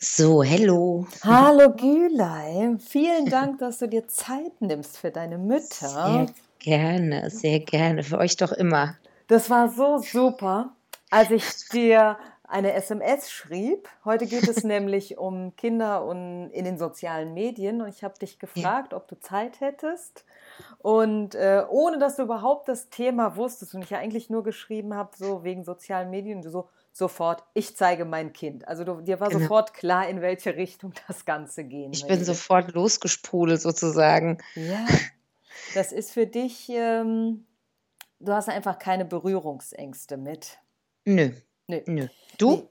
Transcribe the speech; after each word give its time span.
So, 0.00 0.44
hello. 0.44 1.08
Hallo 1.24 1.72
Gülay, 1.74 2.78
vielen 2.78 3.26
Dank, 3.26 3.58
dass 3.58 3.78
du 3.78 3.88
dir 3.88 4.06
Zeit 4.06 4.60
nimmst 4.60 4.96
für 4.96 5.10
deine 5.10 5.38
Mütter. 5.38 5.88
Sehr 5.88 6.26
gerne, 6.60 7.30
sehr 7.30 7.58
gerne. 7.58 8.04
Für 8.04 8.18
euch 8.18 8.36
doch 8.36 8.52
immer. 8.52 8.94
Das 9.26 9.50
war 9.50 9.68
so 9.68 9.98
super, 9.98 10.72
als 11.10 11.32
ich 11.32 11.44
dir 11.72 12.16
eine 12.44 12.74
SMS 12.74 13.28
schrieb. 13.28 13.88
Heute 14.04 14.26
geht 14.26 14.46
es 14.46 14.62
nämlich 14.62 15.18
um 15.18 15.56
Kinder 15.56 16.04
und 16.04 16.50
in 16.52 16.64
den 16.64 16.78
sozialen 16.78 17.34
Medien 17.34 17.82
und 17.82 17.88
ich 17.88 18.04
habe 18.04 18.16
dich 18.20 18.38
gefragt, 18.38 18.94
ob 18.94 19.08
du 19.08 19.18
Zeit 19.18 19.60
hättest. 19.60 20.24
Und 20.78 21.34
äh, 21.34 21.64
ohne 21.68 21.98
dass 21.98 22.14
du 22.14 22.22
überhaupt 22.22 22.68
das 22.68 22.88
Thema 22.88 23.34
wusstest 23.34 23.74
und 23.74 23.82
ich 23.82 23.90
ja 23.90 23.98
eigentlich 23.98 24.30
nur 24.30 24.44
geschrieben 24.44 24.94
habe, 24.94 25.10
so 25.16 25.42
wegen 25.42 25.64
sozialen 25.64 26.10
Medien, 26.10 26.40
du 26.40 26.50
so 26.50 26.68
sofort, 26.98 27.44
ich 27.54 27.76
zeige 27.76 28.04
mein 28.04 28.32
Kind. 28.32 28.66
Also 28.66 28.84
du, 28.84 29.00
dir 29.00 29.20
war 29.20 29.28
genau. 29.28 29.40
sofort 29.40 29.72
klar, 29.72 30.08
in 30.08 30.20
welche 30.20 30.56
Richtung 30.56 30.92
das 31.08 31.24
Ganze 31.24 31.64
gehen 31.64 31.92
Ich 31.92 32.06
bin 32.06 32.24
sofort 32.24 32.74
losgesprudelt 32.74 33.62
sozusagen. 33.62 34.38
Ja, 34.54 34.86
das 35.74 35.92
ist 35.92 36.10
für 36.10 36.26
dich, 36.26 36.68
ähm, 36.70 37.46
du 38.20 38.32
hast 38.32 38.48
einfach 38.48 38.78
keine 38.78 39.04
Berührungsängste 39.04 40.16
mit. 40.16 40.58
Nö. 41.04 41.30
Nö. 41.68 41.80
Nö. 41.86 42.08
Du? 42.36 42.50
Nee. 42.50 42.68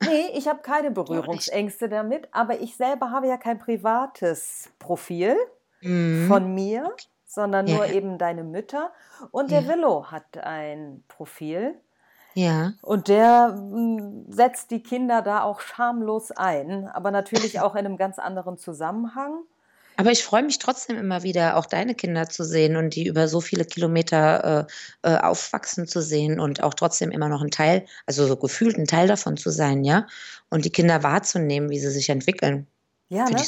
Nee, 0.00 0.28
ich 0.34 0.46
habe 0.46 0.60
keine 0.62 0.90
Berührungsängste 0.92 1.88
damit, 1.88 2.28
aber 2.32 2.60
ich 2.60 2.76
selber 2.76 3.10
habe 3.10 3.26
ja 3.26 3.36
kein 3.36 3.58
privates 3.58 4.70
Profil 4.78 5.36
mhm. 5.80 6.28
von 6.28 6.54
mir, 6.54 6.94
sondern 7.26 7.66
ja. 7.66 7.76
nur 7.76 7.86
eben 7.86 8.18
deine 8.18 8.44
Mütter. 8.44 8.92
Und 9.30 9.50
ja. 9.50 9.60
der 9.60 9.68
Willow 9.68 10.06
hat 10.06 10.38
ein 10.38 11.04
Profil. 11.08 11.80
Ja. 12.38 12.74
Und 12.82 13.08
der 13.08 13.52
hm, 13.52 14.26
setzt 14.28 14.70
die 14.70 14.80
Kinder 14.80 15.22
da 15.22 15.42
auch 15.42 15.60
schamlos 15.60 16.30
ein, 16.30 16.86
aber 16.86 17.10
natürlich 17.10 17.58
auch 17.58 17.74
in 17.74 17.84
einem 17.84 17.96
ganz 17.96 18.20
anderen 18.20 18.58
Zusammenhang. 18.58 19.40
Aber 19.96 20.12
ich 20.12 20.22
freue 20.22 20.44
mich 20.44 20.60
trotzdem 20.60 20.96
immer 20.96 21.24
wieder, 21.24 21.56
auch 21.56 21.66
deine 21.66 21.96
Kinder 21.96 22.28
zu 22.28 22.44
sehen 22.44 22.76
und 22.76 22.94
die 22.94 23.08
über 23.08 23.26
so 23.26 23.40
viele 23.40 23.64
Kilometer 23.64 24.68
äh, 25.02 25.10
äh, 25.10 25.18
aufwachsen 25.18 25.88
zu 25.88 26.00
sehen 26.00 26.38
und 26.38 26.62
auch 26.62 26.74
trotzdem 26.74 27.10
immer 27.10 27.28
noch 27.28 27.42
ein 27.42 27.50
Teil, 27.50 27.84
also 28.06 28.24
so 28.28 28.36
gefühlt 28.36 28.78
ein 28.78 28.86
Teil 28.86 29.08
davon 29.08 29.36
zu 29.36 29.50
sein, 29.50 29.82
ja. 29.82 30.06
Und 30.48 30.64
die 30.64 30.70
Kinder 30.70 31.02
wahrzunehmen, 31.02 31.70
wie 31.70 31.80
sie 31.80 31.90
sich 31.90 32.08
entwickeln. 32.08 32.68
Ja, 33.08 33.26
Find 33.26 33.40
ne? 33.40 33.44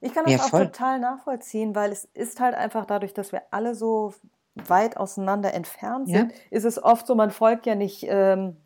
Ich, 0.00 0.08
ich 0.08 0.14
kann 0.14 0.24
das 0.24 0.34
ja, 0.34 0.40
auch 0.40 0.50
total 0.50 1.00
nachvollziehen, 1.00 1.74
weil 1.74 1.90
es 1.90 2.06
ist 2.12 2.38
halt 2.38 2.54
einfach 2.54 2.84
dadurch, 2.84 3.14
dass 3.14 3.32
wir 3.32 3.40
alle 3.50 3.74
so 3.74 4.12
weit 4.56 4.96
auseinander 4.96 5.54
entfernt 5.54 6.08
sind, 6.08 6.32
ja. 6.32 6.38
ist 6.50 6.64
es 6.64 6.82
oft 6.82 7.06
so, 7.06 7.14
man 7.14 7.30
folgt 7.30 7.66
ja 7.66 7.74
nicht 7.74 8.06
ähm, 8.08 8.56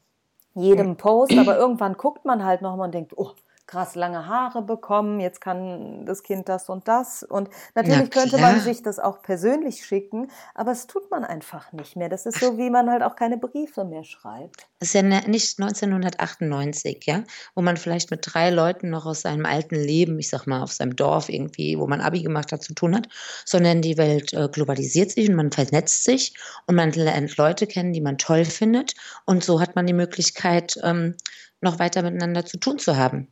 jedem 0.55 0.97
Post, 0.97 1.36
aber 1.36 1.56
irgendwann 1.56 1.94
guckt 1.94 2.24
man 2.24 2.44
halt 2.44 2.62
nochmal 2.62 2.86
und 2.86 2.94
denkt, 2.94 3.12
oh, 3.16 3.32
krass 3.70 3.94
lange 3.94 4.26
Haare 4.26 4.62
bekommen, 4.62 5.20
jetzt 5.20 5.40
kann 5.40 6.04
das 6.04 6.24
Kind 6.24 6.48
das 6.48 6.68
und 6.68 6.88
das. 6.88 7.22
Und 7.22 7.48
natürlich 7.76 8.10
könnte 8.10 8.38
man 8.38 8.60
sich 8.60 8.82
das 8.82 8.98
auch 8.98 9.22
persönlich 9.22 9.86
schicken, 9.86 10.28
aber 10.56 10.72
es 10.72 10.88
tut 10.88 11.08
man 11.10 11.24
einfach 11.24 11.72
nicht 11.72 11.94
mehr. 11.94 12.08
Das 12.08 12.26
ist 12.26 12.41
so, 12.41 12.58
wie 12.58 12.68
man 12.68 12.91
halt 12.91 13.04
auch 13.04 13.14
keine 13.14 13.38
Briefe 13.38 13.84
mehr 13.84 14.02
schreibt. 14.02 14.66
Das 14.80 14.88
ist 14.88 14.94
ja 14.94 15.02
ne, 15.02 15.22
nicht 15.28 15.60
1998, 15.60 17.04
ja, 17.06 17.22
wo 17.54 17.62
man 17.62 17.76
vielleicht 17.76 18.10
mit 18.10 18.20
drei 18.24 18.50
Leuten 18.50 18.91
noch 18.91 19.06
aus 19.06 19.20
seinem 19.20 19.46
alten 19.46 19.76
Leben, 19.76 20.18
ich 20.18 20.30
sag 20.30 20.46
mal, 20.46 20.62
auf 20.62 20.72
seinem 20.72 20.96
Dorf 20.96 21.28
irgendwie, 21.28 21.78
wo 21.78 21.86
man 21.86 22.00
Abi 22.00 22.22
gemacht 22.22 22.50
hat, 22.50 22.64
zu 22.64 22.74
tun 22.74 22.96
hat, 22.96 23.06
sondern 23.44 23.82
die 23.82 23.96
Welt 23.96 24.32
äh, 24.32 24.48
globalisiert 24.50 25.12
sich 25.12 25.28
und 25.28 25.36
man 25.36 25.52
vernetzt 25.52 26.02
sich 26.02 26.34
und 26.66 26.74
man 26.74 26.91
lernt 26.91 27.36
Leute 27.36 27.68
kennen, 27.68 27.92
die 27.92 28.00
man 28.00 28.18
toll 28.18 28.44
findet. 28.44 28.94
Und 29.26 29.44
so 29.44 29.60
hat 29.60 29.76
man 29.76 29.86
die 29.86 29.92
Möglichkeit, 29.92 30.76
ähm, 30.82 31.14
noch 31.60 31.78
weiter 31.78 32.02
miteinander 32.02 32.44
zu 32.44 32.58
tun 32.58 32.78
zu 32.78 32.96
haben. 32.96 33.28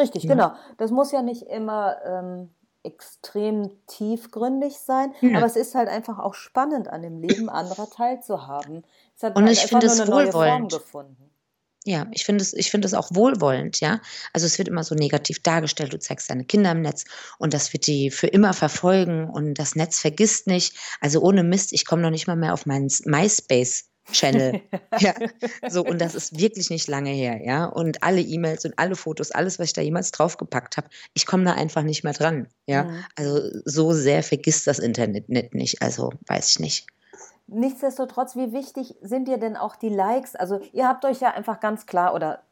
Richtig, 0.00 0.24
ja. 0.24 0.34
genau. 0.34 0.52
Das 0.78 0.90
muss 0.90 1.12
ja 1.12 1.22
nicht 1.22 1.42
immer 1.42 1.96
ähm, 2.04 2.50
extrem 2.82 3.70
tiefgründig 3.86 4.78
sein, 4.78 5.12
ja. 5.20 5.36
aber 5.36 5.46
es 5.46 5.56
ist 5.56 5.74
halt 5.74 5.88
einfach 5.88 6.18
auch 6.18 6.34
spannend, 6.34 6.88
an 6.88 7.02
dem 7.02 7.20
Leben 7.20 7.48
anderer 7.48 7.88
teilzuhaben. 7.90 8.84
Es 9.16 9.22
hat 9.22 9.36
Und 9.36 9.44
halt 9.44 9.56
ich 9.56 9.66
finde 9.66 9.86
es 9.86 10.06
wohlwollend. 10.06 10.72
gefunden. 10.72 11.30
Ja, 11.86 12.06
ich 12.12 12.24
finde 12.24 12.42
es, 12.42 12.52
ich 12.52 12.70
finde 12.70 12.86
es 12.86 12.92
auch 12.92 13.08
wohlwollend, 13.10 13.80
ja. 13.80 14.00
Also 14.34 14.46
es 14.46 14.58
wird 14.58 14.68
immer 14.68 14.84
so 14.84 14.94
negativ 14.94 15.42
dargestellt, 15.42 15.92
du 15.94 15.98
zeigst 15.98 16.28
deine 16.28 16.44
Kinder 16.44 16.72
im 16.72 16.82
Netz 16.82 17.04
und 17.38 17.54
das 17.54 17.72
wird 17.72 17.86
die 17.86 18.10
für 18.10 18.26
immer 18.26 18.52
verfolgen 18.52 19.30
und 19.30 19.54
das 19.54 19.76
Netz 19.76 19.98
vergisst 19.98 20.46
nicht. 20.46 20.76
Also 21.00 21.20
ohne 21.22 21.42
Mist, 21.42 21.72
ich 21.72 21.86
komme 21.86 22.02
noch 22.02 22.10
nicht 22.10 22.26
mal 22.26 22.36
mehr 22.36 22.52
auf 22.52 22.66
meinen 22.66 22.90
MySpace 23.04 23.89
Channel. 24.12 24.60
ja, 24.98 25.14
so, 25.68 25.84
und 25.84 26.00
das 26.00 26.14
ist 26.14 26.38
wirklich 26.38 26.70
nicht 26.70 26.88
lange 26.88 27.10
her, 27.10 27.40
ja. 27.44 27.66
Und 27.66 28.02
alle 28.02 28.20
E-Mails 28.20 28.64
und 28.64 28.78
alle 28.78 28.96
Fotos, 28.96 29.30
alles, 29.30 29.58
was 29.58 29.68
ich 29.68 29.72
da 29.72 29.82
jemals 29.82 30.10
draufgepackt 30.10 30.76
habe, 30.76 30.88
ich 31.14 31.26
komme 31.26 31.44
da 31.44 31.52
einfach 31.52 31.82
nicht 31.82 32.04
mehr 32.04 32.12
dran, 32.12 32.48
ja. 32.66 32.84
Mhm. 32.84 33.04
Also 33.16 33.40
so 33.64 33.92
sehr 33.92 34.22
vergisst 34.22 34.66
das 34.66 34.78
Internet 34.78 35.28
nicht, 35.28 35.82
also 35.82 36.12
weiß 36.26 36.50
ich 36.50 36.60
nicht. 36.60 36.86
Nichtsdestotrotz, 37.52 38.36
wie 38.36 38.52
wichtig 38.52 38.94
sind 39.02 39.26
dir 39.26 39.38
denn 39.38 39.56
auch 39.56 39.74
die 39.74 39.88
Likes? 39.88 40.36
Also 40.36 40.60
ihr 40.72 40.86
habt 40.86 41.04
euch 41.04 41.20
ja 41.20 41.32
einfach 41.32 41.58
ganz 41.58 41.84
klar 41.84 42.14
oder 42.14 42.44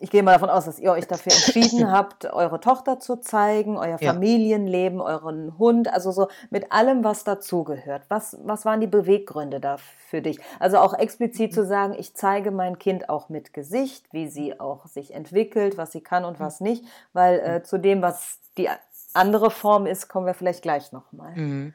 ich 0.00 0.10
gehe 0.10 0.22
mal 0.22 0.32
davon 0.32 0.50
aus, 0.50 0.64
dass 0.64 0.78
ihr 0.78 0.92
euch 0.92 1.06
dafür 1.06 1.32
entschieden 1.32 1.90
habt, 1.90 2.32
eure 2.32 2.60
Tochter 2.60 3.00
zu 3.00 3.16
zeigen, 3.16 3.76
euer 3.76 3.98
ja. 4.00 4.12
Familienleben, 4.12 5.00
euren 5.00 5.58
Hund, 5.58 5.92
also 5.92 6.10
so 6.12 6.28
mit 6.50 6.72
allem, 6.72 7.04
was 7.04 7.24
dazugehört. 7.24 8.02
Was, 8.08 8.36
was 8.42 8.64
waren 8.64 8.80
die 8.80 8.86
Beweggründe 8.86 9.60
da 9.60 9.76
für 10.08 10.22
dich? 10.22 10.38
Also 10.58 10.78
auch 10.78 10.94
explizit 10.94 11.52
zu 11.52 11.66
sagen, 11.66 11.94
ich 11.98 12.14
zeige 12.14 12.50
mein 12.50 12.78
Kind 12.78 13.08
auch 13.08 13.28
mit 13.28 13.52
Gesicht, 13.52 14.06
wie 14.12 14.28
sie 14.28 14.58
auch 14.58 14.86
sich 14.86 15.14
entwickelt, 15.14 15.76
was 15.76 15.92
sie 15.92 16.00
kann 16.00 16.24
und 16.24 16.40
was 16.40 16.60
nicht, 16.60 16.84
weil 17.12 17.40
äh, 17.40 17.62
zu 17.62 17.78
dem, 17.78 18.02
was 18.02 18.38
die 18.56 18.68
andere 19.14 19.50
Form 19.50 19.86
ist, 19.86 20.08
kommen 20.08 20.26
wir 20.26 20.34
vielleicht 20.34 20.62
gleich 20.62 20.92
nochmal. 20.92 21.34
Mhm. 21.34 21.74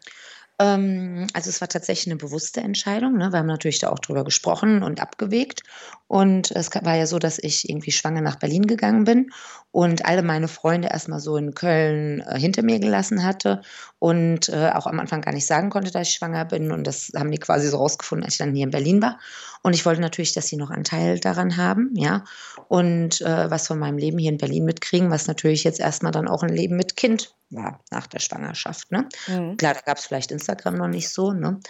Ähm, 0.63 1.27
also 1.33 1.49
es 1.49 1.59
war 1.59 1.67
tatsächlich 1.67 2.07
eine 2.07 2.15
bewusste 2.15 2.61
Entscheidung. 2.61 3.17
Ne? 3.17 3.33
Wir 3.33 3.39
haben 3.39 3.47
natürlich 3.47 3.79
da 3.79 3.89
auch 3.89 3.99
drüber 3.99 4.23
gesprochen 4.23 4.81
und 4.81 5.01
abgewegt. 5.01 5.63
Und 6.07 6.51
es 6.51 6.69
war 6.73 6.95
ja 6.95 7.05
so, 7.05 7.19
dass 7.19 7.37
ich 7.37 7.67
irgendwie 7.69 7.91
schwanger 7.91 8.21
nach 8.21 8.37
Berlin 8.37 8.65
gegangen 8.65 9.03
bin 9.03 9.31
und 9.71 10.05
alle 10.05 10.21
meine 10.21 10.47
Freunde 10.47 10.87
erstmal 10.89 11.19
so 11.19 11.35
in 11.35 11.53
Köln 11.53 12.21
äh, 12.21 12.39
hinter 12.39 12.63
mir 12.63 12.79
gelassen 12.79 13.25
hatte 13.25 13.61
und 13.99 14.47
äh, 14.49 14.69
auch 14.73 14.87
am 14.87 14.99
Anfang 14.99 15.21
gar 15.21 15.33
nicht 15.33 15.47
sagen 15.47 15.69
konnte, 15.69 15.91
dass 15.91 16.07
ich 16.07 16.13
schwanger 16.13 16.45
bin. 16.45 16.71
Und 16.71 16.87
das 16.87 17.11
haben 17.15 17.31
die 17.31 17.39
quasi 17.39 17.67
so 17.67 17.77
rausgefunden, 17.77 18.23
als 18.23 18.35
ich 18.35 18.37
dann 18.37 18.55
hier 18.55 18.63
in 18.63 18.71
Berlin 18.71 19.01
war. 19.01 19.19
Und 19.63 19.73
ich 19.73 19.85
wollte 19.85 20.01
natürlich, 20.01 20.33
dass 20.33 20.47
sie 20.47 20.57
noch 20.57 20.71
Anteil 20.71 21.19
daran 21.19 21.55
haben, 21.55 21.91
ja. 21.95 22.25
Und 22.67 23.21
äh, 23.21 23.49
was 23.49 23.67
von 23.67 23.79
meinem 23.79 23.97
Leben 23.97 24.17
hier 24.17 24.29
in 24.29 24.37
Berlin 24.37 24.65
mitkriegen, 24.65 25.09
was 25.09 25.27
natürlich 25.27 25.63
jetzt 25.63 25.79
erstmal 25.79 26.11
dann 26.11 26.27
auch 26.27 26.43
ein 26.43 26.53
Leben 26.53 26.75
mit 26.75 26.97
Kind 26.97 27.33
war 27.49 27.79
nach 27.89 28.05
der 28.07 28.19
Schwangerschaft. 28.19 28.91
Ne? 28.91 29.07
Mhm. 29.27 29.55
Klar, 29.55 29.73
da 29.73 29.79
gab 29.79 29.97
es 29.97 30.05
vielleicht 30.05 30.31
Instagram 30.31 30.75
noch 30.75 30.89
nicht 30.89 31.09
so. 31.09 31.31
Ne? 31.31 31.61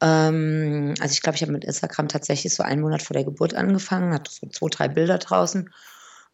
Ähm, 0.00 0.94
also 0.98 1.12
ich 1.12 1.20
glaube, 1.20 1.36
ich 1.36 1.42
habe 1.42 1.52
mit 1.52 1.64
Instagram 1.64 2.08
tatsächlich 2.08 2.54
so 2.54 2.62
einen 2.62 2.80
Monat 2.80 3.02
vor 3.02 3.14
der 3.14 3.24
Geburt 3.24 3.54
angefangen, 3.54 4.14
hatte 4.14 4.30
so 4.32 4.48
zwei, 4.48 4.68
drei 4.68 4.88
Bilder 4.88 5.18
draußen. 5.18 5.70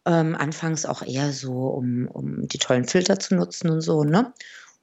Ähm, 0.05 0.35
anfangs 0.35 0.85
auch 0.85 1.01
eher 1.01 1.33
so, 1.33 1.67
um, 1.67 2.07
um 2.07 2.47
die 2.47 2.59
tollen 2.59 2.87
Filter 2.87 3.19
zu 3.19 3.35
nutzen 3.35 3.69
und 3.69 3.81
so, 3.81 4.05
ne? 4.05 4.33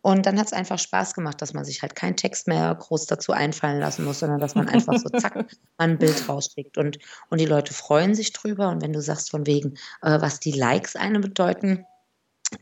Und 0.06 0.25
dann 0.25 0.39
hat 0.39 0.47
es 0.47 0.53
einfach 0.53 0.78
Spaß 0.78 1.15
gemacht, 1.15 1.43
dass 1.43 1.53
man 1.53 1.65
sich 1.65 1.83
halt 1.83 1.97
keinen 1.97 2.15
Text 2.15 2.47
mehr 2.47 2.72
groß 2.72 3.06
dazu 3.06 3.33
einfallen 3.33 3.81
lassen 3.81 4.05
muss, 4.05 4.21
sondern 4.21 4.39
dass 4.39 4.55
man 4.55 4.69
einfach 4.69 4.97
so 4.97 5.09
zack 5.09 5.34
mal 5.34 5.44
ein 5.78 5.99
Bild 5.99 6.28
rausschickt. 6.28 6.78
Und, 6.78 7.00
und 7.28 7.41
die 7.41 7.44
Leute 7.44 7.75
freuen 7.75 8.15
sich 8.15 8.33
drüber. 8.33 8.69
Und 8.69 8.83
wenn 8.83 8.93
du 8.93 9.03
sagst 9.03 9.33
von 9.33 9.49
wegen, 9.49 9.75
äh, 10.03 10.21
was 10.21 10.39
die 10.39 10.53
Likes 10.53 10.95
einem 10.95 11.22
bedeuten, 11.22 11.87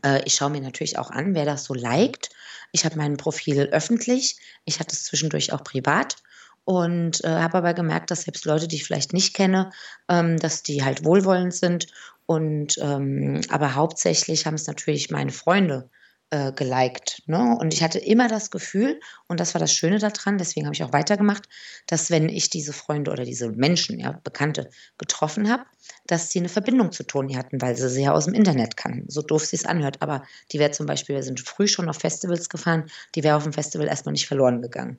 äh, 0.03 0.23
ich 0.25 0.33
schaue 0.33 0.49
mir 0.49 0.61
natürlich 0.61 0.97
auch 0.97 1.11
an, 1.11 1.35
wer 1.35 1.45
das 1.45 1.65
so 1.65 1.75
liked. 1.75 2.31
Ich 2.71 2.83
habe 2.83 2.97
mein 2.97 3.15
Profil 3.15 3.69
öffentlich. 3.71 4.37
Ich 4.63 4.79
hatte 4.79 4.95
es 4.95 5.03
zwischendurch 5.03 5.53
auch 5.53 5.63
privat 5.63 6.15
und 6.63 7.23
äh, 7.23 7.27
habe 7.27 7.59
aber 7.59 7.75
gemerkt, 7.75 8.09
dass 8.09 8.23
selbst 8.23 8.45
Leute, 8.45 8.67
die 8.67 8.77
ich 8.77 8.85
vielleicht 8.85 9.13
nicht 9.13 9.35
kenne, 9.35 9.69
ähm, 10.09 10.39
dass 10.39 10.63
die 10.63 10.83
halt 10.83 11.05
wohlwollend 11.05 11.53
sind. 11.53 11.85
Und 12.25 12.79
ähm, 12.81 13.41
aber 13.49 13.75
hauptsächlich 13.75 14.47
haben 14.47 14.55
es 14.55 14.65
natürlich 14.65 15.11
meine 15.11 15.31
Freunde 15.31 15.91
äh, 16.31 16.51
geliked. 16.51 17.21
Ne? 17.27 17.55
Und 17.59 17.73
ich 17.73 17.83
hatte 17.83 17.99
immer 17.99 18.27
das 18.27 18.51
Gefühl, 18.51 18.99
und 19.27 19.39
das 19.39 19.53
war 19.53 19.59
das 19.59 19.73
Schöne 19.73 19.99
daran, 19.99 20.37
deswegen 20.37 20.65
habe 20.65 20.73
ich 20.73 20.83
auch 20.83 20.93
weitergemacht, 20.93 21.47
dass 21.87 22.09
wenn 22.09 22.29
ich 22.29 22.49
diese 22.49 22.73
Freunde 22.73 23.11
oder 23.11 23.25
diese 23.25 23.49
Menschen, 23.49 23.99
ja, 23.99 24.19
Bekannte 24.23 24.69
getroffen 24.97 25.49
habe, 25.51 25.63
dass 26.07 26.29
sie 26.29 26.39
eine 26.39 26.49
Verbindung 26.49 26.91
zu 26.91 27.03
Toni 27.03 27.33
hatten, 27.33 27.61
weil 27.61 27.75
sie 27.75 27.89
sie 27.89 28.03
ja 28.03 28.11
aus 28.11 28.25
dem 28.25 28.33
Internet 28.33 28.75
kannten. 28.77 29.09
So 29.09 29.21
doof 29.21 29.45
sie 29.45 29.55
es 29.55 29.65
anhört. 29.65 30.01
Aber 30.01 30.23
die 30.51 30.59
wäre 30.59 30.71
zum 30.71 30.85
Beispiel, 30.85 31.15
wir 31.15 31.23
sind 31.23 31.39
früh 31.39 31.67
schon 31.67 31.89
auf 31.89 31.97
Festivals 31.97 32.49
gefahren, 32.49 32.89
die 33.13 33.23
wäre 33.23 33.35
auf 33.35 33.43
dem 33.43 33.53
Festival 33.53 33.87
erstmal 33.87 34.13
nicht 34.13 34.27
verloren 34.27 34.61
gegangen. 34.61 34.97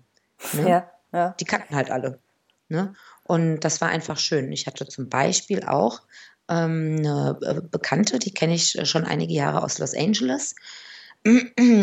Ne? 0.53 0.69
Ja, 0.69 0.91
ja. 1.13 1.35
Die 1.41 1.45
kannten 1.45 1.75
halt 1.75 1.91
alle. 1.91 2.21
Ne? 2.69 2.95
Und 3.25 3.61
das 3.61 3.81
war 3.81 3.89
einfach 3.89 4.19
schön. 4.19 4.53
Ich 4.53 4.67
hatte 4.67 4.87
zum 4.87 5.09
Beispiel 5.09 5.65
auch 5.65 6.03
ähm, 6.49 6.97
eine 6.99 7.39
äh, 7.43 7.61
Bekannte, 7.61 8.19
die 8.19 8.33
kenne 8.33 8.55
ich 8.55 8.79
schon 8.85 9.05
einige 9.05 9.35
Jahre 9.35 9.63
aus 9.63 9.79
Los 9.79 9.95
Angeles. 9.95 10.55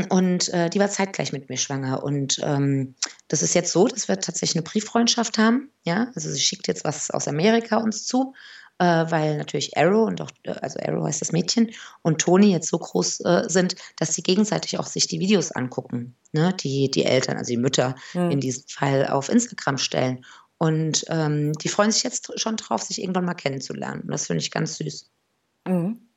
Und 0.09 0.49
äh, 0.53 0.69
die 0.69 0.79
war 0.79 0.89
zeitgleich 0.89 1.33
mit 1.33 1.49
mir 1.49 1.57
schwanger. 1.57 2.03
Und 2.03 2.39
ähm, 2.43 2.95
das 3.27 3.41
ist 3.41 3.55
jetzt 3.55 3.71
so, 3.71 3.87
dass 3.87 4.07
wir 4.07 4.19
tatsächlich 4.19 4.55
eine 4.55 4.63
Brieffreundschaft 4.63 5.37
haben. 5.37 5.69
Ja, 5.83 6.11
also 6.15 6.29
sie 6.29 6.39
schickt 6.39 6.67
jetzt 6.67 6.83
was 6.83 7.11
aus 7.11 7.27
Amerika 7.27 7.77
uns 7.77 8.05
zu. 8.05 8.33
äh, 8.79 9.05
weil 9.11 9.37
natürlich 9.37 9.77
Arrow 9.77 10.07
und 10.07 10.21
auch, 10.21 10.31
äh, 10.43 10.51
also 10.61 10.79
Arrow 10.79 11.05
heißt 11.05 11.21
das 11.21 11.31
Mädchen 11.31 11.71
und 12.01 12.19
Toni 12.19 12.51
jetzt 12.51 12.69
so 12.69 12.77
groß 12.77 13.21
äh, 13.21 13.43
sind, 13.47 13.75
dass 13.97 14.13
sie 14.13 14.23
gegenseitig 14.23 14.79
auch 14.79 14.87
sich 14.87 15.07
die 15.07 15.19
Videos 15.19 15.51
angucken, 15.51 16.15
ne? 16.31 16.53
die, 16.59 16.89
die 16.89 17.05
Eltern, 17.05 17.37
also 17.37 17.51
die 17.51 17.57
Mütter 17.57 17.95
mhm. 18.13 18.31
in 18.31 18.39
diesem 18.39 18.63
Fall 18.67 19.07
auf 19.07 19.29
Instagram 19.29 19.77
stellen. 19.77 20.25
Und 20.57 21.05
ähm, 21.09 21.53
die 21.53 21.69
freuen 21.69 21.91
sich 21.91 22.03
jetzt 22.03 22.39
schon 22.39 22.55
drauf, 22.57 22.81
sich 22.83 23.01
irgendwann 23.01 23.25
mal 23.25 23.33
kennenzulernen. 23.33 24.01
Und 24.01 24.11
das 24.11 24.27
finde 24.27 24.41
ich 24.41 24.51
ganz 24.51 24.77
süß. 24.77 25.09
Mhm. 25.67 26.07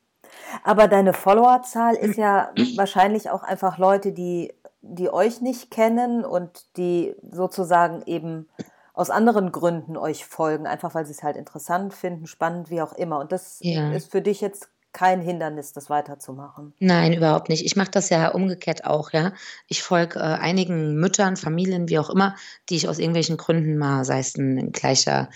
Aber 0.63 0.87
deine 0.87 1.13
Followerzahl 1.13 1.95
ist 1.95 2.17
ja 2.17 2.51
wahrscheinlich 2.75 3.29
auch 3.29 3.43
einfach 3.43 3.77
Leute, 3.77 4.11
die, 4.11 4.53
die 4.81 5.11
euch 5.11 5.41
nicht 5.41 5.71
kennen 5.71 6.25
und 6.25 6.77
die 6.77 7.15
sozusagen 7.31 8.03
eben 8.05 8.49
aus 8.93 9.09
anderen 9.09 9.51
Gründen 9.51 9.95
euch 9.95 10.25
folgen, 10.25 10.65
einfach 10.65 10.95
weil 10.95 11.05
sie 11.05 11.11
es 11.11 11.21
halt 11.21 11.37
interessant 11.37 11.93
finden, 11.93 12.25
spannend, 12.25 12.71
wie 12.71 12.81
auch 12.81 12.93
immer. 12.93 13.19
Und 13.19 13.31
das 13.31 13.59
ja. 13.61 13.91
ist 13.91 14.11
für 14.11 14.21
dich 14.21 14.41
jetzt 14.41 14.69
kein 14.97 15.21
Hindernis, 15.21 15.73
das 15.73 15.91
weiterzumachen. 15.91 16.73
Nein, 16.79 17.13
überhaupt 17.13 17.49
nicht. 17.49 17.63
Ich 17.63 17.75
mache 17.75 17.91
das 17.91 18.09
ja 18.09 18.29
umgekehrt 18.29 18.83
auch, 18.85 19.13
ja. 19.13 19.31
Ich 19.67 19.83
folge 19.83 20.17
äh, 20.17 20.23
einigen 20.23 20.95
Müttern, 20.95 21.37
Familien, 21.37 21.87
wie 21.87 21.99
auch 21.99 22.09
immer, 22.09 22.35
die 22.69 22.77
ich 22.77 22.89
aus 22.89 22.97
irgendwelchen 22.97 23.37
Gründen 23.37 23.77
mal, 23.77 24.05
sei 24.05 24.17
es 24.17 24.35
ein 24.37 24.71
gleicher 24.71 25.29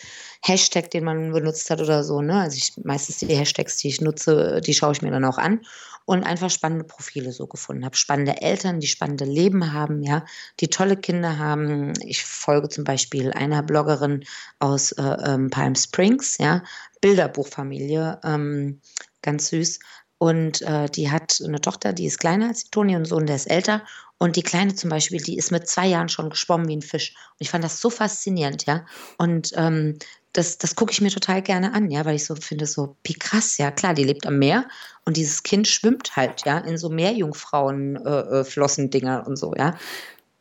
Hashtag, 0.44 0.90
den 0.90 1.04
man 1.04 1.31
benutzt 1.31 1.69
hat 1.69 1.80
oder 1.80 2.04
so, 2.04 2.22
ne? 2.24 2.42
Also 2.42 2.58
ich 2.58 2.74
meistens 2.84 3.19
die 3.19 3.36
Hashtags, 3.36 3.78
die 3.78 3.90
ich 3.90 4.02
nutze, 4.02 4.62
die 4.62 4.74
schaue 4.74 4.94
ich 4.94 5.04
mir 5.04 5.12
dann 5.12 5.25
auch 5.25 5.38
an 5.38 5.62
und 6.06 6.24
einfach 6.24 6.50
spannende 6.50 6.84
Profile 6.84 7.31
so 7.31 7.46
gefunden 7.46 7.86
habe. 7.86 7.96
Spannende 7.96 8.42
Eltern, 8.42 8.80
die 8.80 8.88
spannende 8.88 9.25
Leben 9.25 9.74
haben, 9.74 10.02
ja, 10.02 10.25
die 10.60 10.69
tolle 10.69 10.98
Kinder 10.98 11.38
haben. 11.38 11.94
Ich 12.04 12.25
folge 12.25 12.68
zum 12.69 12.84
Beispiel 12.84 13.31
einer 13.31 13.62
Bloggerin 13.62 14.24
aus 14.58 14.92
äh, 14.94 15.04
ähm, 15.04 15.52
Palm 15.52 15.75
Springs, 15.75 16.40
ja, 16.40 16.63
Bilderbuchfamilie, 17.02 18.19
ähm, 18.24 18.81
ganz 19.21 19.50
süß. 19.50 19.79
Und 20.18 20.62
äh, 20.62 20.88
die 20.88 21.09
hat 21.09 21.41
eine 21.44 21.62
Tochter, 21.62 21.94
die 21.94 22.06
ist 22.06 22.19
kleiner 22.19 22.50
als 22.50 22.65
die 22.65 22.69
Toni 22.69 22.95
und 22.95 23.06
Sohn, 23.06 23.25
der 23.25 23.35
ist 23.35 23.50
älter. 23.50 23.83
Und 24.19 24.35
die 24.35 24.44
Kleine 24.44 24.75
zum 24.75 24.91
Beispiel, 24.91 25.19
die 25.19 25.35
ist 25.35 25.51
mit 25.51 25.68
zwei 25.68 25.88
Jahren 25.88 26.09
schon 26.09 26.29
geschwommen 26.29 26.68
wie 26.68 26.75
ein 26.75 26.83
Fisch. 26.83 27.15
Und 27.31 27.38
ich 27.39 27.50
fand 27.50 27.63
das 27.63 27.81
so 27.81 27.89
faszinierend, 27.89 28.68
ja. 28.68 28.85
Und 29.18 29.51
ähm, 29.56 29.97
das, 30.33 30.59
das 30.59 30.75
gucke 30.75 30.91
ich 30.91 31.01
mir 31.01 31.09
total 31.09 31.41
gerne 31.41 31.73
an, 31.73 31.89
ja, 31.89 32.06
weil 32.06 32.15
ich 32.15 32.25
so 32.25 32.35
finde, 32.35 32.68
so 32.68 32.95
wie 33.03 33.15
krass, 33.15 33.57
ja, 33.57 33.71
klar, 33.71 33.94
die 33.94 34.03
lebt 34.03 34.27
am 34.27 34.39
Meer 34.39 34.65
und 35.06 35.18
dieses 35.18 35.44
Kind 35.44 35.67
schwimmt 35.67 36.15
halt, 36.15 36.45
ja, 36.45 36.59
in 36.59 36.77
so 36.77 36.89
Meerjungfrauen-Flossendinger 36.89 39.17
äh, 39.17 39.21
äh 39.24 39.27
und 39.27 39.35
so, 39.38 39.53
ja. 39.56 39.75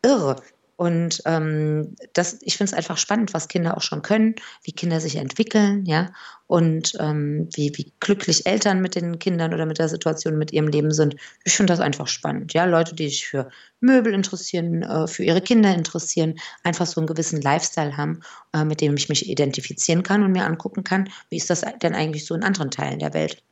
Irre. 0.02 0.36
Und 0.80 1.20
ähm, 1.26 1.94
das, 2.14 2.38
ich 2.40 2.56
finde 2.56 2.72
es 2.72 2.74
einfach 2.74 2.96
spannend, 2.96 3.34
was 3.34 3.48
Kinder 3.48 3.76
auch 3.76 3.82
schon 3.82 4.00
können, 4.00 4.36
wie 4.62 4.72
Kinder 4.72 4.98
sich 4.98 5.16
entwickeln, 5.16 5.84
ja, 5.84 6.10
und 6.46 6.96
ähm, 6.98 7.50
wie, 7.52 7.70
wie 7.76 7.92
glücklich 8.00 8.46
Eltern 8.46 8.80
mit 8.80 8.94
den 8.94 9.18
Kindern 9.18 9.52
oder 9.52 9.66
mit 9.66 9.78
der 9.78 9.90
Situation 9.90 10.38
mit 10.38 10.54
ihrem 10.54 10.68
Leben 10.68 10.90
sind. 10.90 11.16
Ich 11.44 11.54
finde 11.54 11.74
das 11.74 11.80
einfach 11.80 12.08
spannend, 12.08 12.54
ja. 12.54 12.64
Leute, 12.64 12.94
die 12.94 13.10
sich 13.10 13.26
für 13.26 13.50
Möbel 13.80 14.14
interessieren, 14.14 14.82
äh, 14.82 15.06
für 15.06 15.22
ihre 15.22 15.42
Kinder 15.42 15.74
interessieren, 15.74 16.40
einfach 16.62 16.86
so 16.86 16.98
einen 16.98 17.08
gewissen 17.08 17.42
Lifestyle 17.42 17.98
haben, 17.98 18.20
äh, 18.54 18.64
mit 18.64 18.80
dem 18.80 18.96
ich 18.96 19.10
mich 19.10 19.28
identifizieren 19.28 20.02
kann 20.02 20.22
und 20.22 20.32
mir 20.32 20.46
angucken 20.46 20.82
kann, 20.82 21.10
wie 21.28 21.36
ist 21.36 21.50
das 21.50 21.62
denn 21.82 21.94
eigentlich 21.94 22.24
so 22.24 22.34
in 22.34 22.42
anderen 22.42 22.70
Teilen 22.70 23.00
der 23.00 23.12
Welt. 23.12 23.42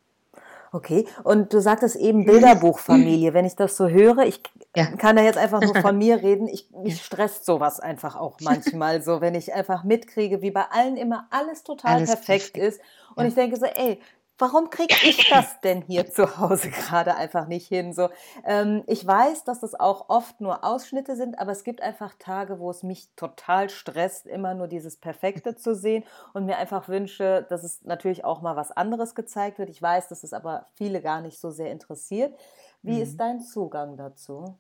Okay, 0.73 1.07
und 1.25 1.53
du 1.53 1.61
sagtest 1.61 1.97
eben 1.97 2.25
Bilderbuchfamilie. 2.25 3.33
Wenn 3.35 3.45
ich 3.45 3.57
das 3.57 3.77
so 3.77 3.89
höre, 3.89 4.19
ich 4.19 4.43
ja. 4.77 4.87
kann 4.87 5.17
da 5.17 5.23
jetzt 5.23 5.39
einfach 5.39 5.61
nur 5.61 5.75
von 5.77 5.97
mir 5.97 6.17
reden, 6.23 6.47
ich, 6.49 6.71
mich 6.71 7.03
stresst 7.03 7.45
sowas 7.45 7.81
einfach 7.81 8.17
auch 8.17 8.39
manchmal 8.43 9.03
so, 9.03 9.21
wenn 9.21 9.35
ich 9.35 9.55
einfach 9.55 9.85
mitkriege, 9.85 10.43
wie 10.43 10.51
bei 10.51 10.65
allen 10.71 10.97
immer 10.97 11.27
alles 11.31 11.65
total 11.65 11.97
alles 11.97 12.11
perfekt, 12.11 12.53
perfekt, 12.53 12.57
ist. 12.59 12.81
Und 13.15 13.25
ja. 13.25 13.29
ich 13.29 13.35
denke 13.35 13.57
so, 13.57 13.67
ey, 13.67 14.01
warum 14.39 14.71
kriege 14.71 14.95
ich 15.03 15.29
das 15.31 15.61
denn 15.61 15.83
hier 15.83 16.11
zu 16.11 16.39
Hause 16.39 16.71
gerade 16.71 17.17
einfach 17.17 17.47
nicht 17.47 17.67
hin? 17.67 17.93
So, 17.93 18.09
ähm, 18.45 18.85
ich 18.87 19.07
weiß, 19.07 19.45
dass 19.45 19.61
das 19.61 19.75
auch 19.75 20.09
oft 20.09 20.41
nur 20.41 20.65
Ausschnitte 20.65 21.17
sind, 21.17 21.39
aber 21.39 21.53
es 21.53 21.65
gibt 21.65 21.83
einfach 21.83 22.15
Tage, 22.19 22.59
wo 22.59 22.71
es 22.71 22.83
mich 22.83 23.11
total 23.17 23.69
stresst, 23.71 24.27
immer 24.27 24.55
nur 24.55 24.69
dieses 24.69 24.97
Perfekte 24.97 25.57
zu 25.57 25.75
sehen 25.75 26.05
und 26.33 26.47
mir 26.47 26.59
einfach 26.59 26.89
wünsche, 26.89 27.47
dass 27.49 27.65
es 27.65 27.85
natürlich 27.85 28.25
auch 28.25 28.41
mal 28.41 28.57
was 28.57 28.71
anderes 28.73 29.15
gezeigt 29.15 29.59
wird. 29.59 29.71
Ich 29.71 29.83
weiß, 29.83 30.09
dass 30.09 30.23
es 30.23 30.33
aber 30.33 30.67
viele 30.75 31.03
gar 31.03 31.21
nicht 31.21 31.39
so 31.39 31.51
sehr 31.51 31.71
interessiert. 31.73 32.39
Wie 32.83 32.97
mhm. 32.97 33.03
ist 33.03 33.17
dein 33.19 33.41
Zugang 33.41 33.97
dazu? 33.97 34.59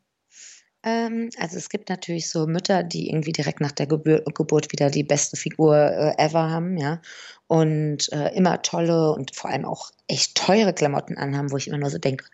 Ähm, 0.88 1.31
also 1.38 1.56
es 1.58 1.69
gibt 1.69 1.88
natürlich 1.90 2.31
so 2.31 2.46
Mütter, 2.46 2.82
die 2.82 3.11
irgendwie 3.11 3.32
direkt 3.32 3.61
nach 3.61 3.73
der 3.73 3.87
Gebur 3.87 4.23
Geburt 4.35 4.73
wieder 4.73 4.90
die 4.90 5.05
beste 5.05 5.37
Figur 5.37 5.76
äh, 5.76 6.14
ever 6.19 6.50
haben, 6.50 6.76
ja. 6.79 7.00
Und 7.46 8.11
äh, 8.12 8.35
immer 8.35 8.62
tolle 8.62 9.12
und 9.12 9.35
vor 9.35 9.50
allem 9.50 9.64
auch 9.64 9.90
echt 10.06 10.35
teure 10.37 10.73
Klamotten 10.75 11.17
anhaben, 11.19 11.50
wo 11.50 11.56
ich 11.56 11.69
immer 11.69 11.79
nur 11.79 11.90
so 11.90 11.99
denke, 11.99 12.25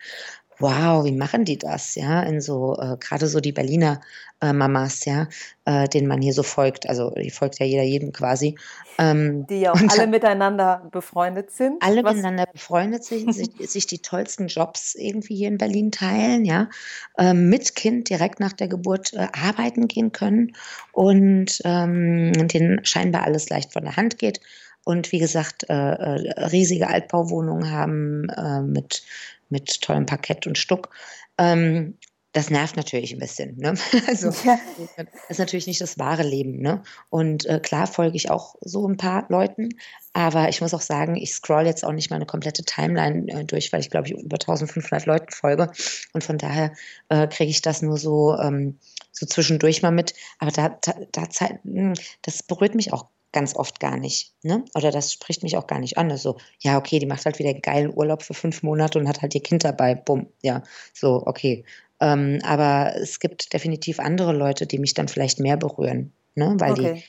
Wow, 0.59 1.03
wie 1.03 1.11
machen 1.11 1.43
die 1.43 1.57
das, 1.57 1.95
ja? 1.95 2.23
In 2.23 2.39
so, 2.39 2.77
äh, 2.79 2.95
gerade 2.97 3.27
so 3.27 3.41
die 3.41 3.51
Berliner 3.51 3.99
äh, 4.41 4.53
Mamas, 4.53 5.03
ja, 5.05 5.27
äh, 5.65 5.87
denen 5.89 6.07
man 6.07 6.21
hier 6.21 6.33
so 6.33 6.43
folgt. 6.43 6.87
Also 6.87 7.09
die 7.11 7.29
folgt 7.29 7.59
ja 7.59 7.65
jeder 7.65 7.83
jedem 7.83 8.13
quasi. 8.13 8.55
Ähm, 8.97 9.45
die 9.47 9.61
ja 9.61 9.73
auch 9.73 9.81
alle 9.89 10.07
miteinander 10.07 10.87
befreundet 10.91 11.51
sind. 11.51 11.81
Alle 11.83 12.03
was? 12.03 12.15
miteinander 12.15 12.45
befreundet 12.51 13.03
sind, 13.03 13.33
sich, 13.35 13.49
sich, 13.59 13.85
die 13.85 13.99
tollsten 13.99 14.47
Jobs 14.47 14.95
irgendwie 14.95 15.35
hier 15.35 15.49
in 15.49 15.57
Berlin 15.57 15.91
teilen, 15.91 16.45
ja. 16.45 16.69
Ähm, 17.17 17.49
mit 17.49 17.75
Kind 17.75 18.09
direkt 18.09 18.39
nach 18.39 18.53
der 18.53 18.69
Geburt 18.69 19.13
äh, 19.13 19.27
arbeiten 19.33 19.87
gehen 19.87 20.13
können 20.13 20.55
und 20.93 21.61
ähm, 21.65 22.31
denen 22.47 22.85
scheinbar 22.85 23.23
alles 23.23 23.49
leicht 23.49 23.73
von 23.73 23.83
der 23.83 23.97
Hand 23.97 24.19
geht 24.19 24.39
und 24.85 25.11
wie 25.11 25.19
gesagt 25.19 25.65
äh, 25.67 25.73
äh, 25.73 26.45
riesige 26.45 26.87
Altbauwohnungen 26.87 27.71
haben 27.71 28.29
äh, 28.29 28.61
mit 28.61 29.03
mit 29.49 29.81
tollem 29.81 30.05
Parkett 30.05 30.47
und 30.47 30.57
Stuck. 30.57 30.89
Ähm, 31.37 31.97
das 32.35 32.49
nervt 32.49 32.75
natürlich 32.75 33.13
ein 33.13 33.19
bisschen. 33.19 33.55
Ne? 33.57 33.75
Also 34.07 34.29
ja. 34.45 34.59
das 34.97 35.07
ist 35.29 35.39
natürlich 35.39 35.67
nicht 35.67 35.79
das 35.79 35.97
wahre 35.97 36.23
Leben. 36.23 36.59
Ne? 36.59 36.83
Und 37.09 37.45
äh, 37.45 37.61
klar 37.61 37.87
folge 37.87 38.17
ich 38.17 38.29
auch 38.29 38.55
so 38.59 38.85
ein 38.87 38.97
paar 38.97 39.25
Leuten, 39.29 39.69
aber 40.11 40.49
ich 40.49 40.59
muss 40.59 40.73
auch 40.73 40.81
sagen, 40.81 41.15
ich 41.15 41.33
scroll 41.33 41.65
jetzt 41.65 41.85
auch 41.85 41.93
nicht 41.93 42.09
mal 42.09 42.17
eine 42.17 42.25
komplette 42.25 42.63
Timeline 42.63 43.31
äh, 43.31 43.45
durch, 43.45 43.71
weil 43.71 43.79
ich 43.79 43.89
glaube 43.89 44.07
ich 44.07 44.13
über 44.13 44.35
1500 44.35 45.05
Leuten 45.05 45.31
folge 45.31 45.71
und 46.11 46.25
von 46.25 46.37
daher 46.37 46.73
äh, 47.07 47.27
kriege 47.27 47.49
ich 47.49 47.61
das 47.61 47.81
nur 47.81 47.97
so 47.97 48.37
ähm, 48.37 48.79
so 49.13 49.25
zwischendurch 49.25 49.81
mal 49.81 49.91
mit. 49.91 50.13
Aber 50.39 50.51
da, 50.51 50.77
da, 50.81 50.93
da 51.13 51.23
hm, 51.63 51.93
das 52.21 52.43
berührt 52.43 52.75
mich 52.75 52.91
auch 52.91 53.07
ganz 53.35 53.53
oft 53.53 53.81
gar 53.81 53.97
nicht. 53.97 54.33
Ne? 54.43 54.63
Oder 54.75 54.91
das 54.91 55.11
spricht 55.11 55.43
mich 55.43 55.57
auch 55.57 55.67
gar 55.67 55.79
nicht 55.79 55.97
an. 55.97 56.09
Also, 56.09 56.37
ja, 56.61 56.77
okay, 56.77 56.99
die 56.99 57.05
macht 57.05 57.25
halt 57.25 57.37
wieder 57.37 57.49
einen 57.49 57.61
geilen 57.61 57.93
Urlaub 57.93 58.23
für 58.23 58.33
fünf 58.33 58.63
Monate 58.63 58.97
und 58.97 59.09
hat 59.09 59.21
halt 59.21 59.35
ihr 59.35 59.43
Kind 59.43 59.65
dabei. 59.65 59.93
Bumm, 59.93 60.27
ja, 60.41 60.63
so, 60.93 61.21
okay. 61.25 61.65
Ähm, 61.99 62.39
aber 62.43 62.93
es 62.95 63.19
gibt 63.19 63.51
definitiv 63.51 63.99
andere 63.99 64.31
Leute, 64.31 64.65
die 64.65 64.79
mich 64.79 64.93
dann 64.93 65.09
vielleicht 65.09 65.41
mehr 65.41 65.57
berühren, 65.57 66.13
ne? 66.35 66.55
weil 66.59 66.71
okay. 66.71 66.93
die 66.93 67.03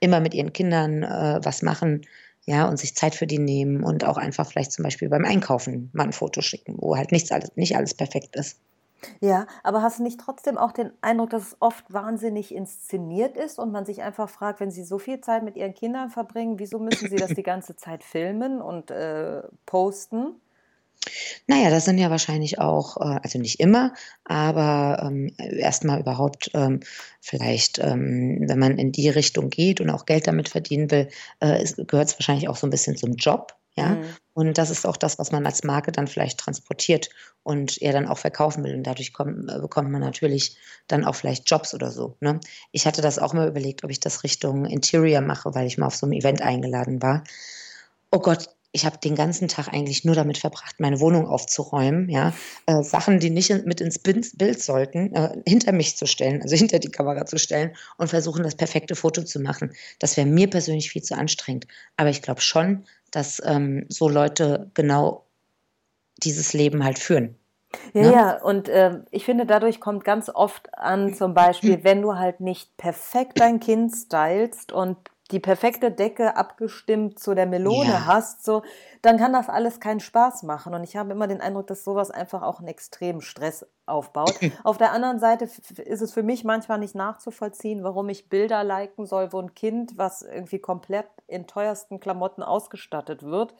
immer 0.00 0.20
mit 0.20 0.34
ihren 0.34 0.52
Kindern 0.52 1.02
äh, 1.02 1.40
was 1.42 1.62
machen, 1.62 2.02
ja, 2.44 2.68
und 2.68 2.78
sich 2.78 2.94
Zeit 2.94 3.14
für 3.14 3.26
die 3.26 3.38
nehmen 3.38 3.82
und 3.82 4.04
auch 4.04 4.16
einfach 4.16 4.46
vielleicht 4.46 4.72
zum 4.72 4.82
Beispiel 4.82 5.08
beim 5.08 5.24
Einkaufen 5.24 5.90
mal 5.92 6.04
ein 6.04 6.12
Foto 6.12 6.42
schicken, 6.42 6.76
wo 6.78 6.96
halt 6.96 7.10
nichts 7.10 7.32
alles, 7.32 7.52
nicht 7.56 7.76
alles 7.76 7.94
perfekt 7.94 8.36
ist. 8.36 8.58
Ja, 9.20 9.46
aber 9.62 9.82
hast 9.82 9.98
du 9.98 10.02
nicht 10.02 10.20
trotzdem 10.20 10.58
auch 10.58 10.72
den 10.72 10.92
Eindruck, 11.00 11.30
dass 11.30 11.42
es 11.42 11.56
oft 11.60 11.92
wahnsinnig 11.92 12.54
inszeniert 12.54 13.36
ist 13.36 13.58
und 13.58 13.72
man 13.72 13.84
sich 13.84 14.02
einfach 14.02 14.28
fragt, 14.28 14.60
wenn 14.60 14.70
sie 14.70 14.84
so 14.84 14.98
viel 14.98 15.20
Zeit 15.20 15.42
mit 15.42 15.56
ihren 15.56 15.74
Kindern 15.74 16.10
verbringen, 16.10 16.58
wieso 16.58 16.78
müssen 16.78 17.08
sie 17.08 17.16
das 17.16 17.34
die 17.34 17.42
ganze 17.42 17.76
Zeit 17.76 18.04
filmen 18.04 18.60
und 18.60 18.90
äh, 18.90 19.42
posten? 19.66 20.40
Naja, 21.46 21.70
das 21.70 21.86
sind 21.86 21.98
ja 21.98 22.10
wahrscheinlich 22.10 22.58
auch, 22.58 22.98
äh, 22.98 23.20
also 23.22 23.38
nicht 23.38 23.58
immer, 23.60 23.94
aber 24.24 25.02
ähm, 25.06 25.32
erstmal 25.38 26.00
überhaupt 26.00 26.50
ähm, 26.54 26.80
vielleicht, 27.20 27.78
ähm, 27.78 28.44
wenn 28.46 28.58
man 28.58 28.78
in 28.78 28.92
die 28.92 29.08
Richtung 29.08 29.50
geht 29.50 29.80
und 29.80 29.90
auch 29.90 30.04
Geld 30.04 30.26
damit 30.26 30.48
verdienen 30.50 30.90
will, 30.90 31.08
äh, 31.40 31.64
gehört 31.84 32.08
es 32.08 32.14
wahrscheinlich 32.18 32.48
auch 32.48 32.56
so 32.56 32.66
ein 32.66 32.70
bisschen 32.70 32.96
zum 32.96 33.14
Job. 33.14 33.59
Ja, 33.80 33.88
mhm. 33.94 34.04
und 34.34 34.58
das 34.58 34.68
ist 34.68 34.86
auch 34.86 34.98
das, 34.98 35.18
was 35.18 35.32
man 35.32 35.46
als 35.46 35.64
Marke 35.64 35.90
dann 35.90 36.06
vielleicht 36.06 36.38
transportiert 36.38 37.08
und 37.42 37.80
er 37.80 37.94
dann 37.94 38.06
auch 38.06 38.18
verkaufen 38.18 38.62
will. 38.62 38.74
Und 38.74 38.82
dadurch 38.82 39.14
kommt, 39.14 39.50
äh, 39.50 39.58
bekommt 39.58 39.90
man 39.90 40.02
natürlich 40.02 40.58
dann 40.86 41.04
auch 41.04 41.14
vielleicht 41.14 41.48
Jobs 41.48 41.72
oder 41.72 41.90
so. 41.90 42.16
Ne? 42.20 42.40
Ich 42.72 42.86
hatte 42.86 43.00
das 43.00 43.18
auch 43.18 43.32
mal 43.32 43.48
überlegt, 43.48 43.82
ob 43.82 43.90
ich 43.90 44.00
das 44.00 44.22
Richtung 44.22 44.66
Interior 44.66 45.22
mache, 45.22 45.54
weil 45.54 45.66
ich 45.66 45.78
mal 45.78 45.86
auf 45.86 45.96
so 45.96 46.04
einem 46.04 46.12
Event 46.12 46.42
eingeladen 46.42 47.00
war. 47.00 47.24
Oh 48.10 48.18
Gott, 48.18 48.50
ich 48.72 48.86
habe 48.86 48.98
den 48.98 49.16
ganzen 49.16 49.48
Tag 49.48 49.68
eigentlich 49.68 50.04
nur 50.04 50.14
damit 50.14 50.38
verbracht, 50.38 50.78
meine 50.78 51.00
Wohnung 51.00 51.26
aufzuräumen, 51.26 52.08
ja, 52.08 52.32
äh, 52.66 52.82
Sachen, 52.82 53.18
die 53.18 53.30
nicht 53.30 53.50
mit 53.66 53.80
ins 53.80 53.98
Bild 53.98 54.62
sollten, 54.62 55.14
äh, 55.14 55.42
hinter 55.46 55.72
mich 55.72 55.96
zu 55.96 56.06
stellen, 56.06 56.42
also 56.42 56.56
hinter 56.56 56.78
die 56.78 56.90
Kamera 56.90 57.26
zu 57.26 57.38
stellen 57.38 57.74
und 57.96 58.08
versuchen, 58.08 58.42
das 58.42 58.54
perfekte 58.54 58.94
Foto 58.94 59.22
zu 59.22 59.40
machen. 59.40 59.72
Das 59.98 60.16
wäre 60.16 60.26
mir 60.26 60.48
persönlich 60.48 60.90
viel 60.90 61.02
zu 61.02 61.16
anstrengend. 61.16 61.66
Aber 61.96 62.10
ich 62.10 62.22
glaube 62.22 62.40
schon, 62.40 62.84
dass 63.10 63.42
ähm, 63.44 63.86
so 63.88 64.08
Leute 64.08 64.70
genau 64.74 65.24
dieses 66.18 66.52
Leben 66.52 66.84
halt 66.84 66.98
führen. 66.98 67.34
Ja, 67.92 68.02
ne? 68.02 68.12
ja, 68.12 68.42
und 68.42 68.68
äh, 68.68 69.00
ich 69.10 69.24
finde, 69.24 69.46
dadurch 69.46 69.80
kommt 69.80 70.04
ganz 70.04 70.28
oft 70.28 70.76
an, 70.78 71.14
zum 71.14 71.34
Beispiel, 71.34 71.80
wenn 71.82 72.02
du 72.02 72.16
halt 72.16 72.40
nicht 72.40 72.76
perfekt 72.76 73.40
dein 73.40 73.58
Kind 73.58 73.92
stylst 73.94 74.72
und 74.72 74.96
die 75.30 75.40
perfekte 75.40 75.90
Decke 75.90 76.36
abgestimmt 76.36 77.18
zu 77.18 77.34
der 77.34 77.46
Melone 77.46 77.90
Ja. 77.90 78.06
hast, 78.06 78.44
so, 78.44 78.62
dann 79.02 79.16
kann 79.16 79.32
das 79.32 79.48
alles 79.48 79.80
keinen 79.80 80.00
Spaß 80.00 80.42
machen. 80.42 80.74
Und 80.74 80.84
ich 80.84 80.96
habe 80.96 81.12
immer 81.12 81.26
den 81.26 81.40
Eindruck, 81.40 81.66
dass 81.66 81.84
sowas 81.84 82.10
einfach 82.10 82.42
auch 82.42 82.58
einen 82.58 82.68
extremen 82.68 83.20
Stress 83.20 83.66
aufbaut. 83.86 84.34
Auf 84.64 84.78
der 84.78 84.92
anderen 84.92 85.18
Seite 85.18 85.44
ist 85.44 86.00
es 86.02 86.12
für 86.12 86.22
mich 86.22 86.44
manchmal 86.44 86.78
nicht 86.78 86.94
nachzuvollziehen, 86.94 87.82
warum 87.84 88.08
ich 88.08 88.28
Bilder 88.28 88.64
liken 88.64 89.06
soll, 89.06 89.32
wo 89.32 89.40
ein 89.40 89.54
Kind, 89.54 89.96
was 89.96 90.22
irgendwie 90.22 90.58
komplett 90.58 91.06
in 91.26 91.46
teuersten 91.46 92.00
Klamotten 92.00 92.42
ausgestattet 92.42 93.22
wird, 93.22 93.54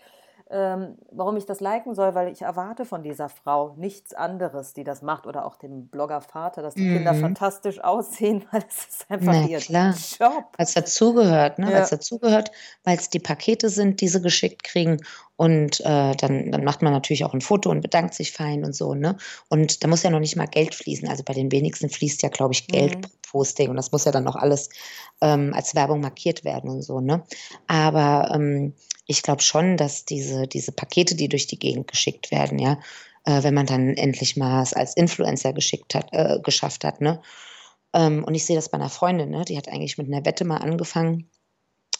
ähm, 0.50 0.97
warum 1.12 1.37
ich 1.37 1.47
das 1.47 1.61
liken 1.61 1.95
soll, 1.95 2.14
weil 2.14 2.28
ich 2.33 2.42
erwarte 2.42 2.85
von 2.85 3.02
dieser 3.02 3.28
Frau 3.28 3.75
nichts 3.76 4.12
anderes, 4.14 4.73
die 4.75 4.85
das 4.85 5.00
macht, 5.02 5.26
oder 5.26 5.45
auch 5.45 5.57
dem 5.57 5.88
Blogger 5.88 6.21
Vater, 6.21 6.61
dass 6.62 6.75
die 6.75 6.88
Kinder 6.90 7.12
Mhm. 7.14 7.21
fantastisch 7.21 7.78
aussehen, 7.83 8.45
weil 8.52 8.64
es 8.69 8.87
ist 8.87 9.07
einfach 9.11 9.33
Na 9.33 9.47
ihr 9.47 9.59
klar. 9.59 9.95
Job. 10.19 10.45
Weil 10.57 10.66
es 10.66 10.75
dazugehört, 10.75 11.59
ne? 11.59 11.66
Weil 11.66 11.75
Ja. 11.75 11.83
es 11.83 11.90
dazugehört, 11.90 12.50
weil 12.85 12.97
es 12.99 13.11
die 13.11 13.21
Pakete 13.21 13.69
sind, 13.69 14.00
die 14.00 14.09
sie 14.09 14.21
geschickt 14.21 14.64
kriegen. 14.64 14.99
Und 15.37 15.80
äh, 15.80 16.14
dann, 16.16 16.50
dann 16.52 16.64
macht 16.64 16.83
man 16.83 16.92
natürlich 16.92 17.25
auch 17.25 17.33
ein 17.33 17.40
Foto 17.40 17.71
und 17.71 17.80
bedankt 17.80 18.12
sich 18.14 18.33
fein 18.33 18.64
und 18.64 18.75
so, 18.75 18.95
ne? 18.95 19.16
Und 19.49 19.83
da 19.83 19.88
muss 19.88 20.02
ja 20.02 20.11
noch 20.11 20.21
nicht 20.21 20.37
mal 20.37 20.47
Geld 20.47 20.75
fließen. 20.75 21.09
Also 21.09 21.23
bei 21.25 21.33
den 21.33 21.50
wenigsten 21.52 21.88
fließt 21.88 22.23
ja, 22.23 22.28
glaube 22.28 22.52
ich, 22.52 22.66
Geld 22.66 22.97
Mhm. 22.97 23.00
pro 23.02 23.09
Posting. 23.30 23.71
Und 23.71 23.76
das 23.76 23.92
muss 23.92 24.04
ja 24.04 24.11
dann 24.12 24.26
auch 24.26 24.35
alles 24.37 24.69
ähm, 25.21 25.52
als 25.54 25.75
Werbung 25.76 26.00
markiert 26.00 26.45
werden 26.45 26.69
und 26.69 26.83
so, 26.83 27.00
ne? 27.00 27.23
Aber 27.69 28.33
ähm, 28.35 28.75
ich 29.07 29.23
glaube 29.23 29.42
schon, 29.42 29.76
dass 29.76 30.04
diese, 30.04 30.47
diese 30.47 30.73
Pakete, 30.73 31.14
die 31.14 31.28
durch 31.28 31.47
die 31.47 31.59
Gegend 31.59 31.88
geschickt 31.88 32.30
werden, 32.30 32.59
ja, 32.59 32.78
äh, 33.25 33.42
wenn 33.42 33.54
man 33.54 33.66
dann 33.66 33.97
endlich 33.97 34.37
mal 34.37 34.62
es 34.62 34.73
als 34.73 34.97
Influencer 34.97 35.52
geschickt 35.52 35.95
hat, 35.95 36.09
äh, 36.12 36.38
geschafft 36.42 36.85
hat, 36.85 37.00
ne? 37.00 37.21
Ähm, 37.92 38.25
und 38.25 38.35
ich 38.35 38.45
sehe 38.45 38.57
das 38.57 38.69
bei 38.69 38.78
einer 38.78 38.88
Freundin, 38.88 39.30
ne? 39.30 39.45
die 39.45 39.57
hat 39.57 39.69
eigentlich 39.69 39.99
mit 39.99 40.07
einer 40.07 40.25
Wette 40.25 40.45
mal 40.45 40.59
angefangen 40.59 41.28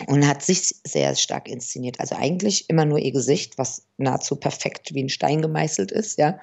und 0.07 0.26
hat 0.26 0.42
sich 0.42 0.75
sehr 0.87 1.14
stark 1.16 1.49
inszeniert. 1.49 2.00
Also 2.00 2.14
eigentlich 2.14 2.71
immer 2.71 2.85
nur 2.85 2.99
ihr 2.99 3.12
Gesicht, 3.12 3.59
was 3.59 3.87
nahezu 4.02 4.37
perfekt 4.37 4.95
wie 4.95 5.02
ein 5.02 5.09
Stein 5.09 5.42
gemeißelt 5.42 5.92
ist, 5.92 6.19
ja. 6.19 6.38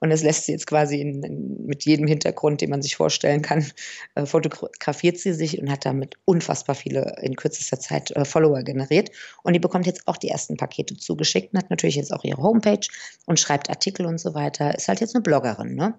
Und 0.00 0.08
das 0.08 0.22
lässt 0.22 0.46
sie 0.46 0.52
jetzt 0.52 0.66
quasi 0.66 1.00
in, 1.00 1.22
in, 1.22 1.66
mit 1.66 1.84
jedem 1.84 2.06
Hintergrund, 2.06 2.62
den 2.62 2.70
man 2.70 2.80
sich 2.80 2.96
vorstellen 2.96 3.42
kann, 3.42 3.66
äh, 4.14 4.24
fotografiert 4.24 5.18
sie 5.18 5.34
sich 5.34 5.60
und 5.60 5.70
hat 5.70 5.84
damit 5.84 6.16
unfassbar 6.24 6.74
viele 6.74 7.16
in 7.20 7.36
kürzester 7.36 7.78
Zeit 7.78 8.10
äh, 8.12 8.24
Follower 8.24 8.62
generiert. 8.62 9.10
Und 9.42 9.52
die 9.52 9.58
bekommt 9.58 9.86
jetzt 9.86 10.08
auch 10.08 10.16
die 10.16 10.30
ersten 10.30 10.56
Pakete 10.56 10.96
zugeschickt 10.96 11.52
und 11.52 11.58
hat 11.58 11.70
natürlich 11.70 11.96
jetzt 11.96 12.12
auch 12.12 12.24
ihre 12.24 12.42
Homepage 12.42 12.86
und 13.26 13.38
schreibt 13.38 13.68
Artikel 13.68 14.06
und 14.06 14.18
so 14.18 14.34
weiter. 14.34 14.74
Ist 14.74 14.88
halt 14.88 15.00
jetzt 15.00 15.14
eine 15.14 15.22
Bloggerin, 15.22 15.74
ne? 15.74 15.94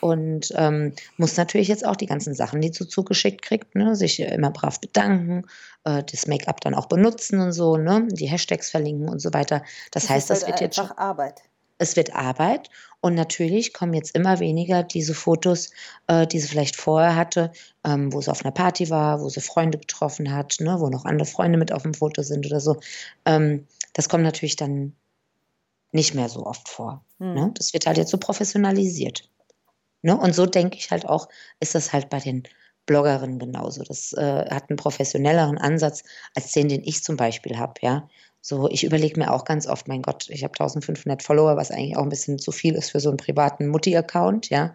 Und 0.00 0.52
ähm, 0.56 0.92
muss 1.16 1.36
natürlich 1.36 1.68
jetzt 1.68 1.86
auch 1.86 1.96
die 1.96 2.06
ganzen 2.06 2.34
Sachen, 2.34 2.60
die 2.60 2.72
sie 2.72 2.86
zugeschickt 2.86 3.40
kriegt, 3.40 3.74
ne, 3.74 3.96
sich 3.96 4.20
immer 4.20 4.50
brav 4.50 4.80
bedanken, 4.80 5.44
äh, 5.84 6.02
das 6.02 6.26
Make-up 6.26 6.60
dann 6.60 6.74
auch 6.74 6.86
benutzen 6.86 7.40
und 7.40 7.52
so, 7.52 7.76
ne, 7.76 8.06
die 8.10 8.26
Hashtags 8.26 8.70
verlinken 8.70 9.08
und 9.08 9.20
so 9.20 9.32
weiter. 9.32 9.62
Das, 9.90 10.04
Das 10.04 10.10
heißt, 10.10 10.30
das 10.30 10.44
halt 10.44 10.55
wird 10.60 10.68
jetzt 10.68 10.76
schon, 10.76 10.86
einfach 10.86 10.98
Arbeit. 10.98 11.42
es 11.78 11.96
wird 11.96 12.14
Arbeit 12.14 12.70
und 13.00 13.14
natürlich 13.14 13.72
kommen 13.72 13.94
jetzt 13.94 14.14
immer 14.14 14.40
weniger 14.40 14.82
diese 14.82 15.14
Fotos, 15.14 15.70
äh, 16.06 16.26
die 16.26 16.40
sie 16.40 16.48
vielleicht 16.48 16.76
vorher 16.76 17.14
hatte, 17.14 17.52
ähm, 17.84 18.12
wo 18.12 18.20
sie 18.20 18.30
auf 18.30 18.44
einer 18.44 18.52
Party 18.52 18.90
war, 18.90 19.20
wo 19.20 19.28
sie 19.28 19.40
Freunde 19.40 19.78
getroffen 19.78 20.32
hat, 20.32 20.56
ne, 20.60 20.80
wo 20.80 20.88
noch 20.88 21.04
andere 21.04 21.26
Freunde 21.26 21.58
mit 21.58 21.72
auf 21.72 21.82
dem 21.82 21.94
Foto 21.94 22.22
sind 22.22 22.46
oder 22.46 22.60
so. 22.60 22.80
Ähm, 23.24 23.66
das 23.92 24.08
kommt 24.08 24.24
natürlich 24.24 24.56
dann 24.56 24.94
nicht 25.92 26.14
mehr 26.14 26.28
so 26.28 26.44
oft 26.44 26.68
vor. 26.68 27.04
Ne? 27.18 27.44
Hm. 27.44 27.54
Das 27.54 27.72
wird 27.72 27.86
halt 27.86 27.96
jetzt 27.96 28.10
so 28.10 28.18
professionalisiert. 28.18 29.28
Ne? 30.02 30.16
Und 30.16 30.34
so 30.34 30.46
denke 30.46 30.76
ich 30.76 30.90
halt 30.90 31.06
auch, 31.06 31.28
ist 31.60 31.74
das 31.74 31.92
halt 31.92 32.10
bei 32.10 32.18
den 32.18 32.42
Bloggerinnen 32.86 33.38
genauso. 33.38 33.82
Das 33.82 34.12
äh, 34.12 34.46
hat 34.50 34.70
einen 34.70 34.76
professionelleren 34.76 35.58
Ansatz 35.58 36.04
als 36.34 36.52
den, 36.52 36.68
den 36.68 36.84
ich 36.84 37.02
zum 37.02 37.16
Beispiel 37.16 37.58
habe, 37.58 37.74
ja. 37.82 38.08
So, 38.48 38.68
ich 38.70 38.84
überlege 38.84 39.18
mir 39.18 39.32
auch 39.32 39.44
ganz 39.44 39.66
oft, 39.66 39.88
mein 39.88 40.02
Gott, 40.02 40.28
ich 40.30 40.44
habe 40.44 40.52
1500 40.52 41.20
Follower, 41.20 41.56
was 41.56 41.72
eigentlich 41.72 41.96
auch 41.96 42.04
ein 42.04 42.08
bisschen 42.10 42.38
zu 42.38 42.52
viel 42.52 42.76
ist 42.76 42.92
für 42.92 43.00
so 43.00 43.08
einen 43.08 43.16
privaten 43.16 43.66
Mutti-Account, 43.66 44.50
ja. 44.50 44.72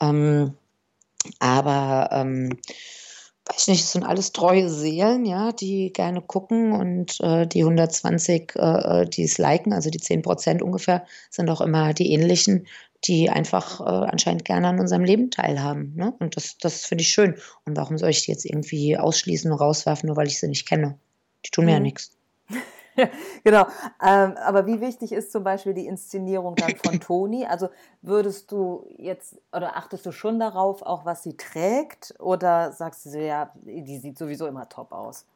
Ähm, 0.00 0.54
aber 1.38 2.08
ähm, 2.12 2.58
weiß 3.44 3.68
nicht, 3.68 3.82
es 3.82 3.92
sind 3.92 4.04
alles 4.04 4.32
treue 4.32 4.70
Seelen, 4.70 5.26
ja, 5.26 5.52
die 5.52 5.92
gerne 5.92 6.22
gucken 6.22 6.72
und 6.72 7.20
äh, 7.20 7.46
die 7.46 7.60
120, 7.60 8.56
äh, 8.56 9.04
die 9.06 9.24
es 9.24 9.36
liken, 9.36 9.74
also 9.74 9.90
die 9.90 10.00
10 10.00 10.22
Prozent 10.22 10.62
ungefähr, 10.62 11.04
sind 11.28 11.50
auch 11.50 11.60
immer 11.60 11.92
die 11.92 12.12
ähnlichen, 12.12 12.66
die 13.04 13.28
einfach 13.28 13.80
äh, 13.82 13.84
anscheinend 13.84 14.46
gerne 14.46 14.68
an 14.68 14.80
unserem 14.80 15.04
Leben 15.04 15.30
teilhaben. 15.30 15.94
Ne? 15.94 16.14
Und 16.20 16.36
das, 16.36 16.56
das 16.56 16.86
finde 16.86 17.02
ich 17.02 17.08
schön. 17.10 17.34
Und 17.66 17.76
warum 17.76 17.98
soll 17.98 18.08
ich 18.08 18.24
die 18.24 18.30
jetzt 18.30 18.46
irgendwie 18.46 18.96
ausschließen 18.96 19.52
und 19.52 19.58
rauswerfen, 19.58 20.06
nur 20.06 20.16
weil 20.16 20.28
ich 20.28 20.40
sie 20.40 20.48
nicht 20.48 20.66
kenne? 20.66 20.98
Die 21.44 21.50
tun 21.50 21.66
mir 21.66 21.72
ja 21.72 21.78
Mhm. 21.78 21.84
nichts. 21.84 22.16
Genau. 23.44 23.66
Ähm, 24.02 24.36
aber 24.36 24.66
wie 24.66 24.80
wichtig 24.80 25.12
ist 25.12 25.32
zum 25.32 25.44
Beispiel 25.44 25.74
die 25.74 25.86
Inszenierung 25.86 26.58
dann 26.58 26.76
von 26.76 27.00
Toni? 27.00 27.46
Also 27.46 27.68
würdest 28.02 28.52
du 28.52 28.86
jetzt 28.96 29.40
oder 29.52 29.76
achtest 29.76 30.06
du 30.06 30.12
schon 30.12 30.38
darauf, 30.38 30.82
auch 30.82 31.04
was 31.04 31.22
sie 31.22 31.36
trägt? 31.36 32.14
Oder 32.18 32.72
sagst 32.72 33.06
du 33.06 33.10
so, 33.10 33.18
ja, 33.18 33.52
die 33.64 33.98
sieht 33.98 34.18
sowieso 34.18 34.46
immer 34.46 34.68
top 34.68 34.92
aus? 34.92 35.26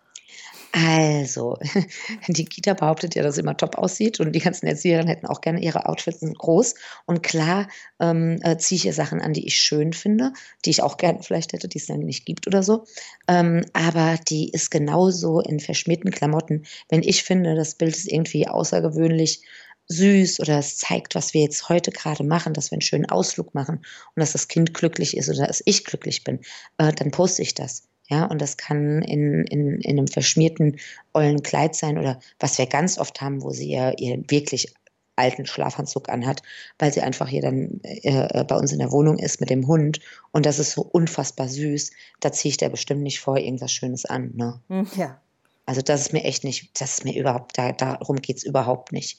Also, 0.76 1.57
die 2.28 2.47
Kita 2.47 2.75
behauptet 2.75 3.14
ja, 3.14 3.23
dass 3.23 3.37
sie 3.37 3.43
immer 3.43 3.57
top 3.57 3.78
aussieht 3.78 4.19
und 4.19 4.33
die 4.33 4.40
ganzen 4.40 4.66
Erzieherinnen 4.66 5.07
hätten 5.07 5.26
auch 5.26 5.40
gerne 5.40 5.61
ihre 5.61 5.87
Outfits 5.87 6.21
groß. 6.21 6.75
Und 7.07 7.23
klar 7.23 7.69
ähm, 8.00 8.40
äh, 8.43 8.57
ziehe 8.59 8.78
ich 8.78 8.87
ihr 8.87 8.93
Sachen 8.93 9.21
an, 9.21 9.33
die 9.35 9.47
ich 9.47 9.57
schön 9.57 9.93
finde, 9.93 10.33
die 10.64 10.71
ich 10.71 10.83
auch 10.83 10.97
gerne 10.97 11.23
vielleicht 11.23 11.52
hätte, 11.52 11.69
die 11.69 11.78
es 11.78 11.87
dann 11.87 12.00
nicht 12.00 12.26
gibt 12.26 12.49
oder 12.49 12.64
so. 12.64 12.87
Ähm, 13.28 13.64
aber 13.73 14.19
die 14.28 14.50
ist 14.50 14.73
genauso 14.73 15.38
in 15.38 15.61
verschmierten 15.61 16.11
Klamotten. 16.11 16.64
Wenn 16.88 17.04
ich 17.04 17.23
finde, 17.23 17.54
das 17.54 17.76
Bild 17.76 17.95
ist 17.95 18.11
irgendwie 18.11 18.49
außergewöhnlich 18.49 19.43
süß 19.87 20.40
oder 20.40 20.59
es 20.59 20.76
zeigt, 20.76 21.14
was 21.14 21.35
wir 21.35 21.43
jetzt 21.43 21.69
heute 21.69 21.93
gerade 21.93 22.25
machen, 22.25 22.52
dass 22.52 22.73
wir 22.73 22.76
einen 22.76 22.83
schönen 22.83 23.09
Ausflug 23.09 23.54
machen 23.54 23.76
und 23.76 24.21
dass 24.21 24.33
das 24.33 24.49
Kind 24.49 24.75
glücklich 24.75 25.16
ist 25.16 25.28
oder 25.28 25.47
dass 25.47 25.62
ich 25.66 25.85
glücklich 25.85 26.25
bin, 26.25 26.40
äh, 26.78 26.93
dann 26.93 27.12
poste 27.12 27.43
ich 27.43 27.54
das. 27.54 27.87
Ja, 28.08 28.26
und 28.26 28.40
das 28.40 28.56
kann 28.56 29.02
in, 29.02 29.44
in, 29.44 29.80
in 29.80 29.99
einem 29.99 30.08
verschmierten, 30.08 30.76
ollen 31.14 31.42
Kleid 31.42 31.75
sein 31.75 31.99
oder 31.99 32.20
was 32.38 32.58
wir 32.58 32.66
ganz 32.66 32.99
oft 32.99 33.20
haben, 33.20 33.42
wo 33.42 33.50
sie 33.50 33.70
ihr, 33.70 33.94
ihren 33.99 34.30
wirklich 34.30 34.75
alten 35.16 35.46
Schlafanzug 35.46 36.08
anhat, 36.08 36.42
weil 36.78 36.92
sie 36.92 37.00
einfach 37.00 37.28
hier 37.28 37.40
dann 37.40 37.80
äh, 37.82 38.44
bei 38.44 38.56
uns 38.56 38.73
in 38.73 38.80
der 38.80 38.90
Wohnung 38.92 39.18
ist 39.18 39.40
mit 39.40 39.49
dem 39.49 39.66
Hund 39.66 40.00
und 40.32 40.44
das 40.44 40.58
ist 40.58 40.73
so 40.73 40.82
unfassbar 40.82 41.49
süß. 41.49 41.92
Da 42.20 42.32
ziehe 42.32 42.50
ich 42.50 42.56
der 42.56 42.68
bestimmt 42.68 43.02
nicht 43.02 43.20
vor 43.20 43.38
irgendwas 43.38 43.73
Schönes 43.73 44.04
an. 44.04 44.32
Ne? 44.34 44.61
Hm, 44.68 44.87
Ja. 44.96 45.20
Also 45.66 45.80
das 45.80 46.02
ist 46.02 46.12
mir 46.12 46.25
echt 46.25 46.44
nicht, 46.44 46.78
das 46.78 46.99
ist 46.99 47.04
mir 47.04 47.18
überhaupt, 47.18 47.56
da, 47.56 47.73
darum 47.73 48.16
geht 48.16 48.37
es 48.37 48.42
überhaupt 48.42 48.92
nicht. 48.92 49.18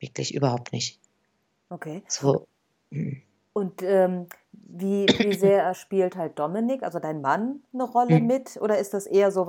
Wirklich 0.00 0.34
überhaupt 0.34 0.72
nicht. 0.72 0.98
Okay. 1.68 2.02
So. 2.08 2.46
hm. 2.90 3.22
Und 3.60 3.82
ähm, 3.82 4.26
wie, 4.52 5.14
wie 5.20 5.34
sehr 5.34 5.74
spielt 5.74 6.16
halt 6.16 6.38
Dominik, 6.38 6.82
also 6.82 6.98
dein 6.98 7.20
Mann, 7.20 7.62
eine 7.74 7.84
Rolle 7.84 8.18
Mhm. 8.18 8.26
mit? 8.26 8.56
Oder 8.60 8.78
ist 8.78 8.94
das 8.94 9.06
eher 9.06 9.30
so 9.30 9.46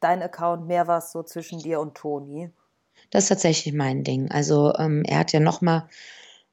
dein 0.00 0.22
Account 0.22 0.66
mehr 0.66 0.88
was 0.88 1.12
so 1.12 1.22
zwischen 1.22 1.60
dir 1.60 1.80
und 1.80 1.94
Toni? 1.94 2.50
Das 3.10 3.24
ist 3.24 3.28
tatsächlich 3.28 3.72
mein 3.72 4.02
Ding. 4.02 4.30
Also 4.32 4.74
ähm, 4.78 5.04
er 5.06 5.20
hat 5.20 5.32
ja 5.32 5.38
noch 5.40 5.60
mal, 5.60 5.88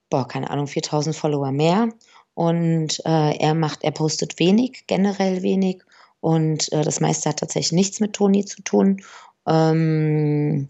boah, 0.10 0.28
keine 0.28 0.52
Ahnung, 0.52 0.68
4000 0.68 1.16
Follower 1.16 1.52
mehr 1.52 1.90
und 2.36 3.00
äh, 3.06 3.38
er 3.38 3.56
macht, 3.56 3.84
er 3.84 3.92
postet 3.92 4.40
wenig, 4.40 4.86
generell 4.86 5.42
wenig 5.42 5.84
und 6.22 6.72
äh, 6.72 6.84
das 6.84 7.00
meiste 7.00 7.30
hat 7.30 7.40
tatsächlich 7.40 7.72
nichts 7.72 8.00
mit 8.00 8.14
Toni 8.14 8.46
zu 8.46 8.62
tun. 8.62 9.02
Ähm, 9.48 10.70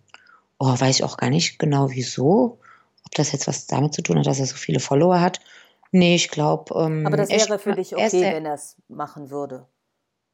oh, 0.57 0.73
weiß 0.79 0.95
ich 0.95 1.03
auch 1.03 1.17
gar 1.17 1.29
nicht 1.29 1.59
genau 1.59 1.89
wieso, 1.91 2.59
ob 3.05 3.11
das 3.15 3.33
jetzt 3.33 3.47
was 3.47 3.67
damit 3.67 3.93
zu 3.93 4.01
tun 4.01 4.17
hat, 4.17 4.25
dass 4.25 4.39
er 4.39 4.45
so 4.45 4.55
viele 4.55 4.79
Follower 4.79 5.19
hat. 5.19 5.41
Nee, 5.95 6.15
ich 6.15 6.29
glaube, 6.29 6.73
ähm, 6.75 7.05
Aber 7.05 7.17
das 7.17 7.29
er 7.29 7.47
wäre 7.47 7.59
für 7.59 7.73
dich 7.75 7.91
er 7.93 7.99
okay, 7.99 8.09
sehr- 8.09 8.33
wenn 8.33 8.45
er 8.47 8.55
es 8.55 8.75
machen 8.87 9.29
würde. 9.29 9.67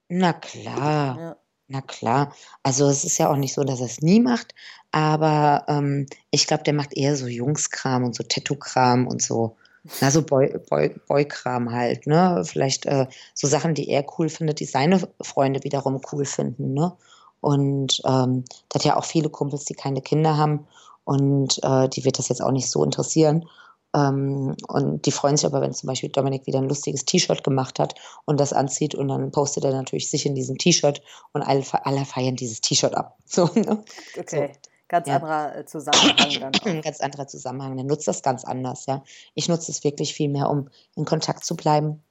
na 0.08 0.34
klar. 0.34 1.20
Ja. 1.20 1.36
Na 1.72 1.82
klar, 1.82 2.34
also 2.63 2.88
es 2.88 3.04
ist 3.04 3.20
ja 3.20 3.30
auch 3.32 3.36
nicht 3.36 3.54
so, 3.54 3.63
dass 3.63 3.80
er 3.80 3.86
es 3.86 4.01
nie 4.01 4.20
macht, 4.20 4.56
aber 4.92 5.66
ähm, 5.68 6.08
ich 6.32 6.48
glaube, 6.48 6.63
der 6.63 6.74
macht 6.74 6.98
eher 6.98 7.16
so 7.16 7.28
Jungskram 7.28 8.04
und 8.06 8.16
so 8.16 8.24
Tattoo-Kram 8.24 9.06
und 9.06 9.22
so, 9.22 9.56
na 10.01 10.10
so 10.10 10.24
Boy, 10.24 10.58
Boy, 10.68 10.96
Boy-Kram 11.08 11.72
halt, 11.72 12.08
ne? 12.08 12.42
Vielleicht 12.44 12.88
äh, 12.88 13.06
so 13.36 13.46
Sachen, 13.48 13.75
die 13.75 13.88
er 13.89 14.04
cool 14.18 14.30
findet, 14.30 14.60
die 14.62 14.66
seine 14.66 15.08
Freunde 15.22 15.63
wiederum 15.63 16.01
cool 16.12 16.25
finden, 16.25 16.74
ne? 16.74 16.94
Und 17.39 18.01
ähm, 18.04 18.46
der 18.74 18.80
hat 18.80 18.86
ja 18.86 18.98
auch 18.98 19.06
viele 19.06 19.30
Kumpels, 19.30 19.66
die 19.66 19.75
keine 19.75 20.01
Kinder 20.01 20.38
haben 20.38 20.66
und 21.04 21.60
äh, 21.63 21.88
die 21.89 22.04
wird 22.04 22.18
das 22.18 22.30
jetzt 22.30 22.42
auch 22.42 22.51
nicht 22.51 22.72
so 22.72 22.84
interessieren. 22.84 23.48
Ähm, 23.96 24.55
und 24.67 25.05
die 25.05 25.12
freuen 25.12 25.38
sich 25.38 25.46
aber, 25.46 25.62
wenn 25.62 25.74
zum 25.74 25.88
Beispiel 25.88 26.10
Dominik 26.10 26.46
wieder 26.46 26.60
ein 26.60 26.69
lustiges 26.69 27.05
T-Shirt 27.05 27.43
gemacht 27.43 27.79
hat 27.79 27.96
und 28.25 28.39
das 28.39 28.53
anzieht 28.53 28.93
und 28.93 29.08
dann 29.08 29.31
postet 29.31 29.63
er 29.63 29.72
natürlich 29.72 30.10
sich 30.10 30.25
in 30.25 30.36
diesem 30.36 30.58
T-Shirt 30.58 31.01
und 31.34 31.41
alle, 31.41 31.63
alle 31.86 32.05
feiern 32.05 32.36
dieses 32.36 32.62
T-Shirt 32.62 32.96
ab. 32.96 33.17
So, 33.25 33.46
ne? 33.55 33.84
Okay. 34.17 34.51
Ganz 34.88 35.08
ja. 35.08 35.17
anderer 35.17 35.55
äh, 35.55 35.65
Zusammenhang 35.65 36.39
dann 36.39 36.55
auch. 36.55 36.81
Ganz 36.84 37.00
anderer 37.00 37.27
Zusammenhang. 37.27 37.75
Der 37.77 37.86
nutzt 37.86 38.08
das 38.08 38.24
ganz 38.24 38.43
anders, 38.43 38.88
ja. 38.88 39.03
Ich 39.36 39.48
nutze 39.48 39.72
es 39.72 39.84
wirklich 39.84 40.15
viel 40.15 40.29
mehr, 40.29 40.50
um 40.50 40.69
in 40.96 41.05
Kontakt 41.05 41.46
zu 41.46 41.55
bleiben. 41.55 42.01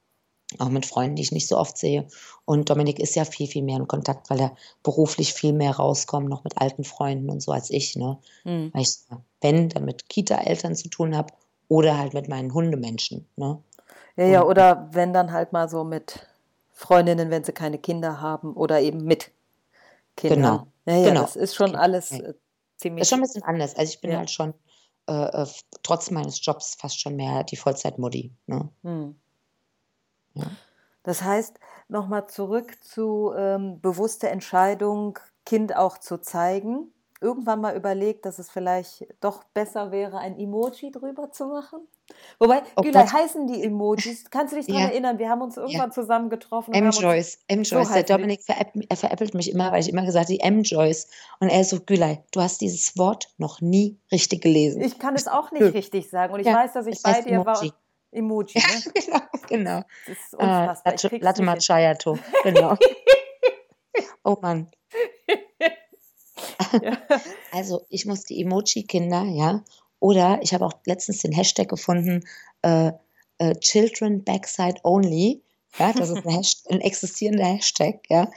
auch 0.59 0.69
mit 0.69 0.85
Freunden, 0.85 1.17
die 1.17 1.23
ich 1.23 1.33
nicht 1.33 1.49
so 1.49 1.57
oft 1.57 1.77
sehe. 1.77 2.07
Und 2.45 2.69
Dominik 2.69 2.99
ist 2.99 3.15
ja 3.15 3.25
viel, 3.25 3.47
viel 3.47 3.63
mehr 3.63 3.75
in 3.75 3.87
Kontakt, 3.89 4.29
weil 4.29 4.39
er 4.39 4.55
beruflich 4.81 5.33
viel 5.33 5.51
mehr 5.51 5.71
rauskommt, 5.71 6.29
noch 6.29 6.45
mit 6.45 6.57
alten 6.57 6.85
Freunden 6.85 7.29
und 7.29 7.41
so 7.41 7.51
als 7.51 7.69
ich. 7.69 7.97
Ne? 7.97 8.17
Mhm. 8.45 8.71
Weil 8.73 8.83
ich, 8.83 8.95
wenn, 9.41 9.67
dann 9.67 9.83
mit 9.83 10.07
Kita-Eltern 10.07 10.73
zu 10.73 10.87
tun 10.87 11.17
habe 11.17 11.33
oder 11.69 11.97
halt 11.97 12.13
mit 12.13 12.27
meinen 12.27 12.53
Hundemenschen. 12.53 13.25
Ne? 13.37 13.63
Ja, 14.17 14.25
ja, 14.25 14.43
oder 14.43 14.89
wenn 14.91 15.13
dann 15.13 15.31
halt 15.31 15.53
mal 15.53 15.69
so 15.69 15.85
mit 15.85 16.27
Freundinnen, 16.73 17.29
wenn 17.29 17.45
sie 17.45 17.53
keine 17.53 17.77
Kinder 17.77 18.19
haben 18.19 18.53
oder 18.53 18.81
eben 18.81 19.05
mit 19.05 19.31
Kindern. 20.17 20.41
Genau. 20.41 20.67
Ja, 20.85 20.95
ja, 20.95 21.09
genau. 21.09 21.21
das 21.21 21.37
ist 21.37 21.55
schon 21.55 21.75
alles 21.75 22.11
äh, 22.11 22.33
ziemlich. 22.75 23.01
Das 23.01 23.07
ist 23.07 23.09
schon 23.09 23.19
ein 23.19 23.21
bisschen 23.21 23.43
anders. 23.43 23.75
Also 23.75 23.93
ich 23.93 24.01
bin 24.01 24.11
ja. 24.11 24.17
halt 24.17 24.31
schon 24.31 24.53
äh, 25.07 25.43
äh 25.43 25.47
trotz 25.83 26.11
meines 26.11 26.43
Jobs 26.45 26.75
fast 26.75 26.99
schon 26.99 27.15
mehr 27.15 27.43
die 27.45 27.55
Vollzeitmutti. 27.55 28.33
Ne? 28.47 28.69
Hm. 28.83 29.15
Ja. 30.33 30.47
Das 31.03 31.21
heißt, 31.21 31.59
nochmal 31.87 32.27
zurück 32.27 32.83
zu 32.83 33.31
ähm, 33.37 33.79
bewusste 33.79 34.29
Entscheidung, 34.29 35.17
Kind 35.45 35.75
auch 35.75 35.97
zu 35.97 36.19
zeigen. 36.19 36.91
Irgendwann 37.21 37.59
mal 37.59 37.75
überlegt, 37.75 38.25
dass 38.25 38.39
es 38.39 38.49
vielleicht 38.49 39.05
doch 39.19 39.43
besser 39.53 39.91
wäre, 39.91 40.19
ein 40.19 40.39
Emoji 40.39 40.91
drüber 40.91 41.31
zu 41.31 41.47
machen? 41.47 41.81
Wobei, 42.39 42.61
oh 42.75 42.81
Gülay, 42.81 43.05
heißen 43.05 43.47
die 43.47 43.63
Emojis? 43.63 44.29
Kannst 44.29 44.53
du 44.53 44.57
dich 44.57 44.67
daran 44.67 44.83
ja. 44.83 44.87
erinnern? 44.89 45.19
Wir 45.19 45.29
haben 45.29 45.41
uns 45.41 45.57
irgendwann 45.57 45.89
ja. 45.89 45.91
zusammen 45.91 46.29
getroffen. 46.29 46.73
M-Joyce, 46.73 47.39
M-Joyce. 47.47 47.87
So 47.87 47.93
der 47.93 48.03
Dominik 48.03 48.41
er 48.47 48.95
veräppelt 48.95 49.33
mich 49.33 49.51
immer, 49.51 49.71
weil 49.71 49.81
ich 49.81 49.89
immer 49.89 50.05
gesagt 50.05 50.25
habe, 50.25 50.33
die 50.33 50.39
M-Joyce. 50.39 51.07
Und 51.39 51.49
er 51.49 51.63
so, 51.63 51.79
Gülay, 51.81 52.19
du 52.31 52.41
hast 52.41 52.61
dieses 52.61 52.97
Wort 52.97 53.33
noch 53.37 53.61
nie 53.61 53.99
richtig 54.11 54.41
gelesen. 54.41 54.81
Ich 54.81 54.97
kann 54.97 55.15
es 55.15 55.27
auch 55.27 55.51
nicht 55.51 55.73
richtig 55.73 56.09
sagen. 56.09 56.33
Und 56.33 56.39
ich 56.39 56.47
ja, 56.47 56.55
weiß, 56.55 56.73
dass 56.73 56.87
ich 56.87 57.01
bei 57.03 57.21
dir 57.21 57.33
Emoji. 57.33 57.45
war. 57.45 57.73
Emoji, 58.11 58.59
ne? 58.59 58.91
Genau, 58.93 59.19
genau. 59.47 59.81
Das 60.07 60.17
ist 60.17 60.33
unfassbar. 60.33 60.93
Uh, 60.93 61.17
Latte 61.21 61.43
Macchiato, 61.43 62.17
genau. 62.43 62.75
oh 64.23 64.37
Mann. 64.41 64.67
Ja. 66.83 66.97
Also 67.51 67.85
ich 67.89 68.05
muss 68.05 68.23
die 68.23 68.41
Emoji-Kinder, 68.41 69.23
ja, 69.23 69.63
oder 69.99 70.39
ich 70.41 70.53
habe 70.53 70.65
auch 70.65 70.73
letztens 70.85 71.19
den 71.19 71.31
Hashtag 71.31 71.69
gefunden, 71.69 72.25
äh, 72.61 72.91
äh, 73.37 73.55
Children 73.55 74.23
Backside 74.23 74.79
Only, 74.83 75.41
ja, 75.77 75.93
das 75.93 76.09
ist 76.09 76.25
ein, 76.25 76.31
Hashtag, 76.31 76.71
ein 76.71 76.81
existierender 76.81 77.45
Hashtag, 77.45 78.01
ja, 78.09 78.29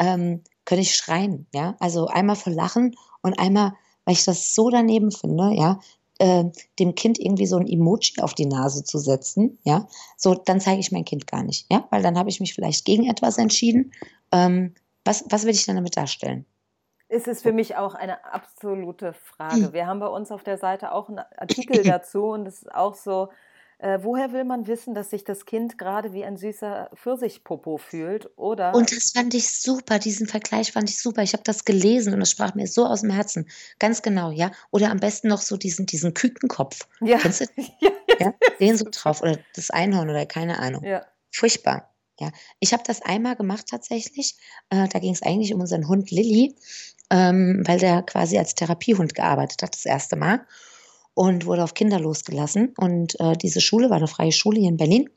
ähm, 0.00 0.42
könnte 0.64 0.82
ich 0.82 0.94
schreien, 0.94 1.46
ja, 1.54 1.76
also 1.80 2.06
einmal 2.06 2.36
vor 2.36 2.52
Lachen 2.52 2.94
und 3.22 3.38
einmal, 3.38 3.72
weil 4.04 4.14
ich 4.14 4.24
das 4.24 4.54
so 4.54 4.70
daneben 4.70 5.10
finde, 5.10 5.54
ja, 5.54 5.80
äh, 6.18 6.44
dem 6.78 6.94
Kind 6.94 7.18
irgendwie 7.18 7.46
so 7.46 7.56
ein 7.56 7.68
Emoji 7.68 8.20
auf 8.20 8.34
die 8.34 8.46
Nase 8.46 8.84
zu 8.84 8.98
setzen, 8.98 9.58
ja, 9.64 9.88
so, 10.16 10.34
dann 10.34 10.60
zeige 10.60 10.80
ich 10.80 10.92
mein 10.92 11.04
Kind 11.04 11.26
gar 11.26 11.42
nicht, 11.42 11.66
ja, 11.70 11.86
weil 11.90 12.02
dann 12.02 12.18
habe 12.18 12.30
ich 12.30 12.40
mich 12.40 12.54
vielleicht 12.54 12.84
gegen 12.84 13.08
etwas 13.08 13.38
entschieden. 13.38 13.92
Ähm, 14.32 14.74
was, 15.04 15.24
was 15.30 15.44
will 15.44 15.54
ich 15.54 15.64
dann 15.64 15.76
damit 15.76 15.96
darstellen? 15.96 16.44
Ist 17.08 17.28
es 17.28 17.42
für 17.42 17.52
mich 17.52 17.76
auch 17.76 17.94
eine 17.94 18.24
absolute 18.24 19.12
Frage. 19.12 19.66
Hm. 19.66 19.72
Wir 19.72 19.86
haben 19.86 20.00
bei 20.00 20.06
uns 20.06 20.30
auf 20.30 20.42
der 20.42 20.58
Seite 20.58 20.92
auch 20.92 21.08
einen 21.08 21.20
Artikel 21.36 21.82
dazu 21.84 22.26
und 22.26 22.46
es 22.46 22.62
ist 22.62 22.74
auch 22.74 22.94
so, 22.94 23.28
äh, 23.78 24.00
woher 24.02 24.32
will 24.32 24.44
man 24.44 24.66
wissen, 24.66 24.92
dass 24.94 25.10
sich 25.10 25.24
das 25.24 25.46
Kind 25.46 25.78
gerade 25.78 26.12
wie 26.12 26.24
ein 26.24 26.36
süßer 26.36 26.90
Pfirsichpopo 26.96 27.78
fühlt? 27.78 28.28
Oder 28.36 28.74
und 28.74 28.94
das 28.94 29.12
fand 29.12 29.34
ich 29.34 29.50
super, 29.50 29.98
diesen 29.98 30.26
Vergleich 30.26 30.72
fand 30.72 30.90
ich 30.90 30.98
super. 31.00 31.22
Ich 31.22 31.32
habe 31.32 31.44
das 31.44 31.64
gelesen 31.64 32.12
und 32.12 32.20
es 32.20 32.30
sprach 32.30 32.54
mir 32.54 32.66
so 32.66 32.86
aus 32.86 33.02
dem 33.02 33.10
Herzen. 33.10 33.48
Ganz 33.78 34.02
genau, 34.02 34.32
ja. 34.32 34.50
Oder 34.70 34.90
am 34.90 34.98
besten 34.98 35.28
noch 35.28 35.40
so 35.40 35.56
diesen, 35.56 35.86
diesen 35.86 36.12
Kükenkopf. 36.12 36.88
Ja. 37.00 37.18
Kennst 37.18 37.40
du? 37.42 37.44
ja, 37.80 37.90
ja. 38.18 38.34
Den 38.58 38.76
so 38.76 38.86
drauf. 38.90 39.22
Oder 39.22 39.38
das 39.54 39.70
Einhorn 39.70 40.10
oder 40.10 40.26
keine 40.26 40.58
Ahnung. 40.58 40.84
Ja. 40.84 41.06
Furchtbar. 41.30 41.88
Ja, 42.20 42.32
ich 42.58 42.72
habe 42.72 42.82
das 42.84 43.00
einmal 43.00 43.36
gemacht 43.36 43.66
tatsächlich. 43.70 44.34
Äh, 44.70 44.88
da 44.88 44.98
ging 44.98 45.12
es 45.12 45.22
eigentlich 45.22 45.54
um 45.54 45.60
unseren 45.60 45.86
Hund 45.86 46.10
Lilly 46.10 46.56
ähm, 47.10 47.62
weil 47.66 47.78
der 47.78 48.02
quasi 48.02 48.38
als 48.38 48.54
Therapiehund 48.54 49.14
gearbeitet 49.14 49.62
hat, 49.62 49.74
das 49.74 49.86
erste 49.86 50.16
Mal. 50.16 50.40
Und 51.14 51.46
wurde 51.46 51.64
auf 51.64 51.74
Kinder 51.74 51.98
losgelassen. 51.98 52.74
Und 52.76 53.18
äh, 53.18 53.36
diese 53.36 53.60
Schule 53.60 53.90
war 53.90 53.96
eine 53.96 54.06
freie 54.06 54.30
Schule 54.30 54.60
hier 54.60 54.68
in 54.68 54.76
Berlin. 54.76 55.10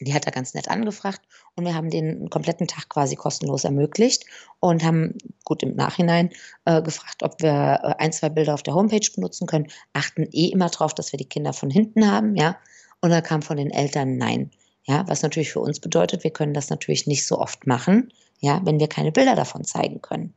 Die 0.00 0.14
hat 0.14 0.24
er 0.24 0.32
ganz 0.32 0.54
nett 0.54 0.68
angefragt 0.68 1.20
und 1.56 1.66
wir 1.66 1.74
haben 1.74 1.90
den 1.90 2.30
kompletten 2.30 2.66
Tag 2.66 2.88
quasi 2.88 3.16
kostenlos 3.16 3.64
ermöglicht 3.64 4.24
und 4.58 4.82
haben 4.82 5.18
gut 5.44 5.62
im 5.62 5.76
Nachhinein 5.76 6.30
äh, 6.64 6.80
gefragt, 6.80 7.22
ob 7.22 7.42
wir 7.42 7.80
äh, 7.82 7.94
ein, 8.02 8.10
zwei 8.10 8.30
Bilder 8.30 8.54
auf 8.54 8.62
der 8.62 8.74
Homepage 8.74 9.06
benutzen 9.14 9.46
können. 9.46 9.68
Achten 9.92 10.26
eh 10.32 10.46
immer 10.46 10.70
darauf, 10.70 10.94
dass 10.94 11.12
wir 11.12 11.18
die 11.18 11.28
Kinder 11.28 11.52
von 11.52 11.68
hinten 11.68 12.10
haben, 12.10 12.34
ja. 12.34 12.56
Und 13.02 13.10
da 13.10 13.20
kam 13.20 13.42
von 13.42 13.58
den 13.58 13.70
Eltern 13.70 14.16
Nein. 14.16 14.50
Ja, 14.84 15.04
was 15.06 15.22
natürlich 15.22 15.52
für 15.52 15.60
uns 15.60 15.80
bedeutet, 15.80 16.24
wir 16.24 16.32
können 16.32 16.54
das 16.54 16.70
natürlich 16.70 17.06
nicht 17.06 17.26
so 17.26 17.38
oft 17.38 17.66
machen, 17.66 18.10
ja, 18.40 18.62
wenn 18.64 18.80
wir 18.80 18.88
keine 18.88 19.12
Bilder 19.12 19.36
davon 19.36 19.64
zeigen 19.64 20.00
können 20.00 20.34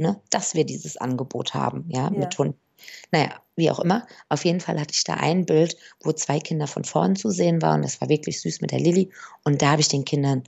ne, 0.00 0.20
dass 0.30 0.54
wir 0.54 0.64
dieses 0.64 0.96
Angebot 0.96 1.54
haben, 1.54 1.84
ja, 1.88 2.04
ja. 2.04 2.10
mit 2.10 2.36
Hunden. 2.36 2.58
Naja, 3.12 3.34
wie 3.56 3.70
auch 3.70 3.78
immer. 3.78 4.06
Auf 4.30 4.44
jeden 4.46 4.60
Fall 4.60 4.80
hatte 4.80 4.94
ich 4.94 5.04
da 5.04 5.14
ein 5.14 5.44
Bild, 5.44 5.76
wo 6.02 6.12
zwei 6.12 6.40
Kinder 6.40 6.66
von 6.66 6.84
vorn 6.84 7.14
zu 7.14 7.30
sehen 7.30 7.60
waren. 7.60 7.82
Das 7.82 8.00
war 8.00 8.08
wirklich 8.08 8.40
süß 8.40 8.62
mit 8.62 8.70
der 8.70 8.80
Lilly. 8.80 9.10
Und 9.44 9.60
da 9.60 9.72
habe 9.72 9.82
ich 9.82 9.88
den 9.88 10.06
Kindern 10.06 10.44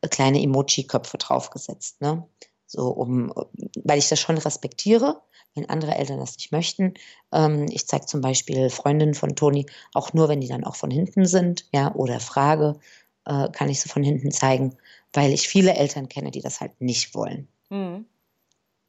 äh, 0.00 0.08
kleine 0.08 0.42
Emoji-Köpfe 0.42 1.18
draufgesetzt. 1.18 2.00
Ne? 2.00 2.26
So, 2.66 2.88
um, 2.88 3.32
weil 3.84 3.98
ich 3.98 4.08
das 4.08 4.18
schon 4.18 4.38
respektiere, 4.38 5.20
wenn 5.54 5.68
andere 5.68 5.94
Eltern 5.94 6.18
das 6.18 6.36
nicht 6.36 6.50
möchten. 6.50 6.94
Ähm, 7.32 7.66
ich 7.70 7.86
zeige 7.86 8.06
zum 8.06 8.22
Beispiel 8.22 8.70
Freundinnen 8.70 9.14
von 9.14 9.36
Toni 9.36 9.66
auch 9.92 10.14
nur, 10.14 10.30
wenn 10.30 10.40
die 10.40 10.48
dann 10.48 10.64
auch 10.64 10.76
von 10.76 10.90
hinten 10.90 11.26
sind, 11.26 11.68
ja, 11.74 11.94
oder 11.94 12.20
frage, 12.20 12.78
äh, 13.26 13.50
kann 13.50 13.68
ich 13.68 13.80
sie 13.82 13.90
von 13.90 14.02
hinten 14.02 14.30
zeigen, 14.30 14.76
weil 15.12 15.32
ich 15.32 15.48
viele 15.48 15.74
Eltern 15.74 16.08
kenne, 16.08 16.30
die 16.30 16.40
das 16.40 16.60
halt 16.60 16.80
nicht 16.80 17.14
wollen. 17.14 17.48
Mhm. 17.68 18.06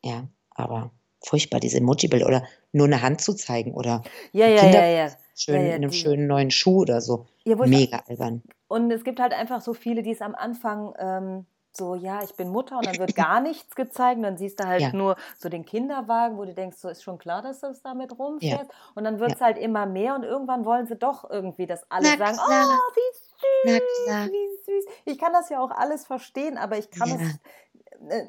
Ja, 0.04 0.28
aber 0.52 0.92
furchtbar, 1.24 1.60
diese 1.60 1.78
Emoji-Bilder 1.78 2.28
oder 2.28 2.44
nur 2.72 2.88
eine 2.88 3.02
Hand 3.02 3.22
zu 3.22 3.34
zeigen 3.34 3.74
oder 3.74 4.04
ja, 4.32 4.48
ja, 4.48 4.62
Kinder 4.62 4.86
ja, 4.86 5.06
ja. 5.06 5.12
Schön, 5.36 5.56
ja, 5.56 5.62
ja, 5.62 5.68
in 5.68 5.76
einem 5.76 5.92
die, 5.92 5.98
schönen 5.98 6.28
neuen 6.28 6.50
Schuh 6.50 6.82
oder 6.82 7.00
so. 7.02 7.28
Ja, 7.44 7.56
Mega 7.56 8.04
albern. 8.08 8.42
Und 8.68 8.92
es 8.92 9.04
gibt 9.04 9.20
halt 9.20 9.34
einfach 9.34 9.62
so 9.62 9.74
viele, 9.74 10.02
die 10.02 10.12
es 10.12 10.22
am 10.22 10.34
Anfang 10.34 10.94
ähm, 10.98 11.46
so, 11.78 11.94
ja, 11.94 12.24
ich 12.24 12.34
bin 12.34 12.50
Mutter 12.50 12.78
und 12.78 12.88
dann 12.88 12.98
wird 12.98 13.16
gar 13.16 13.40
nichts 13.40 13.76
gezeigt 13.76 14.18
und 14.18 14.24
dann 14.24 14.38
siehst 14.38 14.60
du 14.60 14.66
halt 14.66 14.94
nur 14.94 15.16
so 15.38 15.48
den 15.48 15.64
Kinderwagen, 15.64 16.38
wo 16.38 16.46
du 16.46 16.54
denkst, 16.54 16.78
so 16.78 16.90
ist 16.90 17.04
schon 17.04 17.20
klar, 17.20 17.44
dass 17.44 17.60
das 17.60 17.84
damit 17.84 18.18
rumfährt. 18.18 18.68
Und 18.96 19.04
dann 19.04 19.20
wird 19.20 19.36
es 19.36 19.42
halt 19.42 19.58
immer 19.58 19.86
mehr 19.86 20.16
und 20.16 20.24
irgendwann 20.24 20.66
wollen 20.66 20.88
sie 20.88 20.96
doch 20.96 21.30
irgendwie, 21.30 21.68
dass 21.68 21.90
alle 21.92 22.10
Na, 22.10 22.18
sagen, 22.18 22.38
klar. 22.38 22.66
oh, 22.68 22.96
wie 22.96 23.78
süß, 23.78 24.32
wie 24.32 24.66
süß. 24.66 24.86
Ich 25.06 25.20
kann 25.20 25.34
das 25.34 25.50
ja 25.50 25.60
auch 25.60 25.72
alles 25.72 26.06
verstehen, 26.06 26.58
aber 26.58 26.78
ich 26.78 26.90
kann 26.90 27.12
es 27.12 27.40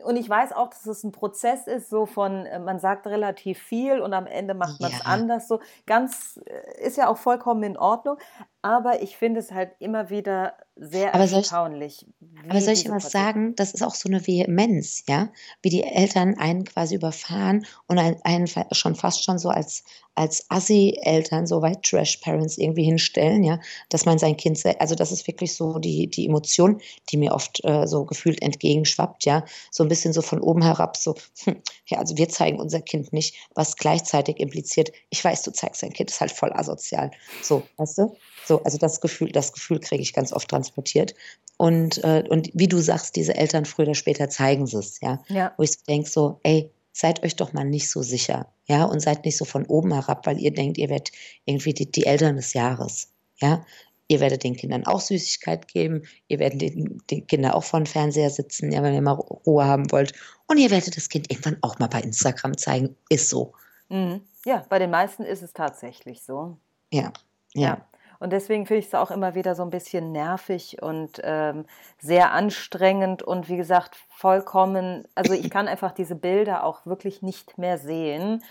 und 0.04 0.16
ich 0.16 0.28
weiß 0.28 0.52
auch, 0.52 0.68
dass 0.68 0.86
es 0.86 1.04
ein 1.04 1.12
Prozess 1.12 1.66
ist, 1.66 1.90
so 1.90 2.06
von, 2.06 2.46
äh, 2.46 2.58
man 2.58 2.78
sagt 2.78 3.06
relativ 3.06 3.58
viel 3.58 4.00
und 4.00 4.14
am 4.14 4.26
Ende 4.26 4.54
macht 4.54 4.80
man 4.80 4.90
es 4.90 4.98
ja. 5.00 5.04
anders. 5.04 5.48
So 5.48 5.60
ganz 5.86 6.40
äh, 6.46 6.86
ist 6.86 6.96
ja 6.96 7.08
auch 7.08 7.18
vollkommen 7.18 7.62
in 7.62 7.76
Ordnung. 7.76 8.16
Aber 8.62 9.02
ich 9.02 9.16
finde 9.16 9.40
es 9.40 9.52
halt 9.52 9.72
immer 9.78 10.10
wieder 10.10 10.54
sehr 10.74 11.14
aber 11.14 11.30
erstaunlich. 11.30 12.06
Aber 12.48 12.60
soll 12.60 12.74
ich 12.74 12.88
was 12.88 13.10
sagen? 13.10 13.54
Das 13.56 13.72
ist 13.72 13.82
auch 13.82 13.94
so 13.94 14.08
eine 14.08 14.26
Vehemenz, 14.26 15.04
ja? 15.08 15.30
Wie 15.62 15.70
die 15.70 15.82
Eltern 15.82 16.36
einen 16.38 16.64
quasi 16.64 16.94
überfahren 16.94 17.66
und 17.86 17.98
einen, 17.98 18.46
schon 18.72 18.94
fast 18.94 19.24
schon 19.24 19.38
so 19.38 19.48
als, 19.48 19.84
als 20.14 20.44
Assi-Eltern, 20.48 21.46
so 21.46 21.62
weit 21.62 21.82
Trash-Parents 21.82 22.58
irgendwie 22.58 22.84
hinstellen, 22.84 23.44
ja? 23.44 23.60
Dass 23.88 24.04
man 24.04 24.18
sein 24.18 24.36
Kind, 24.36 24.62
also 24.78 24.94
das 24.94 25.12
ist 25.12 25.26
wirklich 25.26 25.54
so 25.54 25.78
die, 25.78 26.08
die 26.08 26.26
Emotion, 26.26 26.80
die 27.10 27.16
mir 27.16 27.34
oft 27.34 27.64
äh, 27.64 27.86
so 27.86 28.04
gefühlt 28.04 28.40
entgegenschwappt, 28.42 29.24
ja? 29.24 29.44
So 29.70 29.82
ein 29.82 29.88
bisschen 29.88 30.12
so 30.12 30.22
von 30.22 30.40
oben 30.40 30.62
herab, 30.62 30.96
so, 30.96 31.14
hm, 31.44 31.60
ja, 31.86 31.98
also 31.98 32.16
wir 32.16 32.28
zeigen 32.28 32.60
unser 32.60 32.80
Kind 32.80 33.12
nicht, 33.12 33.34
was 33.54 33.76
gleichzeitig 33.76 34.38
impliziert, 34.38 34.92
ich 35.10 35.24
weiß, 35.24 35.42
du 35.42 35.52
zeigst 35.52 35.82
dein 35.82 35.92
Kind, 35.92 36.10
ist 36.10 36.20
halt 36.20 36.32
voll 36.32 36.52
asozial. 36.52 37.10
So, 37.42 37.62
weißt 37.76 37.98
du? 37.98 38.16
So, 38.46 38.62
also 38.62 38.78
das 38.78 39.00
Gefühl, 39.00 39.30
das 39.30 39.52
Gefühl 39.52 39.78
kriege 39.78 40.02
ich 40.02 40.14
ganz 40.14 40.32
oft 40.32 40.48
transportiert. 40.48 41.14
Und, 41.58 42.02
äh, 42.04 42.24
und 42.28 42.50
wie 42.54 42.68
du 42.68 42.78
sagst, 42.78 43.16
diese 43.16 43.34
Eltern 43.34 43.66
früher 43.66 43.86
oder 43.86 43.94
später 43.96 44.30
zeigen 44.30 44.66
sie 44.66 44.78
es, 44.78 45.00
ja? 45.00 45.22
ja. 45.28 45.52
Wo 45.56 45.64
ich 45.64 45.72
so 45.72 45.78
denke, 45.88 46.08
so, 46.08 46.40
ey, 46.44 46.70
seid 46.92 47.22
euch 47.24 47.34
doch 47.34 47.52
mal 47.52 47.64
nicht 47.64 47.90
so 47.90 48.02
sicher, 48.02 48.46
ja, 48.66 48.84
und 48.84 49.00
seid 49.00 49.24
nicht 49.24 49.36
so 49.36 49.44
von 49.44 49.66
oben 49.66 49.92
herab, 49.92 50.26
weil 50.26 50.38
ihr 50.38 50.52
denkt, 50.52 50.78
ihr 50.78 50.88
werdet 50.88 51.10
irgendwie 51.44 51.74
die, 51.74 51.90
die 51.90 52.06
Eltern 52.06 52.36
des 52.36 52.54
Jahres, 52.54 53.12
ja. 53.40 53.64
Ihr 54.10 54.20
werdet 54.20 54.42
den 54.42 54.56
Kindern 54.56 54.86
auch 54.86 55.02
Süßigkeit 55.02 55.68
geben, 55.68 56.02
ihr 56.28 56.38
werdet 56.38 56.62
den, 56.62 57.02
den 57.10 57.26
Kindern 57.26 57.52
auch 57.52 57.64
vor 57.64 57.78
dem 57.78 57.84
Fernseher 57.84 58.30
sitzen, 58.30 58.72
ja, 58.72 58.82
wenn 58.82 58.94
ihr 58.94 59.02
mal 59.02 59.12
Ruhe 59.12 59.66
haben 59.66 59.92
wollt. 59.92 60.14
Und 60.46 60.56
ihr 60.56 60.70
werdet 60.70 60.96
das 60.96 61.10
Kind 61.10 61.30
irgendwann 61.30 61.58
auch 61.60 61.78
mal 61.78 61.88
bei 61.88 62.00
Instagram 62.00 62.56
zeigen. 62.56 62.96
Ist 63.10 63.28
so. 63.28 63.52
Mhm. 63.90 64.22
Ja, 64.46 64.64
bei 64.70 64.78
den 64.78 64.88
meisten 64.88 65.24
ist 65.24 65.42
es 65.42 65.52
tatsächlich 65.52 66.22
so. 66.22 66.56
Ja, 66.90 67.12
ja. 67.52 67.62
ja. 67.62 67.88
Und 68.20 68.32
deswegen 68.32 68.66
finde 68.66 68.80
ich 68.80 68.86
es 68.86 68.94
auch 68.94 69.10
immer 69.10 69.34
wieder 69.34 69.54
so 69.54 69.62
ein 69.62 69.70
bisschen 69.70 70.10
nervig 70.12 70.82
und 70.82 71.20
ähm, 71.22 71.66
sehr 71.98 72.32
anstrengend 72.32 73.22
und 73.22 73.48
wie 73.48 73.56
gesagt, 73.56 73.96
vollkommen, 74.10 75.06
also 75.14 75.32
ich 75.32 75.50
kann 75.50 75.68
einfach 75.68 75.92
diese 75.92 76.16
Bilder 76.16 76.64
auch 76.64 76.84
wirklich 76.84 77.22
nicht 77.22 77.58
mehr 77.58 77.78
sehen, 77.78 78.42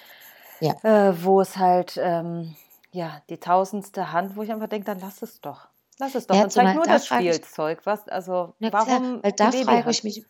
ja. 0.62 0.74
äh, 0.84 1.24
wo 1.24 1.42
es 1.42 1.58
halt, 1.58 2.00
ähm, 2.02 2.56
ja, 2.92 3.22
die 3.30 3.38
tausendste 3.40 4.14
Hand, 4.14 4.38
wo 4.38 4.44
ich 4.44 4.52
einfach 4.52 4.70
denke, 4.70 4.86
dann 4.86 5.00
lass 5.00 5.22
es 5.22 5.42
doch. 5.42 5.68
Lass 6.00 6.16
es 6.16 6.28
doch. 6.28 6.36
Ja, 6.36 6.44
und 6.44 6.52
zeig 6.52 6.76
nur 6.76 6.86
das 6.86 7.08
Spielzeug. 7.08 7.82
Was, 7.84 8.08
also, 8.08 8.54
warum? 8.60 9.22
Klar, 9.22 9.24
weil 9.24 9.32
da 9.34 9.52
frage 9.52 9.90
ich 9.90 10.04
mich 10.04 10.26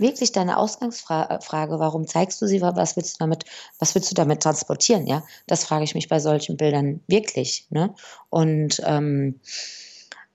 wirklich 0.00 0.32
deine 0.32 0.56
Ausgangsfrage, 0.56 1.78
warum 1.78 2.06
zeigst 2.06 2.40
du 2.42 2.46
sie, 2.46 2.60
was 2.60 2.96
willst 2.96 3.14
du 3.14 3.18
damit, 3.18 3.44
was 3.78 3.94
willst 3.94 4.10
du 4.10 4.14
damit 4.14 4.42
transportieren, 4.42 5.06
ja? 5.06 5.22
Das 5.46 5.64
frage 5.64 5.84
ich 5.84 5.94
mich 5.94 6.08
bei 6.08 6.18
solchen 6.20 6.56
Bildern 6.56 7.00
wirklich, 7.06 7.66
ne? 7.70 7.94
Und 8.30 8.80
ähm, 8.84 9.40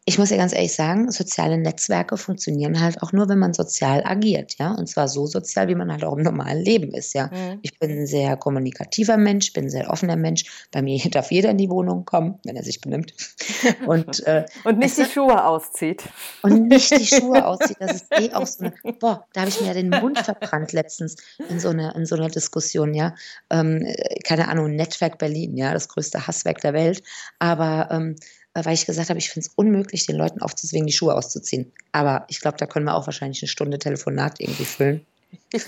ich 0.07 0.19
muss 0.19 0.29
ja 0.29 0.37
ganz 0.37 0.53
ehrlich 0.53 0.73
sagen, 0.73 1.09
soziale 1.09 1.57
Netzwerke 1.57 2.15
funktionieren 2.15 2.79
halt 2.79 3.01
auch 3.01 3.11
nur, 3.11 3.27
wenn 3.27 3.39
man 3.39 3.55
sozial 3.55 4.03
agiert, 4.05 4.55
ja. 4.59 4.71
Und 4.71 4.87
zwar 4.87 5.07
so 5.07 5.25
sozial, 5.25 5.67
wie 5.67 5.73
man 5.73 5.91
halt 5.91 6.03
auch 6.03 6.15
im 6.15 6.21
normalen 6.21 6.63
Leben 6.63 6.93
ist, 6.93 7.15
ja. 7.15 7.27
Mhm. 7.27 7.59
Ich 7.63 7.79
bin 7.79 7.89
ein 7.89 8.05
sehr 8.05 8.37
kommunikativer 8.37 9.17
Mensch, 9.17 9.51
bin 9.51 9.65
ein 9.65 9.69
sehr 9.71 9.89
offener 9.89 10.15
Mensch. 10.15 10.67
Bei 10.71 10.83
mir 10.83 10.99
darf 11.09 11.31
jeder 11.31 11.49
in 11.49 11.57
die 11.57 11.71
Wohnung 11.71 12.05
kommen, 12.05 12.37
wenn 12.43 12.55
er 12.55 12.63
sich 12.63 12.81
benimmt. 12.81 13.15
Und, 13.87 14.25
äh, 14.27 14.45
und 14.63 14.77
nicht 14.77 14.97
die 14.97 15.05
Schuhe 15.05 15.43
auszieht. 15.43 16.03
Und 16.43 16.67
nicht 16.67 16.91
die 16.91 17.05
Schuhe 17.05 17.45
auszieht. 17.47 17.77
Das 17.79 17.93
ist 17.93 18.05
eh 18.11 18.31
auch 18.33 18.45
so 18.45 18.65
eine, 18.65 18.93
boah, 18.93 19.25
da 19.33 19.41
habe 19.41 19.49
ich 19.49 19.59
mir 19.59 19.67
ja 19.67 19.73
den 19.73 19.89
Mund 19.89 20.19
verbrannt 20.19 20.71
letztens 20.71 21.15
in 21.49 21.59
so 21.59 21.69
einer, 21.69 21.95
in 21.95 22.05
so 22.05 22.15
einer 22.15 22.29
Diskussion, 22.29 22.93
ja. 22.93 23.15
Ähm, 23.49 23.87
keine 24.23 24.47
Ahnung, 24.49 24.75
Netzwerk 24.75 25.17
Berlin, 25.17 25.57
ja, 25.57 25.73
das 25.73 25.89
größte 25.89 26.27
Hasswerk 26.27 26.61
der 26.61 26.73
Welt. 26.73 27.01
Aber 27.39 27.89
ähm, 27.91 28.15
weil 28.63 28.73
ich 28.73 28.85
gesagt 28.85 29.09
habe, 29.09 29.19
ich 29.19 29.29
finde 29.29 29.47
es 29.47 29.53
unmöglich, 29.55 30.05
den 30.05 30.15
Leuten 30.15 30.41
aufzuzwingen, 30.41 30.87
die 30.87 30.93
Schuhe 30.93 31.13
auszuziehen. 31.13 31.71
Aber 31.91 32.25
ich 32.29 32.39
glaube, 32.39 32.57
da 32.57 32.65
können 32.65 32.85
wir 32.85 32.95
auch 32.95 33.05
wahrscheinlich 33.05 33.41
eine 33.41 33.49
Stunde 33.49 33.77
Telefonat 33.79 34.39
irgendwie 34.39 34.65
füllen. 34.65 35.05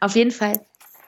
Auf 0.00 0.16
jeden 0.16 0.30
Fall, 0.30 0.60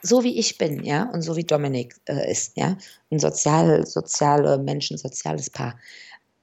so 0.03 0.23
wie 0.23 0.39
ich 0.39 0.59
bin, 0.59 0.85
ja, 0.85 1.05
und 1.05 1.23
so 1.23 1.37
wie 1.37 1.45
Dominik 1.45 1.97
äh, 2.05 2.31
ist, 2.31 2.57
ja, 2.57 2.77
ein 3.11 3.19
sozial, 3.19 3.87
soziale 3.87 4.59
Menschen, 4.59 4.99
soziales 4.99 5.49
Paar. 5.49 5.79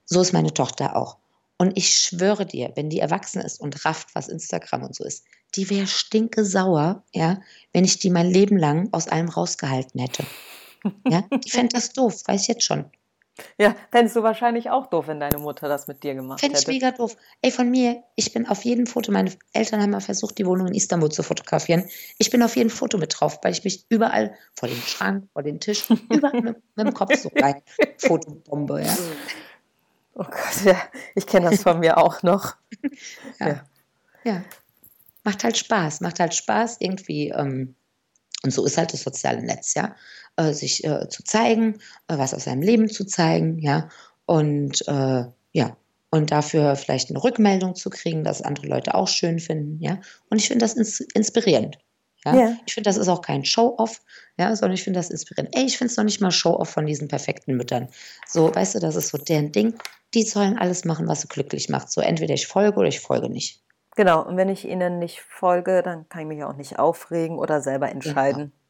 So 0.06 0.22
ist 0.22 0.34
meine 0.34 0.54
Tochter 0.54 0.96
auch. 0.96 1.18
Und 1.58 1.78
ich 1.78 1.96
schwöre 1.96 2.46
dir, 2.46 2.72
wenn 2.76 2.89
die 2.89 3.00
erwachsen 3.00 3.41
ist 3.41 3.62
und 3.62 3.86
rafft, 3.86 4.13
was 4.13 4.28
Instagram 4.28 4.84
und 4.84 4.96
so 4.96 5.06
ist, 5.06 5.24
die 5.56 5.70
wäre 5.70 5.88
stinke 5.88 6.44
sauer, 6.44 7.04
ja, 7.13 7.39
wenn 7.72 7.86
ich 7.86 8.00
die 8.00 8.10
mein 8.10 8.30
Leben 8.30 8.58
lang 8.58 8.89
aus 8.91 9.08
allem 9.08 9.30
rausgehalten 9.30 10.02
hätte. 10.02 10.26
Ja, 11.08 11.21
die 11.21 11.50
fände 11.50 11.74
das 11.74 11.93
doof, 11.93 12.21
weiß 12.26 12.41
ich 12.41 12.48
jetzt 12.48 12.63
schon. 12.63 12.91
Ja, 13.58 13.76
fändest 13.91 14.15
du 14.15 14.24
wahrscheinlich 14.24 14.69
auch 14.69 14.88
doof, 14.88 15.08
wenn 15.08 15.19
deine 15.19 15.38
Mutter 15.38 15.67
das 15.67 15.88
mit 15.88 16.04
dir 16.04 16.15
gemacht 16.15 16.39
Fänd 16.39 16.54
hätte. 16.54 16.65
Fände 16.65 16.78
ich 16.78 16.84
mega 16.84 16.95
doof. 16.95 17.17
Ey, 17.41 17.52
von 17.52 17.69
mir, 17.69 18.02
ich 18.15 18.32
bin 18.32 18.48
auf 18.48 18.63
jedem 18.63 18.88
Foto, 18.88 19.12
meine 19.12 19.32
Eltern 19.52 19.82
haben 19.82 19.89
mal 19.89 20.00
versucht, 20.00 20.38
die 20.38 20.45
Wohnung 20.45 20.67
in 20.67 20.74
Istanbul 20.74 21.12
zu 21.12 21.21
fotografieren. 21.21 21.86
Ich 22.17 22.30
bin 22.30 22.41
auf 22.43 22.56
jedem 22.56 22.69
Foto 22.69 22.98
mit 22.98 23.13
drauf, 23.17 23.39
weil 23.43 23.52
ich 23.52 23.63
mich 23.65 23.86
überall 23.89 24.36
vor 24.54 24.69
dem 24.69 24.82
Schrank, 24.82 25.28
vor 25.34 25.43
den 25.43 25.60
Tisch, 25.60 25.86
überall 26.10 26.41
mit, 26.41 26.58
mit, 26.76 26.88
dem 26.88 26.93
Kopf 26.93 27.15
so 27.15 27.30
rein. 27.36 27.62
Fotobombe, 27.98 28.84
ja. 28.84 28.98
Oh 30.13 30.24
Gott, 30.24 30.63
ja, 30.63 30.82
ich 31.13 31.28
kenne 31.28 31.50
das 31.50 31.63
von 31.63 31.80
mir 31.80 31.98
auch 31.98 32.24
noch. 32.24 32.56
Ja. 33.39 33.48
ja. 33.48 33.63
ja. 34.24 34.43
Macht 35.26 35.43
halt 35.43 35.58
Spaß, 35.58 36.00
macht 36.00 36.21
halt 36.21 36.34
Spaß 36.34 36.78
irgendwie. 36.80 37.30
Ähm, 37.30 37.76
und 38.43 38.52
so 38.52 38.63
ist 38.63 38.78
halt 38.78 38.93
das 38.93 39.02
soziale 39.02 39.41
Netz, 39.41 39.74
ja 39.74 39.95
äh, 40.38 40.54
sich 40.54 40.84
äh, 40.84 41.08
zu 41.10 41.24
zeigen, 41.24 41.80
äh, 42.08 42.17
was 42.17 42.34
aus 42.34 42.45
seinem 42.45 42.62
Leben 42.62 42.89
zu 42.89 43.06
zeigen, 43.06 43.60
ja, 43.60 43.89
und 44.26 44.88
äh, 44.88 45.26
ja, 45.52 45.78
und 46.12 46.32
dafür 46.32 46.76
vielleicht 46.76 47.10
eine 47.10 47.24
Rückmeldung 47.24 47.76
zu 47.76 47.89
kriegen, 47.89 48.24
dass 48.24 48.41
andere 48.41 48.67
Leute 48.67 48.95
auch 48.95 49.08
schön 49.08 49.39
finden, 49.39 49.80
ja. 49.82 50.00
Und 50.30 50.38
ich 50.38 50.48
finde 50.48 50.63
das 50.63 50.74
ins 50.74 51.00
inspirierend. 51.00 51.78
Ja? 52.26 52.36
ja. 52.36 52.58
Ich 52.65 52.74
finde, 52.74 52.89
das 52.89 52.98
ist 52.98 53.08
auch 53.08 53.21
kein 53.21 53.45
Show-off, 53.45 54.02
ja, 54.38 54.56
sondern 54.56 54.74
ich 54.74 54.84
finde 54.84 55.00
das 55.00 55.10
inspirierend. 55.10 55.56
Ey, 55.56 55.65
ich 55.65 55.78
finde 55.78 55.91
es 55.91 55.98
noch 55.98 56.04
nicht 56.04 56.21
mal 56.21 56.32
Show-off 56.32 56.69
von 56.69 56.86
diesen 56.86 57.08
perfekten 57.08 57.56
Müttern. 57.56 57.89
So, 58.28 58.54
weißt 58.54 58.76
du, 58.76 58.80
das 58.80 58.95
ist 58.95 59.10
so 59.10 59.17
deren 59.17 59.52
Ding. 59.52 59.76
Die 60.13 60.24
sollen 60.24 60.58
alles 60.58 60.86
machen, 60.86 61.08
was 61.08 61.21
sie 61.21 61.28
glücklich 61.28 61.69
macht. 61.69 61.91
So, 61.91 62.02
entweder 62.02 62.34
ich 62.34 62.48
folge 62.48 62.80
oder 62.80 62.88
ich 62.88 63.00
folge 63.00 63.30
nicht. 63.30 63.62
Genau, 63.95 64.26
und 64.26 64.36
wenn 64.36 64.50
ich 64.50 64.67
ihnen 64.67 65.00
nicht 65.00 65.21
folge, 65.21 65.82
dann 65.82 66.10
kann 66.10 66.21
ich 66.21 66.28
mich 66.28 66.43
auch 66.43 66.56
nicht 66.56 66.80
aufregen 66.80 67.38
oder 67.38 67.62
selber 67.62 67.89
entscheiden. 67.89 68.38
Genau. 68.38 68.64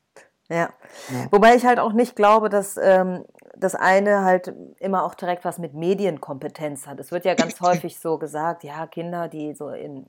Ja. 0.50 0.70
ja. 1.10 1.28
Wobei 1.32 1.56
ich 1.56 1.66
halt 1.66 1.80
auch 1.80 1.94
nicht 1.94 2.16
glaube, 2.16 2.50
dass 2.50 2.78
ähm, 2.78 3.26
das 3.58 3.76
eine 3.76 4.24
halt 4.24 4.54
immer 4.80 5.04
auch 5.04 5.16
direkt 5.16 5.46
was 5.46 5.58
mit 5.58 5.74
Medienkompetenz 5.74 6.88
hat. 6.88 7.00
Es 7.00 7.12
wird 7.12 7.26
ja 7.26 7.34
ganz 7.34 7.60
häufig 7.62 8.00
so 8.00 8.18
gesagt, 8.18 8.64
ja, 8.64 8.86
Kinder, 8.88 9.28
die 9.28 9.54
so 9.54 9.70
in, 9.70 10.08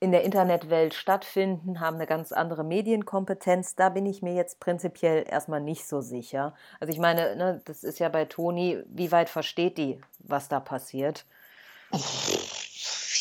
in 0.00 0.10
der 0.10 0.24
Internetwelt 0.24 0.94
stattfinden, 0.94 1.80
haben 1.80 1.96
eine 1.96 2.06
ganz 2.06 2.32
andere 2.32 2.64
Medienkompetenz. 2.64 3.76
Da 3.76 3.88
bin 3.88 4.06
ich 4.06 4.22
mir 4.22 4.34
jetzt 4.34 4.58
prinzipiell 4.58 5.24
erstmal 5.28 5.60
nicht 5.60 5.86
so 5.86 6.00
sicher. 6.00 6.54
Also 6.80 6.92
ich 6.92 6.98
meine, 6.98 7.36
ne, 7.36 7.60
das 7.64 7.84
ist 7.84 8.00
ja 8.00 8.08
bei 8.08 8.24
Toni, 8.24 8.82
wie 8.86 9.12
weit 9.12 9.28
versteht 9.28 9.78
die, 9.78 10.00
was 10.18 10.48
da 10.48 10.60
passiert? 10.60 11.26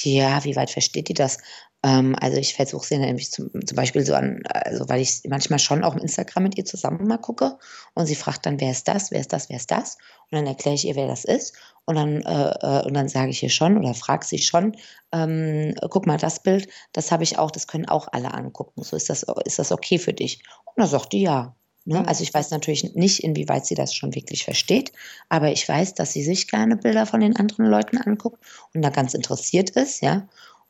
Ja, 0.04 0.44
wie 0.44 0.56
weit 0.56 0.70
versteht 0.70 1.10
die 1.10 1.14
das? 1.14 1.38
Ähm, 1.84 2.16
also 2.20 2.38
ich 2.38 2.56
versuche 2.56 2.86
sie 2.86 2.98
nämlich 2.98 3.32
zum, 3.32 3.50
zum, 3.66 3.76
Beispiel 3.76 4.06
so 4.06 4.16
an, 4.16 4.42
also 4.48 4.88
weil 4.90 5.02
ich 5.02 5.22
manchmal 5.28 5.60
schon 5.60 5.84
auch 5.84 5.96
im 5.96 6.02
Instagram 6.02 6.44
mit 6.44 6.58
ihr 6.58 6.66
zusammen 6.66 7.08
mal 7.08 7.18
gucke 7.18 7.58
und 7.94 8.06
sie 8.06 8.16
fragt 8.16 8.46
dann, 8.46 8.60
wer 8.60 8.72
ist 8.72 8.88
das, 8.88 9.12
wer 9.12 9.20
ist 9.20 9.34
das, 9.34 9.50
wer 9.50 9.58
ist 9.58 9.72
das? 9.72 9.98
Und 10.32 10.38
dann 10.38 10.48
erkläre 10.48 10.76
ich 10.76 10.86
ihr, 10.86 10.96
wer 10.96 11.08
das 11.08 11.26
ist. 11.26 11.56
Und 11.86 11.96
dann, 11.96 12.22
äh, 12.22 12.52
äh 12.62 12.86
und 12.86 12.94
dann 12.94 13.10
sage 13.10 13.32
ich 13.32 13.44
ihr 13.44 13.50
schon 13.50 13.78
oder 13.78 13.94
frage 13.94 14.26
sie 14.26 14.40
schon, 14.40 14.76
ähm, 15.12 15.76
guck 15.90 16.08
mal, 16.08 16.18
das 16.18 16.42
Bild, 16.42 16.70
das 16.94 17.12
habe 17.12 17.24
ich 17.24 17.38
auch, 17.38 17.52
das 17.52 17.68
können 17.68 17.88
auch 17.88 18.08
alle 18.12 18.34
angucken. 18.34 18.84
So 18.84 18.96
ist 18.96 19.10
das, 19.10 19.24
ist 19.46 19.60
das 19.60 19.72
okay 19.72 20.00
für 20.00 20.14
dich? 20.14 20.42
Und 20.66 20.82
dann 20.82 20.88
sagt 20.88 21.14
die 21.14 21.22
ja. 21.24 21.56
Ne? 21.86 22.08
Also 22.08 22.24
ich 22.24 22.34
weiß 22.34 22.52
natürlich 22.52 22.96
nicht, 22.96 23.24
inwieweit 23.24 23.66
sie 23.66 23.76
das 23.76 23.94
schon 23.94 24.16
wirklich 24.16 24.44
versteht, 24.44 24.92
aber 25.30 25.52
ich 25.52 25.68
weiß, 25.68 25.96
dass 25.96 26.14
sie 26.14 26.24
sich 26.24 26.48
gerne 26.48 26.78
Bilder 26.78 27.06
von 27.06 27.20
den 27.20 27.36
anderen 27.36 27.66
Leuten 27.66 27.98
anguckt 27.98 28.44
und 28.74 28.82
da 28.82 28.90
ganz 28.90 29.14
interessiert 29.14 29.72
ist, 29.72 30.02
ja. 30.02 30.28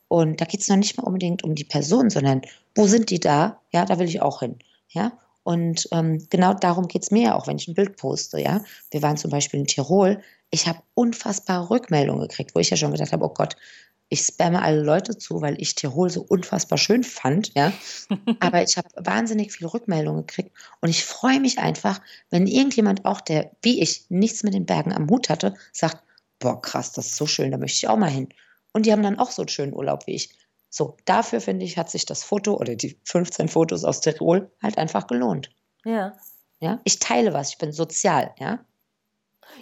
Und 0.07 0.41
da 0.41 0.45
geht 0.45 0.61
es 0.61 0.67
noch 0.67 0.75
nicht 0.75 0.97
mal 0.97 1.03
unbedingt 1.03 1.43
um 1.43 1.55
die 1.55 1.63
Person, 1.63 2.09
sondern 2.09 2.41
wo 2.75 2.87
sind 2.87 3.09
die 3.09 3.19
da? 3.19 3.61
Ja, 3.71 3.85
da 3.85 3.97
will 3.97 4.07
ich 4.07 4.21
auch 4.21 4.41
hin. 4.41 4.59
Ja. 4.89 5.13
Und 5.43 5.89
ähm, 5.91 6.25
genau 6.29 6.53
darum 6.53 6.87
geht 6.87 7.03
es 7.03 7.11
mir 7.11 7.23
ja 7.23 7.35
auch, 7.35 7.47
wenn 7.47 7.57
ich 7.57 7.67
ein 7.67 7.73
Bild 7.73 7.97
poste. 7.97 8.39
Ja, 8.39 8.63
wir 8.91 9.01
waren 9.01 9.17
zum 9.17 9.31
Beispiel 9.31 9.59
in 9.59 9.67
Tirol. 9.67 10.21
Ich 10.51 10.67
habe 10.67 10.79
unfassbare 10.93 11.69
Rückmeldungen 11.69 12.27
gekriegt, 12.27 12.53
wo 12.55 12.59
ich 12.59 12.69
ja 12.69 12.77
schon 12.77 12.91
gedacht 12.91 13.11
habe, 13.11 13.25
oh 13.25 13.33
Gott, 13.33 13.55
ich 14.13 14.21
spamme 14.21 14.61
alle 14.61 14.83
Leute 14.83 15.17
zu, 15.17 15.41
weil 15.41 15.59
ich 15.59 15.73
Tirol 15.73 16.09
so 16.09 16.21
unfassbar 16.21 16.77
schön 16.77 17.03
fand, 17.03 17.51
ja. 17.55 17.73
Aber 18.39 18.61
ich 18.61 18.77
habe 18.77 18.87
wahnsinnig 18.95 19.51
viele 19.51 19.73
Rückmeldungen 19.73 20.27
gekriegt 20.27 20.55
und 20.81 20.89
ich 20.89 21.03
freue 21.03 21.39
mich 21.39 21.57
einfach, 21.57 21.99
wenn 22.29 22.45
irgendjemand 22.45 23.05
auch, 23.05 23.21
der 23.21 23.51
wie 23.63 23.81
ich 23.81 24.05
nichts 24.09 24.43
mit 24.43 24.53
den 24.53 24.67
Bergen 24.67 24.93
am 24.93 25.09
Hut 25.09 25.29
hatte, 25.29 25.55
sagt, 25.71 26.03
boah, 26.37 26.61
krass, 26.61 26.91
das 26.91 27.07
ist 27.07 27.15
so 27.15 27.25
schön, 27.25 27.49
da 27.51 27.57
möchte 27.57 27.77
ich 27.77 27.87
auch 27.87 27.97
mal 27.97 28.09
hin. 28.09 28.29
Und 28.71 28.85
die 28.85 28.91
haben 28.91 29.01
dann 29.01 29.17
auch 29.17 29.31
so 29.31 29.41
einen 29.41 29.49
schönen 29.49 29.73
Urlaub 29.73 30.05
wie 30.05 30.13
ich. 30.13 30.29
So, 30.69 30.97
dafür 31.05 31.41
finde 31.41 31.65
ich, 31.65 31.77
hat 31.77 31.89
sich 31.89 32.05
das 32.05 32.23
Foto 32.23 32.55
oder 32.55 32.75
die 32.75 32.99
15 33.05 33.47
Fotos 33.47 33.83
aus 33.83 34.01
Tirol 34.01 34.51
halt 34.61 34.77
einfach 34.77 35.07
gelohnt. 35.07 35.49
Ja. 35.85 36.13
Ja, 36.59 36.79
ich 36.83 36.99
teile 36.99 37.33
was, 37.33 37.49
ich 37.49 37.57
bin 37.57 37.73
sozial, 37.73 38.33
ja. 38.39 38.63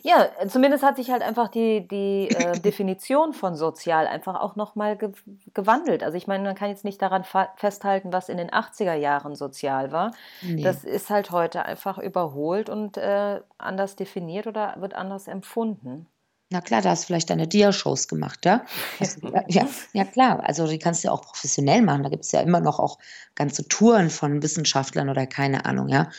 Ja, 0.03 0.29
zumindest 0.47 0.83
hat 0.83 0.95
sich 0.95 1.11
halt 1.11 1.21
einfach 1.21 1.49
die, 1.49 1.87
die 1.87 2.29
äh, 2.29 2.59
Definition 2.59 3.33
von 3.33 3.55
sozial 3.55 4.07
einfach 4.07 4.39
auch 4.39 4.55
nochmal 4.55 4.97
ge 4.97 5.11
gewandelt. 5.53 6.03
Also 6.03 6.17
ich 6.17 6.27
meine, 6.27 6.43
man 6.43 6.55
kann 6.55 6.69
jetzt 6.69 6.85
nicht 6.85 7.01
daran 7.01 7.23
festhalten, 7.55 8.11
was 8.13 8.29
in 8.29 8.37
den 8.37 8.49
80er 8.49 8.93
Jahren 8.93 9.35
sozial 9.35 9.91
war. 9.91 10.13
Nee. 10.41 10.63
Das 10.63 10.83
ist 10.83 11.09
halt 11.09 11.31
heute 11.31 11.65
einfach 11.65 11.97
überholt 11.97 12.69
und 12.69 12.97
äh, 12.97 13.41
anders 13.57 13.95
definiert 13.95 14.47
oder 14.47 14.75
wird 14.79 14.93
anders 14.93 15.27
empfunden. 15.27 16.07
Na 16.49 16.59
klar, 16.59 16.81
da 16.81 16.89
hast 16.89 17.03
du 17.03 17.07
vielleicht 17.07 17.29
deine 17.29 17.47
Dia-Shows 17.47 18.09
gemacht, 18.09 18.45
ja? 18.45 18.65
ja? 18.99 19.43
ja? 19.47 19.67
Ja, 19.93 20.03
klar. 20.03 20.43
Also 20.43 20.67
die 20.67 20.79
kannst 20.79 21.03
du 21.03 21.07
ja 21.07 21.13
auch 21.13 21.21
professionell 21.21 21.81
machen. 21.81 22.03
Da 22.03 22.09
gibt 22.09 22.25
es 22.25 22.31
ja 22.33 22.41
immer 22.41 22.59
noch 22.59 22.79
auch 22.79 22.97
ganze 23.35 23.67
Touren 23.69 24.09
von 24.09 24.43
Wissenschaftlern 24.43 25.09
oder 25.09 25.27
keine 25.27 25.65
Ahnung, 25.65 25.87
ja 25.87 26.09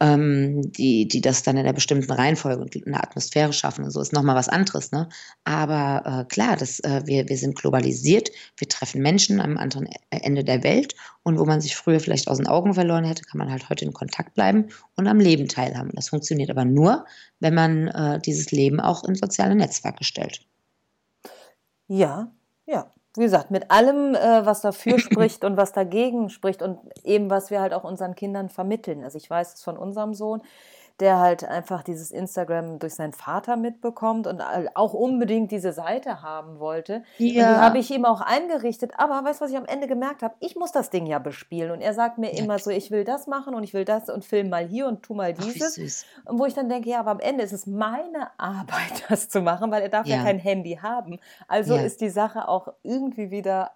ähm, 0.00 0.72
die, 0.72 1.08
die 1.08 1.20
das 1.20 1.42
dann 1.42 1.56
in 1.56 1.64
einer 1.64 1.72
bestimmten 1.72 2.12
Reihenfolge 2.12 2.60
und 2.60 2.86
eine 2.86 3.02
Atmosphäre 3.02 3.52
schaffen 3.52 3.84
und 3.84 3.90
so, 3.90 4.00
ist 4.00 4.12
nochmal 4.12 4.36
was 4.36 4.48
anderes. 4.48 4.92
Ne? 4.92 5.08
Aber 5.44 6.02
äh, 6.04 6.24
klar, 6.26 6.56
das, 6.56 6.80
äh, 6.80 7.02
wir, 7.06 7.28
wir 7.28 7.36
sind 7.38 7.56
globalisiert, 7.56 8.30
wir 8.58 8.68
treffen 8.68 9.00
Menschen 9.00 9.40
am 9.40 9.56
anderen 9.56 9.86
e-, 9.86 9.90
Ende 10.10 10.44
der 10.44 10.62
Welt 10.62 10.94
und 11.22 11.38
wo 11.38 11.44
man 11.44 11.60
sich 11.60 11.76
früher 11.76 12.00
vielleicht 12.00 12.28
aus 12.28 12.36
den 12.36 12.46
Augen 12.46 12.74
verloren 12.74 13.04
hätte, 13.04 13.22
kann 13.22 13.38
man 13.38 13.50
halt 13.50 13.68
heute 13.70 13.84
in 13.84 13.92
Kontakt 13.92 14.34
bleiben 14.34 14.66
und 14.96 15.06
am 15.06 15.18
Leben 15.18 15.48
teilhaben. 15.48 15.90
Das 15.94 16.10
funktioniert 16.10 16.50
aber 16.50 16.64
nur, 16.64 17.06
wenn 17.40 17.54
man 17.54 17.88
äh, 17.88 18.20
dieses 18.20 18.50
Leben 18.50 18.80
auch 18.80 19.04
in 19.04 19.14
soziale 19.14 19.54
Netzwerke 19.54 20.04
stellt. 20.04 20.40
Ja, 21.88 22.32
ja 22.66 22.90
wie 23.16 23.24
gesagt, 23.24 23.50
mit 23.50 23.70
allem, 23.70 24.14
äh, 24.14 24.44
was 24.44 24.60
dafür 24.60 24.98
spricht 24.98 25.44
und 25.44 25.56
was 25.56 25.72
dagegen 25.72 26.30
spricht 26.30 26.62
und 26.62 26.78
eben, 27.04 27.30
was 27.30 27.50
wir 27.50 27.60
halt 27.60 27.72
auch 27.72 27.84
unseren 27.84 28.14
Kindern 28.14 28.48
vermitteln. 28.48 29.04
Also 29.04 29.18
ich 29.18 29.28
weiß 29.28 29.54
es 29.54 29.62
von 29.62 29.76
unserem 29.76 30.14
Sohn, 30.14 30.42
der 31.00 31.18
halt 31.18 31.44
einfach 31.44 31.82
dieses 31.82 32.10
Instagram 32.10 32.78
durch 32.78 32.94
seinen 32.94 33.12
Vater 33.12 33.56
mitbekommt 33.56 34.26
und 34.26 34.40
auch 34.74 34.94
unbedingt 34.94 35.50
diese 35.50 35.72
Seite 35.72 36.22
haben 36.22 36.58
wollte. 36.58 37.02
Ja. 37.18 37.28
Die 37.28 37.44
habe 37.44 37.78
ich 37.78 37.90
ihm 37.90 38.06
auch 38.06 38.22
eingerichtet. 38.22 38.92
Aber 38.96 39.22
weißt 39.22 39.40
du, 39.40 39.44
was 39.44 39.50
ich 39.50 39.58
am 39.58 39.66
Ende 39.66 39.88
gemerkt 39.88 40.22
habe? 40.22 40.34
Ich 40.40 40.56
muss 40.56 40.72
das 40.72 40.88
Ding 40.88 41.06
ja 41.06 41.18
bespielen. 41.18 41.70
Und 41.70 41.82
er 41.82 41.92
sagt 41.92 42.16
mir 42.16 42.34
ja. 42.34 42.42
immer 42.42 42.58
so, 42.58 42.70
ich 42.70 42.90
will 42.90 43.04
das 43.04 43.26
machen 43.26 43.54
und 43.54 43.62
ich 43.62 43.74
will 43.74 43.84
das 43.84 44.08
und 44.08 44.24
film 44.24 44.48
mal 44.48 44.66
hier 44.66 44.86
und 44.86 45.02
tu 45.02 45.12
mal 45.12 45.34
dieses. 45.34 46.06
Ach, 46.24 46.30
und 46.30 46.38
wo 46.38 46.46
ich 46.46 46.54
dann 46.54 46.70
denke, 46.70 46.88
ja, 46.88 47.00
aber 47.00 47.10
am 47.10 47.20
Ende 47.20 47.44
ist 47.44 47.52
es 47.52 47.66
meine 47.66 48.30
Arbeit, 48.38 49.04
das 49.08 49.28
zu 49.28 49.42
machen, 49.42 49.70
weil 49.70 49.82
er 49.82 49.90
darf 49.90 50.06
ja, 50.06 50.16
ja 50.16 50.22
kein 50.22 50.38
Handy 50.38 50.78
haben. 50.82 51.18
Also 51.46 51.76
ist 51.76 52.00
die 52.00 52.10
Sache 52.10 52.48
auch 52.48 52.68
irgendwie 52.82 53.30
wieder 53.30 53.72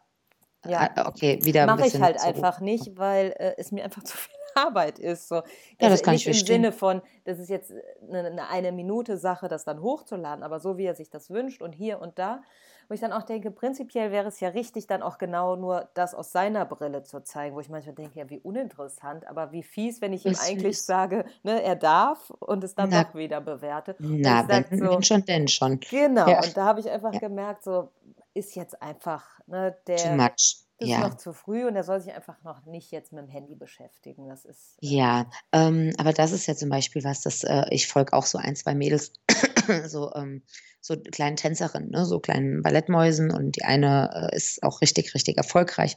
ja, 0.67 0.91
ah, 0.95 1.09
okay, 1.09 1.39
wieder 1.43 1.65
mache 1.65 1.87
ich 1.87 1.99
halt 2.01 2.21
einfach 2.23 2.61
nicht, 2.61 2.99
weil 2.99 3.35
äh, 3.39 3.55
es 3.57 3.73
mir 3.73 3.83
einfach 3.83 4.05
zu 4.05 4.15
viel 4.17 4.40
Arbeit 4.55 4.99
ist. 4.99 5.29
So. 5.29 5.37
Ja, 5.37 5.43
das 5.79 5.93
also 5.93 6.05
kann 6.05 6.13
nicht 6.15 6.27
ich 6.27 6.35
verstehen. 6.37 6.57
Im 6.57 6.63
Sinne 6.63 6.73
von, 6.73 7.03
das 7.25 7.39
ist 7.39 7.49
jetzt 7.49 7.73
eine, 8.09 8.27
eine, 8.27 8.49
eine 8.49 8.73
Minute 8.73 9.17
Sache, 9.17 9.49
das 9.49 9.65
dann 9.65 9.83
hochzuladen, 9.83 10.43
aber 10.43 10.61
so 10.61 10.79
wie 10.79 10.85
er 10.85 10.95
sich 10.95 11.11
das 11.11 11.31
wünscht 11.31 11.63
und 11.63 11.73
hier 11.73 12.01
und 12.01 12.19
da, 12.19 12.43
wo 12.89 12.95
ich 12.95 13.01
dann 13.01 13.13
auch 13.13 13.23
denke, 13.23 13.53
prinzipiell 13.53 14.11
wäre 14.11 14.29
es 14.29 14.41
ja 14.41 14.49
richtig, 14.49 14.89
dann 14.89 15.01
auch 15.03 15.19
genau 15.19 15.55
nur 15.55 15.89
das 15.95 16.13
aus 16.13 16.33
seiner 16.33 16.65
Brille 16.65 17.05
zu 17.05 17.23
zeigen, 17.23 17.55
wo 17.55 17.61
ich 17.61 17.69
manchmal 17.69 17.95
denke, 17.95 18.19
ja, 18.19 18.29
wie 18.29 18.41
uninteressant, 18.41 19.27
aber 19.29 19.53
wie 19.53 19.63
fies, 19.63 20.01
wenn 20.01 20.13
ich 20.13 20.27
ihm 20.27 20.35
eigentlich 20.41 20.77
fies. 20.77 20.87
sage, 20.87 21.25
ne, 21.45 21.63
er 21.63 21.77
darf 21.77 22.31
und 22.41 22.65
es 22.65 22.75
dann 22.75 22.91
na, 22.91 23.05
doch 23.05 23.15
wieder 23.15 23.41
bewerte. 23.41 23.95
Na, 24.01 24.47
wenn, 24.49 24.65
so, 24.77 24.91
wenn 24.91 25.03
schon, 25.05 25.25
denn 25.25 25.47
schon. 25.47 25.79
Genau, 25.79 26.29
ja. 26.29 26.43
und 26.43 26.57
da 26.57 26.65
habe 26.65 26.81
ich 26.81 26.91
einfach 26.91 27.13
ja. 27.13 27.21
gemerkt, 27.21 27.63
so 27.63 27.91
ist 28.35 28.57
jetzt 28.57 28.83
einfach, 28.83 29.25
ne, 29.47 29.77
der. 29.87 29.97
Too 29.97 30.17
much 30.17 30.70
ist 30.81 30.89
ja. 30.89 31.01
noch 31.01 31.17
zu 31.17 31.33
früh 31.33 31.67
und 31.67 31.77
er 31.77 31.85
soll 31.85 32.01
sich 32.01 32.13
einfach 32.13 32.43
noch 32.43 32.65
nicht 32.65 32.91
jetzt 32.91 33.13
mit 33.13 33.23
dem 33.23 33.29
Handy 33.29 33.55
beschäftigen. 33.55 34.29
Das 34.29 34.45
ist. 34.45 34.79
Äh 34.83 34.87
ja, 34.87 35.31
ähm, 35.53 35.93
aber 35.99 36.13
das 36.13 36.33
ist 36.33 36.47
ja 36.47 36.57
zum 36.57 36.71
Beispiel 36.71 37.05
was, 37.05 37.21
das 37.21 37.45
äh, 37.45 37.67
ich 37.71 37.87
folge 37.87 38.13
auch 38.15 38.25
so 38.25 38.39
ein, 38.39 38.57
zwei 38.57 38.75
Mädels, 38.75 39.13
so, 39.87 40.13
ähm, 40.15 40.43
so 40.81 40.97
kleinen 40.97 41.37
Tänzerinnen, 41.37 41.91
ne, 41.91 42.07
so 42.07 42.19
kleinen 42.19 42.63
Ballettmäusen 42.63 43.31
und 43.31 43.57
die 43.57 43.65
eine 43.65 44.31
äh, 44.33 44.37
ist 44.37 44.63
auch 44.63 44.81
richtig, 44.81 45.15
richtig 45.15 45.37
erfolgreich 45.37 45.97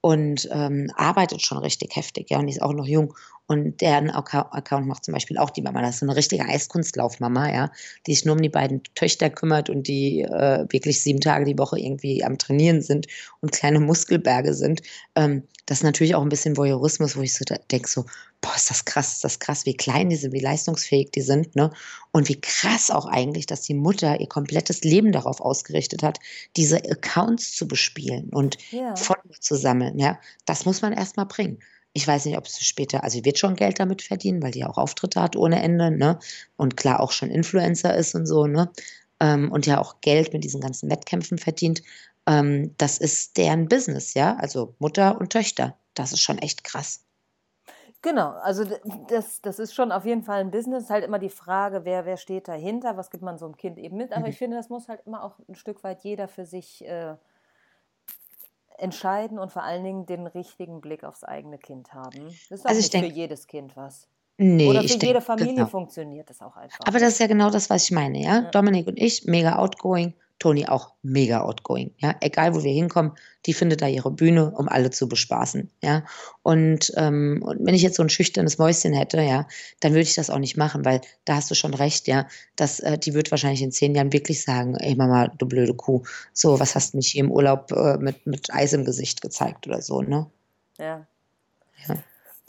und 0.00 0.48
ähm, 0.52 0.90
arbeitet 0.96 1.42
schon 1.42 1.58
richtig 1.58 1.96
heftig, 1.96 2.30
ja, 2.30 2.38
und 2.38 2.46
die 2.46 2.52
ist 2.52 2.62
auch 2.62 2.72
noch 2.72 2.86
jung. 2.86 3.14
Und 3.50 3.80
deren 3.80 4.10
Account 4.10 4.86
macht 4.86 5.06
zum 5.06 5.14
Beispiel 5.14 5.38
auch 5.38 5.48
die 5.48 5.62
Mama. 5.62 5.80
Das 5.80 5.94
ist 5.94 6.00
so 6.00 6.06
eine 6.06 6.16
richtige 6.16 6.44
Eiskunstlaufmama, 6.44 7.50
ja, 7.50 7.72
die 8.06 8.14
sich 8.14 8.26
nur 8.26 8.36
um 8.36 8.42
die 8.42 8.50
beiden 8.50 8.82
Töchter 8.94 9.30
kümmert 9.30 9.70
und 9.70 9.88
die 9.88 10.20
äh, 10.20 10.66
wirklich 10.68 11.00
sieben 11.00 11.20
Tage 11.20 11.46
die 11.46 11.58
Woche 11.58 11.80
irgendwie 11.80 12.22
am 12.22 12.36
Trainieren 12.36 12.82
sind 12.82 13.06
und 13.40 13.52
kleine 13.52 13.80
Muskelberge 13.80 14.52
sind. 14.52 14.82
Ähm, 15.14 15.44
das 15.64 15.78
ist 15.78 15.84
natürlich 15.84 16.14
auch 16.14 16.22
ein 16.22 16.28
bisschen 16.28 16.58
Voyeurismus, 16.58 17.16
wo 17.16 17.22
ich 17.22 17.32
so 17.32 17.44
denke, 17.70 17.88
so, 17.88 18.04
boah, 18.40 18.54
ist 18.54 18.70
das 18.70 18.84
krass, 18.84 19.14
ist 19.14 19.24
das 19.24 19.38
krass, 19.38 19.66
wie 19.66 19.76
klein 19.76 20.10
die 20.10 20.16
sind, 20.16 20.32
wie 20.32 20.40
leistungsfähig 20.40 21.10
die 21.10 21.22
sind, 21.22 21.56
ne? 21.56 21.70
Und 22.12 22.28
wie 22.28 22.40
krass 22.40 22.90
auch 22.90 23.06
eigentlich, 23.06 23.46
dass 23.46 23.62
die 23.62 23.74
Mutter 23.74 24.20
ihr 24.20 24.28
komplettes 24.28 24.82
Leben 24.82 25.12
darauf 25.12 25.40
ausgerichtet 25.40 26.02
hat, 26.02 26.18
diese 26.56 26.76
Accounts 26.76 27.54
zu 27.54 27.66
bespielen 27.66 28.30
und 28.30 28.58
ja. 28.70 28.94
Follower 28.96 29.40
zu 29.40 29.56
sammeln, 29.56 29.98
ja. 29.98 30.18
Das 30.46 30.64
muss 30.64 30.82
man 30.82 30.92
erstmal 30.92 31.26
bringen. 31.26 31.58
Ich 31.94 32.06
weiß 32.06 32.26
nicht, 32.26 32.36
ob 32.38 32.46
sie 32.46 32.64
später, 32.64 33.02
also 33.02 33.18
sie 33.18 33.24
wird 33.24 33.38
schon 33.38 33.56
Geld 33.56 33.80
damit 33.80 34.02
verdienen, 34.02 34.42
weil 34.42 34.52
die 34.52 34.64
auch 34.64 34.78
Auftritte 34.78 35.20
hat 35.20 35.36
ohne 35.36 35.60
Ende, 35.62 35.90
ne? 35.90 36.18
Und 36.56 36.76
klar 36.76 37.00
auch 37.00 37.12
schon 37.12 37.30
Influencer 37.30 37.96
ist 37.96 38.14
und 38.14 38.26
so, 38.26 38.46
ne? 38.46 38.70
Ähm, 39.20 39.50
und 39.50 39.66
ja 39.66 39.80
auch 39.80 40.00
Geld 40.00 40.32
mit 40.32 40.44
diesen 40.44 40.60
ganzen 40.60 40.90
Wettkämpfen 40.90 41.38
verdient. 41.38 41.82
Ähm, 42.26 42.74
das 42.78 42.98
ist 42.98 43.36
deren 43.36 43.68
Business, 43.68 44.14
ja, 44.14 44.36
also 44.36 44.74
Mutter 44.78 45.20
und 45.20 45.32
Töchter. 45.32 45.76
Das 45.94 46.12
ist 46.12 46.20
schon 46.20 46.38
echt 46.38 46.62
krass. 46.62 47.00
Genau, 48.00 48.30
also 48.30 48.64
das, 49.08 49.42
das 49.42 49.58
ist 49.58 49.74
schon 49.74 49.90
auf 49.90 50.04
jeden 50.04 50.22
Fall 50.22 50.40
ein 50.40 50.52
Business. 50.52 50.88
Halt 50.88 51.04
immer 51.04 51.18
die 51.18 51.30
Frage, 51.30 51.84
wer, 51.84 52.06
wer 52.06 52.16
steht 52.16 52.46
dahinter, 52.46 52.96
was 52.96 53.10
gibt 53.10 53.24
man 53.24 53.38
so 53.38 53.46
einem 53.46 53.56
Kind 53.56 53.76
eben 53.76 53.96
mit. 53.96 54.12
Aber 54.12 54.26
mhm. 54.26 54.30
ich 54.30 54.38
finde, 54.38 54.56
das 54.56 54.68
muss 54.68 54.88
halt 54.88 55.00
immer 55.04 55.24
auch 55.24 55.38
ein 55.48 55.56
Stück 55.56 55.82
weit 55.82 56.04
jeder 56.04 56.28
für 56.28 56.46
sich 56.46 56.84
äh, 56.86 57.16
entscheiden 58.78 59.40
und 59.40 59.50
vor 59.50 59.64
allen 59.64 59.82
Dingen 59.82 60.06
den 60.06 60.28
richtigen 60.28 60.80
Blick 60.80 61.02
aufs 61.02 61.24
eigene 61.24 61.58
Kind 61.58 61.92
haben. 61.92 62.26
Das 62.48 62.60
ist 62.60 62.64
auch 62.64 62.70
also 62.70 62.80
nicht 62.80 62.94
denk, 62.94 63.06
für 63.06 63.12
jedes 63.12 63.48
Kind 63.48 63.76
was. 63.76 64.08
Nee, 64.36 64.68
Oder 64.68 64.82
für 64.82 64.86
jede 64.86 64.98
denk, 64.98 65.24
Familie 65.24 65.54
genau. 65.54 65.66
funktioniert 65.66 66.30
das 66.30 66.40
auch 66.40 66.56
einfach. 66.56 66.78
Aber 66.86 67.00
das 67.00 67.14
ist 67.14 67.18
ja 67.18 67.26
genau 67.26 67.50
das, 67.50 67.68
was 67.68 67.82
ich 67.84 67.90
meine, 67.90 68.20
ja? 68.20 68.42
ja. 68.42 68.50
Dominik 68.52 68.86
und 68.86 68.96
ich, 68.96 69.24
mega 69.24 69.56
outgoing, 69.58 70.14
Toni 70.38 70.66
auch 70.66 70.94
mega 71.02 71.40
outgoing. 71.40 71.92
Ja, 71.98 72.14
egal 72.20 72.54
wo 72.54 72.62
wir 72.62 72.72
hinkommen, 72.72 73.12
die 73.46 73.52
findet 73.52 73.82
da 73.82 73.88
ihre 73.88 74.10
Bühne, 74.10 74.50
um 74.52 74.68
alle 74.68 74.90
zu 74.90 75.08
bespaßen. 75.08 75.70
Ja, 75.82 76.04
und, 76.42 76.92
ähm, 76.96 77.42
und 77.44 77.64
wenn 77.64 77.74
ich 77.74 77.82
jetzt 77.82 77.96
so 77.96 78.02
ein 78.02 78.08
schüchternes 78.08 78.58
Mäuschen 78.58 78.92
hätte, 78.92 79.20
ja, 79.20 79.48
dann 79.80 79.92
würde 79.92 80.02
ich 80.02 80.14
das 80.14 80.30
auch 80.30 80.38
nicht 80.38 80.56
machen, 80.56 80.84
weil 80.84 81.00
da 81.24 81.36
hast 81.36 81.50
du 81.50 81.54
schon 81.54 81.74
recht, 81.74 82.06
ja, 82.06 82.28
dass 82.56 82.80
äh, 82.80 82.98
die 82.98 83.14
wird 83.14 83.30
wahrscheinlich 83.30 83.62
in 83.62 83.72
zehn 83.72 83.94
Jahren 83.94 84.12
wirklich 84.12 84.42
sagen, 84.42 84.76
ey 84.76 84.94
Mama, 84.94 85.28
du 85.28 85.46
blöde 85.46 85.74
Kuh, 85.74 86.02
so 86.32 86.60
was 86.60 86.74
hast 86.74 86.92
du 86.92 86.98
mich 86.98 87.08
hier 87.08 87.24
im 87.24 87.30
Urlaub 87.30 87.72
äh, 87.72 87.98
mit 87.98 88.26
mit 88.26 88.52
Eis 88.52 88.72
im 88.72 88.84
Gesicht 88.84 89.20
gezeigt 89.20 89.66
oder 89.66 89.82
so, 89.82 90.02
ne? 90.02 90.26
Ja. 90.78 91.06
ja. 91.88 91.96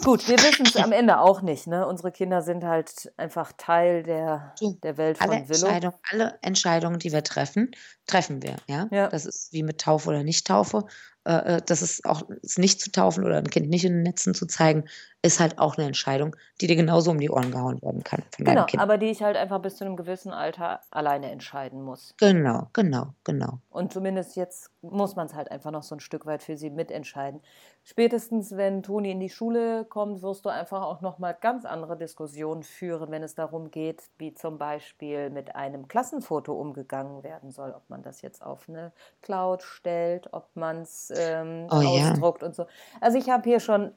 Gut, 0.04 0.28
wir 0.30 0.38
wissen 0.38 0.66
es 0.66 0.76
am 0.78 0.92
Ende 0.94 1.20
auch 1.20 1.42
nicht. 1.42 1.68
Ne? 1.68 1.86
Unsere 1.86 2.12
Kinder 2.12 2.42
sind 2.42 2.64
halt 2.64 3.12
einfach 3.18 3.52
Teil 3.58 4.04
der, 4.04 4.56
der 4.62 4.98
Welt 4.98 5.18
von 5.18 5.30
alle 5.30 5.50
Willow. 5.50 5.68
Entscheidung, 5.68 5.94
alle 6.10 6.40
Entscheidungen, 6.42 7.00
die 7.00 7.12
wir 7.12 7.24
treffen, 7.24 7.72
treffen 8.10 8.42
wir. 8.42 8.58
Ja? 8.68 8.88
ja. 8.92 9.08
Das 9.08 9.26
ist 9.26 9.54
wie 9.54 9.64
mit 9.64 9.80
Taufe 9.80 10.10
oder 10.10 10.24
Nicht-Taufe. 10.24 10.86
Äh, 11.26 11.58
äh, 11.58 11.62
das 11.66 11.82
ist 11.82 12.06
auch 12.06 12.24
es 12.44 12.58
nicht 12.58 12.82
zu 12.82 12.92
taufen 12.92 13.26
oder 13.26 13.38
ein 13.38 13.50
Kind 13.50 13.70
nicht 13.70 13.86
in 13.86 13.94
den 13.94 14.04
Netzen 14.04 14.34
zu 14.34 14.48
zeigen, 14.48 14.86
ist 15.22 15.42
halt 15.42 15.60
auch 15.60 15.78
eine 15.78 15.86
Entscheidung, 15.86 16.36
die 16.62 16.68
dir 16.68 16.78
genauso 16.78 17.12
um 17.12 17.20
die 17.20 17.30
Ohren 17.30 17.52
gehauen 17.52 17.82
werden 17.82 18.04
kann 18.06 18.24
von 18.34 18.46
genau, 18.46 18.66
Kind. 18.66 18.82
aber 18.82 18.98
die 18.98 19.08
ich 19.08 19.22
halt 19.22 19.36
einfach 19.36 19.62
bis 19.62 19.76
zu 19.76 19.84
einem 19.84 19.98
gewissen 19.98 20.32
Alter 20.32 20.80
alleine 20.92 21.30
entscheiden 21.30 21.82
muss. 21.82 22.16
Genau, 22.18 22.70
genau, 22.72 23.14
genau. 23.26 23.60
Und 23.70 23.92
zumindest 23.92 24.38
jetzt 24.38 24.72
muss 24.82 25.18
man 25.18 25.28
es 25.28 25.36
halt 25.36 25.52
einfach 25.52 25.72
noch 25.72 25.84
so 25.84 25.96
ein 25.96 26.00
Stück 26.00 26.26
weit 26.26 26.42
für 26.42 26.56
sie 26.56 26.70
mitentscheiden. 26.70 27.42
Spätestens, 27.84 28.56
wenn 28.56 28.82
Toni 28.82 29.12
in 29.12 29.20
die 29.20 29.30
Schule 29.30 29.84
kommt, 29.84 30.22
wirst 30.22 30.46
du 30.46 30.50
einfach 30.50 30.84
auch 30.84 31.02
nochmal 31.02 31.36
ganz 31.40 31.66
andere 31.66 31.98
Diskussionen 31.98 32.64
führen, 32.64 33.12
wenn 33.12 33.24
es 33.24 33.36
darum 33.36 33.72
geht, 33.72 34.04
wie 34.18 34.34
zum 34.34 34.58
Beispiel 34.58 35.30
mit 35.30 35.56
einem 35.56 35.88
Klassenfoto 35.88 36.54
umgegangen 36.54 37.24
werden 37.24 37.52
soll, 37.52 37.72
ob 37.72 37.90
man 37.90 37.99
das 38.04 38.22
jetzt 38.22 38.44
auf 38.44 38.68
eine 38.70 38.92
Cloud 39.22 39.64
stellt, 39.64 40.34
ob 40.34 40.50
man 40.56 40.82
es 40.82 41.12
ähm, 41.16 41.68
oh, 41.70 41.76
ausdruckt 41.76 42.42
ja. 42.42 42.48
und 42.48 42.56
so. 42.56 42.66
Also 43.02 43.18
ich 43.18 43.30
habe 43.30 43.44
hier 43.44 43.60
schon 43.60 43.94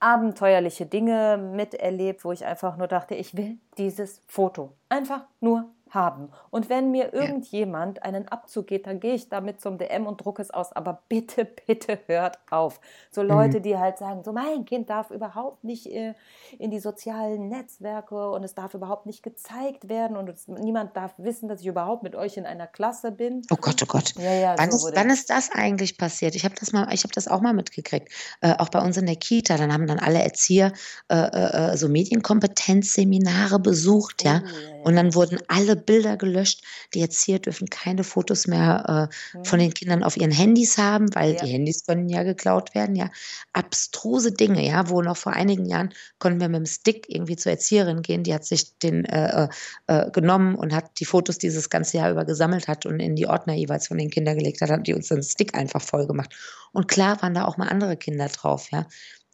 abenteuerliche 0.00 0.86
Dinge 0.86 1.36
miterlebt, 1.36 2.24
wo 2.24 2.32
ich 2.32 2.44
einfach 2.44 2.76
nur 2.76 2.88
dachte, 2.88 3.14
ich 3.14 3.36
will 3.36 3.58
dieses 3.76 4.22
Foto 4.26 4.72
einfach 4.88 5.26
nur 5.40 5.70
haben. 5.90 6.30
Und 6.50 6.68
wenn 6.68 6.90
mir 6.90 7.12
irgendjemand 7.12 8.02
einen 8.02 8.28
Abzug 8.28 8.68
geht, 8.68 8.86
dann 8.86 9.00
gehe 9.00 9.14
ich 9.14 9.28
damit 9.28 9.60
zum 9.60 9.78
DM 9.78 10.06
und 10.06 10.24
drucke 10.24 10.42
es 10.42 10.50
aus. 10.50 10.72
Aber 10.72 11.02
bitte, 11.08 11.44
bitte 11.66 11.98
hört 12.06 12.38
auf. 12.50 12.80
So 13.10 13.22
Leute, 13.22 13.58
mhm. 13.58 13.62
die 13.62 13.78
halt 13.78 13.98
sagen, 13.98 14.22
so 14.24 14.32
mein 14.32 14.64
Kind 14.64 14.90
darf 14.90 15.10
überhaupt 15.10 15.64
nicht 15.64 15.86
äh, 15.86 16.14
in 16.58 16.70
die 16.70 16.80
sozialen 16.80 17.48
Netzwerke 17.48 18.30
und 18.30 18.44
es 18.44 18.54
darf 18.54 18.74
überhaupt 18.74 19.06
nicht 19.06 19.22
gezeigt 19.22 19.88
werden 19.88 20.16
und 20.16 20.28
es, 20.28 20.48
niemand 20.48 20.96
darf 20.96 21.14
wissen, 21.18 21.48
dass 21.48 21.60
ich 21.60 21.66
überhaupt 21.66 22.02
mit 22.02 22.14
euch 22.14 22.36
in 22.36 22.46
einer 22.46 22.66
Klasse 22.66 23.12
bin. 23.12 23.42
Oh 23.50 23.56
Gott, 23.60 23.82
oh 23.82 23.86
Gott. 23.86 24.14
Ja, 24.16 24.32
ja, 24.32 24.54
wann, 24.56 24.70
so 24.70 24.88
ist, 24.88 24.96
wann 24.96 25.10
ist 25.10 25.30
das 25.30 25.50
eigentlich 25.52 25.98
passiert? 25.98 26.34
Ich 26.34 26.44
habe 26.44 26.54
das 26.58 26.72
mal, 26.72 26.92
ich 26.92 27.02
habe 27.02 27.12
das 27.14 27.28
auch 27.28 27.40
mal 27.40 27.52
mitgekriegt. 27.52 28.12
Äh, 28.40 28.54
auch 28.58 28.68
bei 28.68 28.80
uns 28.80 28.96
in 28.96 29.06
der 29.06 29.16
Kita, 29.16 29.56
dann 29.56 29.72
haben 29.72 29.86
dann 29.86 29.98
alle 29.98 30.22
Erzieher 30.22 30.72
äh, 31.08 31.16
äh, 31.16 31.72
äh 31.72 31.76
so 31.76 31.88
Medienkompetenzseminare 31.88 33.58
besucht, 33.58 34.24
ja. 34.24 34.42
Oh, 34.42 34.46
ja 34.46 34.80
und 34.82 34.96
dann 34.96 35.14
wurden 35.14 35.38
alle 35.48 35.76
Bilder 35.80 36.16
gelöscht. 36.16 36.62
Die 36.94 37.00
Erzieher 37.00 37.38
dürfen 37.38 37.68
keine 37.68 38.04
Fotos 38.04 38.46
mehr 38.46 39.10
äh, 39.34 39.38
mhm. 39.38 39.44
von 39.44 39.58
den 39.58 39.74
Kindern 39.74 40.02
auf 40.02 40.16
ihren 40.16 40.30
Handys 40.30 40.78
haben, 40.78 41.14
weil 41.14 41.34
ja. 41.34 41.44
die 41.44 41.50
Handys 41.50 41.84
können 41.86 42.08
ja 42.08 42.22
geklaut 42.22 42.74
werden. 42.74 42.96
Ja, 42.96 43.10
abstruse 43.52 44.32
Dinge. 44.32 44.64
Ja, 44.64 44.88
wo 44.88 45.02
noch 45.02 45.16
vor 45.16 45.32
einigen 45.32 45.66
Jahren 45.66 45.92
konnten 46.18 46.40
wir 46.40 46.48
mit 46.48 46.58
dem 46.58 46.66
Stick 46.66 47.06
irgendwie 47.08 47.36
zur 47.36 47.52
Erzieherin 47.52 48.02
gehen. 48.02 48.22
Die 48.22 48.34
hat 48.34 48.44
sich 48.44 48.78
den 48.78 49.04
äh, 49.04 49.44
äh, 49.44 49.48
äh, 49.86 50.10
genommen 50.10 50.54
und 50.54 50.74
hat 50.74 51.00
die 51.00 51.04
Fotos 51.04 51.38
dieses 51.38 51.70
ganze 51.70 51.96
Jahr 51.96 52.10
über 52.10 52.24
gesammelt 52.24 52.68
hat 52.68 52.86
und 52.86 53.00
in 53.00 53.16
die 53.16 53.26
Ordner 53.26 53.54
jeweils 53.54 53.88
von 53.88 53.98
den 53.98 54.10
Kindern 54.10 54.38
gelegt 54.38 54.60
hat, 54.60 54.70
hat 54.70 54.86
die 54.86 54.94
uns 54.94 55.08
den 55.08 55.22
Stick 55.22 55.54
einfach 55.54 55.82
voll 55.82 56.06
gemacht. 56.06 56.34
Und 56.72 56.88
klar 56.88 57.20
waren 57.22 57.34
da 57.34 57.44
auch 57.44 57.56
mal 57.56 57.68
andere 57.68 57.96
Kinder 57.96 58.28
drauf. 58.28 58.70
Ja, 58.70 58.86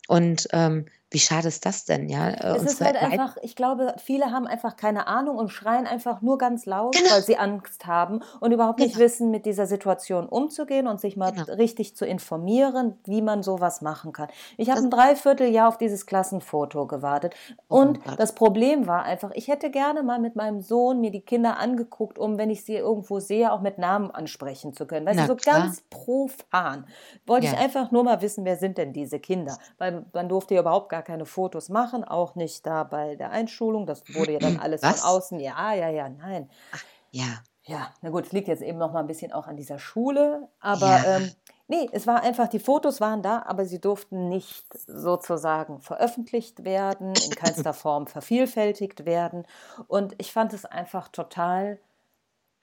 und 0.08 0.48
ähm, 0.52 0.86
wie 1.10 1.20
schade 1.20 1.46
ist 1.46 1.64
das 1.64 1.84
denn, 1.84 2.08
ja? 2.08 2.30
Äh, 2.30 2.56
es 2.56 2.64
ist 2.64 2.80
halt 2.80 2.96
einfach, 2.96 3.36
ich 3.42 3.54
glaube, 3.54 3.94
viele 3.96 4.32
haben 4.32 4.46
einfach 4.48 4.76
keine 4.76 5.06
Ahnung 5.06 5.36
und 5.36 5.50
schreien 5.50 5.86
einfach 5.86 6.20
nur 6.20 6.36
ganz 6.36 6.66
laut, 6.66 6.96
genau. 6.96 7.10
weil 7.12 7.22
sie 7.22 7.36
Angst 7.36 7.86
haben 7.86 8.22
und 8.40 8.50
überhaupt 8.50 8.78
genau. 8.78 8.88
nicht 8.88 8.98
wissen, 8.98 9.30
mit 9.30 9.46
dieser 9.46 9.66
Situation 9.66 10.26
umzugehen 10.26 10.88
und 10.88 11.00
sich 11.00 11.16
mal 11.16 11.30
genau. 11.30 11.44
richtig 11.54 11.94
zu 11.94 12.04
informieren, 12.04 12.98
wie 13.04 13.22
man 13.22 13.44
sowas 13.44 13.82
machen 13.82 14.12
kann. 14.12 14.28
Ich 14.56 14.68
habe 14.68 14.80
ein 14.80 14.90
Dreivierteljahr 14.90 15.68
auf 15.68 15.78
dieses 15.78 16.06
Klassenfoto 16.06 16.86
gewartet 16.86 17.34
oh 17.68 17.76
und 17.76 18.00
das 18.18 18.34
Problem 18.34 18.88
war 18.88 19.04
einfach, 19.04 19.30
ich 19.34 19.46
hätte 19.46 19.70
gerne 19.70 20.02
mal 20.02 20.18
mit 20.18 20.34
meinem 20.34 20.60
Sohn 20.60 21.00
mir 21.00 21.12
die 21.12 21.20
Kinder 21.20 21.58
angeguckt, 21.58 22.18
um, 22.18 22.36
wenn 22.36 22.50
ich 22.50 22.64
sie 22.64 22.74
irgendwo 22.74 23.20
sehe, 23.20 23.52
auch 23.52 23.60
mit 23.60 23.78
Namen 23.78 24.10
ansprechen 24.10 24.72
zu 24.72 24.86
können. 24.86 25.06
Weißt 25.06 25.20
du, 25.20 25.26
so 25.26 25.36
klar. 25.36 25.60
ganz 25.60 25.82
profan. 25.88 26.84
Wollte 27.26 27.46
ja. 27.46 27.52
ich 27.52 27.58
einfach 27.58 27.92
nur 27.92 28.02
mal 28.02 28.20
wissen, 28.22 28.44
wer 28.44 28.56
sind 28.56 28.76
denn 28.76 28.92
diese 28.92 29.20
Kinder? 29.20 29.56
Weil 29.78 30.04
man 30.12 30.28
durfte 30.28 30.54
ja 30.54 30.62
überhaupt 30.62 30.88
gar 30.88 30.95
gar 30.96 31.02
keine 31.02 31.26
Fotos 31.26 31.68
machen, 31.68 32.04
auch 32.04 32.36
nicht 32.36 32.64
da 32.66 32.82
bei 32.82 33.16
der 33.16 33.30
Einschulung. 33.30 33.86
Das 33.86 34.02
wurde 34.08 34.32
ja 34.32 34.38
dann 34.40 34.56
alles 34.56 34.82
Was? 34.82 35.00
von 35.00 35.10
außen. 35.10 35.40
Ja, 35.40 35.74
ja, 35.74 35.90
ja, 35.90 36.08
nein. 36.08 36.48
Ach, 36.72 36.82
ja. 37.10 37.42
Ja, 37.64 37.92
na 38.00 38.10
gut, 38.10 38.26
es 38.26 38.32
liegt 38.32 38.46
jetzt 38.48 38.62
eben 38.62 38.78
noch 38.78 38.92
mal 38.92 39.00
ein 39.00 39.08
bisschen 39.08 39.32
auch 39.32 39.46
an 39.48 39.56
dieser 39.56 39.78
Schule, 39.80 40.48
aber 40.60 40.86
Ja. 40.86 41.16
ähm, 41.16 41.32
ne, 41.66 41.88
es 41.92 42.06
war 42.06 42.22
einfach 42.22 42.46
die 42.48 42.60
Fotos 42.60 43.00
waren 43.00 43.22
da, 43.22 43.42
aber 43.44 43.64
sie 43.66 43.80
durften 43.80 44.28
nicht 44.28 44.64
sozusagen 44.86 45.80
veröffentlicht 45.80 46.64
werden, 46.64 47.18
in 47.18 47.34
keinster 47.34 47.74
Form 47.74 48.06
vervielfältigt 48.06 49.04
werden. 49.04 49.46
Und 49.88 50.14
ich 50.18 50.32
fand 50.32 50.52
es 50.52 50.64
einfach 50.64 51.08
total 51.08 51.78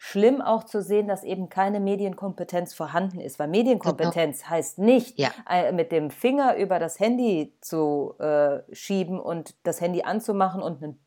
schlimm 0.06 0.42
auch 0.42 0.66
zu 0.66 0.82
sehen, 0.82 1.08
dass 1.08 1.24
eben 1.24 1.48
keine 1.48 1.80
Medienkompetenz 1.80 2.74
vorhanden 2.74 3.22
ist, 3.22 3.40
weil 3.40 3.48
Genau. 3.48 3.58
Medienkompetenz 3.60 4.50
heißt 4.50 4.78
nicht, 4.78 5.18
Ja. 5.18 5.32
äh, 5.50 5.72
mit 5.72 5.94
dem 5.94 6.10
Finger 6.12 6.58
über 6.58 6.78
das 6.78 7.00
Handy 7.00 7.56
zu 7.62 8.14
äh, 8.20 8.60
schieben 8.74 9.18
und 9.18 9.56
das 9.64 9.80
Handy 9.80 10.04
anzumachen 10.04 10.62
und 10.62 10.84
einen 10.84 11.00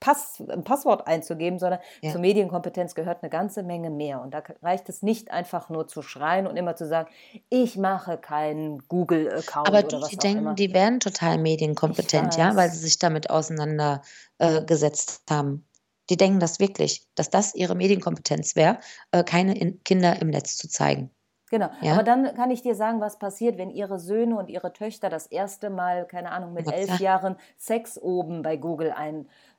Pass, 0.00 0.42
ein 0.48 0.64
Passwort 0.64 1.06
einzugeben, 1.06 1.58
sondern 1.58 1.80
Ja. 2.00 2.12
zur 2.12 2.22
Medienkompetenz 2.22 2.94
gehört 2.94 3.22
eine 3.22 3.28
ganze 3.28 3.62
Menge 3.62 3.90
mehr. 3.90 4.22
Und 4.22 4.32
da 4.32 4.42
reicht 4.62 4.88
es 4.88 5.02
nicht 5.02 5.30
einfach 5.30 5.68
nur 5.68 5.86
zu 5.86 6.00
schreien 6.00 6.46
und 6.46 6.56
immer 6.56 6.74
zu 6.76 6.86
sagen, 6.86 7.10
ich 7.50 7.76
mache 7.76 8.16
keinen 8.16 8.78
Google-Account 8.88 9.68
Aber 9.68 9.80
oder 9.80 9.88
du, 9.88 10.00
was 10.00 10.08
die 10.08 10.16
auch 10.16 10.22
denken, 10.22 10.38
immer. 10.38 10.54
die 10.54 10.72
wären 10.72 11.00
total 11.00 11.36
medienkompetent, 11.36 12.34
ja, 12.38 12.56
weil 12.56 12.70
sie 12.70 12.78
sich 12.78 12.98
damit 12.98 13.28
auseinandergesetzt 13.28 15.24
äh, 15.30 15.34
haben. 15.34 15.66
Die 16.10 16.16
denken 16.16 16.40
das 16.40 16.58
wirklich, 16.60 17.06
dass 17.14 17.30
das 17.30 17.54
ihre 17.54 17.74
Medienkompetenz 17.74 18.56
wäre, 18.56 18.78
äh, 19.12 19.24
keine 19.24 19.56
in 19.56 19.82
Kinder 19.84 20.20
im 20.20 20.28
Netz 20.28 20.56
zu 20.56 20.68
zeigen. 20.68 21.10
Genau, 21.50 21.68
Ja? 21.80 21.94
aber 21.94 22.04
dann 22.04 22.32
kann 22.34 22.52
ich 22.52 22.62
dir 22.62 22.76
sagen, 22.76 23.00
was 23.00 23.18
passiert, 23.18 23.58
wenn 23.58 23.70
ihre 23.70 23.98
Söhne 23.98 24.36
und 24.36 24.48
ihre 24.48 24.72
Töchter 24.72 25.08
das 25.08 25.26
erste 25.26 25.68
Mal, 25.68 26.06
keine 26.06 26.30
Ahnung, 26.30 26.52
mit 26.52 26.70
elf. 26.70 27.00
Jahren 27.00 27.36
Sex 27.56 27.98
oben 28.00 28.42
bei 28.42 28.56
Google 28.56 28.92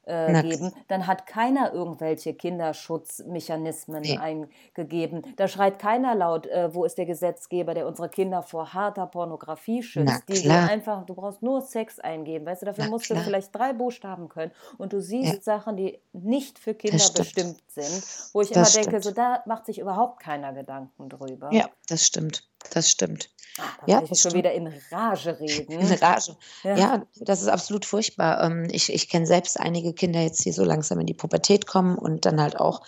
Na 0.07 0.39
eingeben, 0.39 0.73
dann 0.87 1.07
hat 1.07 1.27
keiner 1.27 1.73
irgendwelche 1.73 2.33
Kinderschutzmechanismen 2.33 4.01
Ne. 4.01 4.19
eingegeben. 4.19 5.21
Da 5.35 5.47
schreit 5.47 5.79
keiner 5.79 6.15
laut, 6.15 6.47
äh, 6.47 6.73
wo 6.73 6.85
ist 6.85 6.97
der 6.97 7.05
Gesetzgeber, 7.05 7.73
der 7.73 7.87
unsere 7.87 8.09
Kinder 8.09 8.41
vor 8.43 8.73
harter 8.73 9.05
Pornografie 9.07 9.83
Na 9.95 10.17
schützt. 10.17 10.29
Die 10.29 10.35
so 10.35 10.43
klar. 10.43 10.67
einfach, 10.69 11.05
du 11.05 11.13
brauchst 11.13 11.41
nur 11.43 11.61
Sex 11.61 11.99
eingeben, 11.99 12.45
weißt 12.45 12.61
du, 12.63 12.65
dafür 12.65 12.85
Na 12.85 12.89
musst 12.89 13.09
du 13.09 13.13
klar. 13.13 13.23
vielleicht 13.25 13.55
drei 13.55 13.73
Buchstaben 13.73 14.27
können 14.29 14.51
und 14.77 14.93
du 14.93 14.97
Ja. 14.97 15.01
siehst 15.03 15.43
Sachen, 15.43 15.77
die 15.77 15.99
nicht 16.13 16.57
für 16.59 16.73
Kinder 16.73 16.97
bestimmt 17.15 17.61
sind, 17.67 18.03
wo 18.33 18.41
ich 18.41 18.51
immer 18.51 18.61
Das 18.61 18.73
denke, 18.73 18.89
stimmt. 18.99 19.03
so 19.03 19.11
da 19.11 19.43
macht 19.45 19.65
sich 19.65 19.79
überhaupt 19.79 20.19
keiner 20.19 20.53
Gedanken 20.53 21.09
drüber. 21.09 21.49
Ja, 21.53 21.69
das 21.87 22.05
stimmt. 22.05 22.47
Das 22.73 22.89
stimmt. 22.89 23.29
Da 23.57 23.63
Ja, 23.85 24.03
ich 24.09 24.19
schon 24.19 24.33
wieder 24.33 24.53
in 24.53 24.73
Rage 24.91 25.31
In 25.31 25.47
reden. 25.47 25.93
Rage. 26.01 26.37
Ja. 26.63 26.77
Ja, 26.77 27.05
das 27.17 27.41
ist 27.41 27.47
absolut 27.49 27.85
furchtbar. 27.85 28.43
Ähm, 28.43 28.67
ich 28.71 28.91
ich 28.93 29.09
kenne 29.09 29.25
selbst 29.25 29.59
einige 29.59 29.93
Kinder 29.93 30.21
jetzt, 30.21 30.45
die 30.45 30.51
so 30.51 30.63
langsam 30.63 30.99
in 30.99 31.05
die 31.05 31.13
Pubertät 31.13 31.67
kommen 31.67 31.97
und 31.97 32.25
dann 32.25 32.41
halt 32.41 32.57
auch 32.59 32.81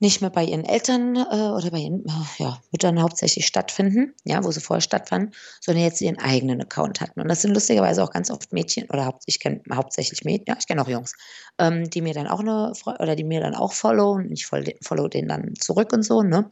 nicht 0.00 0.20
mehr 0.20 0.30
bei 0.30 0.44
ihren 0.44 0.64
Eltern 0.64 1.16
äh, 1.16 1.50
oder 1.50 1.70
bei 1.70 1.78
ihren 1.78 2.06
äh, 2.06 2.42
ja, 2.42 2.60
Müttern 2.70 3.02
hauptsächlich 3.02 3.46
stattfinden, 3.46 4.14
ja, 4.24 4.44
wo 4.44 4.50
sie 4.50 4.60
vorher 4.60 4.80
stattfanden, 4.80 5.32
sondern 5.60 5.84
jetzt 5.84 6.00
ihren 6.00 6.18
eigenen 6.18 6.60
Account 6.60 7.00
hatten. 7.00 7.20
Und 7.20 7.28
das 7.28 7.42
sind 7.42 7.54
lustigerweise 7.54 8.02
auch 8.02 8.10
ganz 8.10 8.30
oft 8.30 8.52
Mädchen 8.52 8.88
oder 8.90 9.06
haupt, 9.06 9.24
ich 9.26 9.40
kenne 9.40 9.60
hauptsächlich 9.72 10.24
Mädchen, 10.24 10.46
ja, 10.48 10.56
ich 10.58 10.66
kenne 10.66 10.82
auch 10.82 10.88
Jungs, 10.88 11.14
ähm, 11.58 11.90
die 11.90 12.00
mir 12.00 12.14
dann 12.14 12.28
auch 12.28 12.40
eine 12.40 12.72
oder 13.00 13.16
die 13.16 13.24
mir 13.24 13.40
dann 13.40 13.54
auch 13.54 13.72
followen 13.72 14.26
und 14.26 14.32
ich 14.32 14.46
follow, 14.46 14.70
follow 14.82 15.08
den 15.08 15.28
dann 15.28 15.54
zurück 15.56 15.92
und 15.92 16.04
so, 16.04 16.22
ne? 16.22 16.48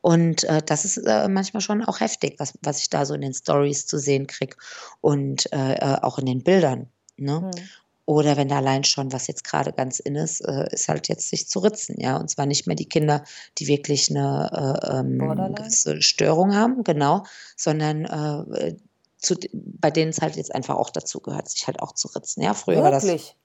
Und 0.00 0.44
äh, 0.44 0.62
das 0.64 0.84
ist 0.84 0.98
äh, 0.98 1.28
manchmal 1.28 1.60
schon 1.60 1.84
auch 1.84 2.00
heftig, 2.00 2.36
was, 2.38 2.54
was 2.62 2.80
ich 2.80 2.90
da 2.90 3.04
so 3.04 3.14
in 3.14 3.20
den 3.20 3.34
Stories 3.34 3.86
zu 3.86 3.98
sehen 3.98 4.26
kriege 4.26 4.56
und 5.00 5.52
äh, 5.52 5.74
äh, 5.74 5.98
auch 6.02 6.18
in 6.18 6.26
den 6.26 6.42
Bildern. 6.42 6.88
Ne? 7.16 7.40
Hm. 7.40 7.68
Oder 8.08 8.38
wenn 8.38 8.48
da 8.48 8.56
allein 8.56 8.84
schon, 8.84 9.12
was 9.12 9.26
jetzt 9.26 9.44
gerade 9.44 9.70
ganz 9.70 9.98
in 10.00 10.16
ist, 10.16 10.40
äh, 10.40 10.66
ist 10.72 10.88
halt 10.88 11.08
jetzt 11.08 11.28
sich 11.28 11.46
zu 11.46 11.58
ritzen, 11.58 12.00
ja. 12.00 12.16
Und 12.16 12.30
zwar 12.30 12.46
nicht 12.46 12.66
mehr 12.66 12.74
die 12.74 12.88
Kinder, 12.88 13.22
die 13.58 13.66
wirklich 13.66 14.08
eine 14.08 14.80
äh, 14.82 15.00
ähm, 15.00 16.00
Störung 16.00 16.54
haben, 16.54 16.84
genau, 16.84 17.24
sondern 17.54 18.06
äh, 18.06 18.76
zu, 19.18 19.34
bei 19.52 19.90
denen 19.90 20.08
es 20.08 20.22
halt 20.22 20.36
jetzt 20.36 20.54
einfach 20.54 20.76
auch 20.76 20.88
dazu 20.88 21.20
gehört, 21.20 21.50
sich 21.50 21.66
halt 21.66 21.82
auch 21.82 21.92
zu 21.92 22.08
ritzen. 22.08 22.42
Ja, 22.42 22.54
früher 22.54 22.82
war 22.82 22.90
das, 22.90 23.04
Wirklich? 23.04 23.36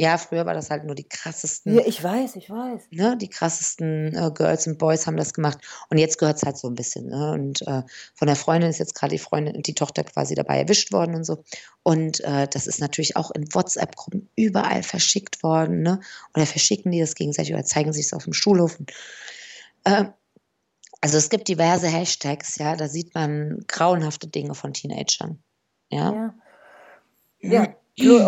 Ja, 0.00 0.16
früher 0.16 0.46
war 0.46 0.54
das 0.54 0.70
halt 0.70 0.84
nur 0.84 0.94
die 0.94 1.08
krassesten 1.08 1.74
Ja, 1.74 1.82
ich 1.84 2.02
weiß, 2.02 2.36
ich 2.36 2.48
weiß. 2.48 2.82
ne, 2.92 3.16
die 3.20 3.28
krassesten 3.28 4.14
äh, 4.14 4.30
Girls 4.32 4.68
und 4.68 4.78
Boys 4.78 5.08
haben 5.08 5.16
das 5.16 5.34
gemacht. 5.34 5.58
Und 5.90 5.98
jetzt 5.98 6.18
gehört 6.18 6.36
es 6.36 6.44
halt 6.44 6.56
so 6.56 6.68
ein 6.68 6.76
bisschen. 6.76 7.06
Ne? 7.06 7.32
Und 7.32 7.62
äh, 7.66 7.82
von 8.14 8.28
der 8.28 8.36
Freundin 8.36 8.70
ist 8.70 8.78
jetzt 8.78 8.94
gerade 8.94 9.10
die 9.10 9.18
Freundin, 9.18 9.60
die 9.60 9.74
Tochter 9.74 10.04
quasi 10.04 10.36
dabei 10.36 10.60
erwischt 10.60 10.92
worden 10.92 11.16
und 11.16 11.24
so. 11.24 11.42
Und 11.82 12.20
äh, 12.20 12.46
das 12.46 12.68
ist 12.68 12.80
natürlich 12.80 13.16
auch 13.16 13.32
in 13.32 13.52
WhatsApp-Gruppen 13.52 14.30
überall 14.36 14.84
verschickt 14.84 15.42
worden. 15.42 15.82
Ne? 15.82 15.98
Oder 16.32 16.46
verschicken 16.46 16.92
die 16.92 17.00
das 17.00 17.16
gegenseitig 17.16 17.52
oder 17.52 17.64
zeigen 17.64 17.92
sich 17.92 18.06
es 18.06 18.12
auf 18.12 18.22
dem 18.22 18.34
Schulhof. 18.34 18.78
Und, 18.78 18.92
äh, 19.82 20.04
also 21.00 21.18
es 21.18 21.28
gibt 21.28 21.48
diverse 21.48 21.88
Hashtags, 21.88 22.56
ja, 22.58 22.76
da 22.76 22.88
sieht 22.88 23.14
man 23.14 23.64
grauenhafte 23.66 24.28
Dinge 24.28 24.54
von 24.54 24.72
Teenagern. 24.72 25.42
Ja. 25.90 26.34
Ja. 27.40 27.50
Ja, 27.64 27.76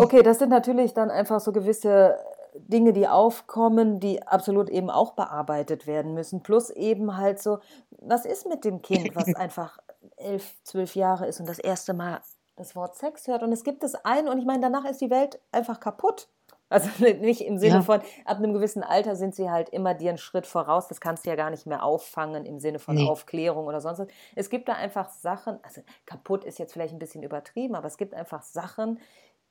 Okay, 0.01 0.21
das 0.23 0.39
sind 0.39 0.49
natürlich 0.49 0.93
dann 0.93 1.09
einfach 1.11 1.39
so 1.39 1.51
gewisse 1.51 2.17
Dinge, 2.55 2.91
die 2.93 3.07
aufkommen, 3.07 3.99
die 3.99 4.21
absolut 4.27 4.69
eben 4.69 4.89
auch 4.89 5.13
bearbeitet 5.13 5.87
werden 5.87 6.13
müssen. 6.13 6.43
Plus 6.43 6.69
eben 6.69 7.17
halt 7.17 7.41
so, 7.41 7.59
was 7.99 8.25
ist 8.25 8.47
mit 8.47 8.65
dem 8.65 8.81
Kind, 8.81 9.15
was 9.15 9.33
einfach 9.35 9.77
elf, 10.17 10.55
zwölf 10.63 10.95
Jahre 10.95 11.27
ist 11.27 11.39
und 11.39 11.47
das 11.47 11.59
erste 11.59 11.93
Mal 11.93 12.21
das 12.57 12.75
Wort 12.75 12.95
Sex 12.97 13.27
hört 13.27 13.43
und 13.43 13.51
es 13.53 13.63
gibt 13.63 13.83
es 13.83 13.95
ein 13.95 14.27
und 14.27 14.37
ich 14.37 14.45
meine, 14.45 14.59
danach 14.61 14.85
ist 14.85 14.99
die 15.01 15.09
Welt 15.09 15.39
einfach 15.51 15.79
kaputt. 15.79 16.27
Also 16.69 16.89
nicht 17.21 17.41
im 17.41 17.57
Sinne 17.57 17.75
Ja. 17.75 17.81
von, 17.81 18.01
ab 18.25 18.37
einem 18.37 18.53
gewissen 18.53 18.83
Alter 18.83 19.15
sind 19.15 19.33
sie 19.35 19.49
halt 19.49 19.69
immer 19.69 19.93
dir 19.93 20.09
einen 20.09 20.17
Schritt 20.17 20.45
voraus. 20.45 20.87
Das 20.87 20.99
kannst 21.01 21.25
du 21.25 21.29
ja 21.29 21.35
gar 21.35 21.49
nicht 21.49 21.65
mehr 21.65 21.83
auffangen 21.83 22.45
im 22.45 22.59
Sinne 22.59 22.79
von 22.79 22.95
Nee. 22.95 23.07
Aufklärung 23.07 23.65
oder 23.67 23.81
sonst 23.81 23.99
was. 23.99 24.07
Es 24.35 24.49
gibt 24.49 24.67
da 24.69 24.73
einfach 24.73 25.09
Sachen, 25.09 25.59
also 25.63 25.81
kaputt 26.05 26.43
ist 26.43 26.59
jetzt 26.59 26.73
vielleicht 26.73 26.93
ein 26.93 26.99
bisschen 26.99 27.23
übertrieben, 27.23 27.75
aber 27.75 27.87
es 27.87 27.97
gibt 27.97 28.13
einfach 28.13 28.41
Sachen, 28.43 28.99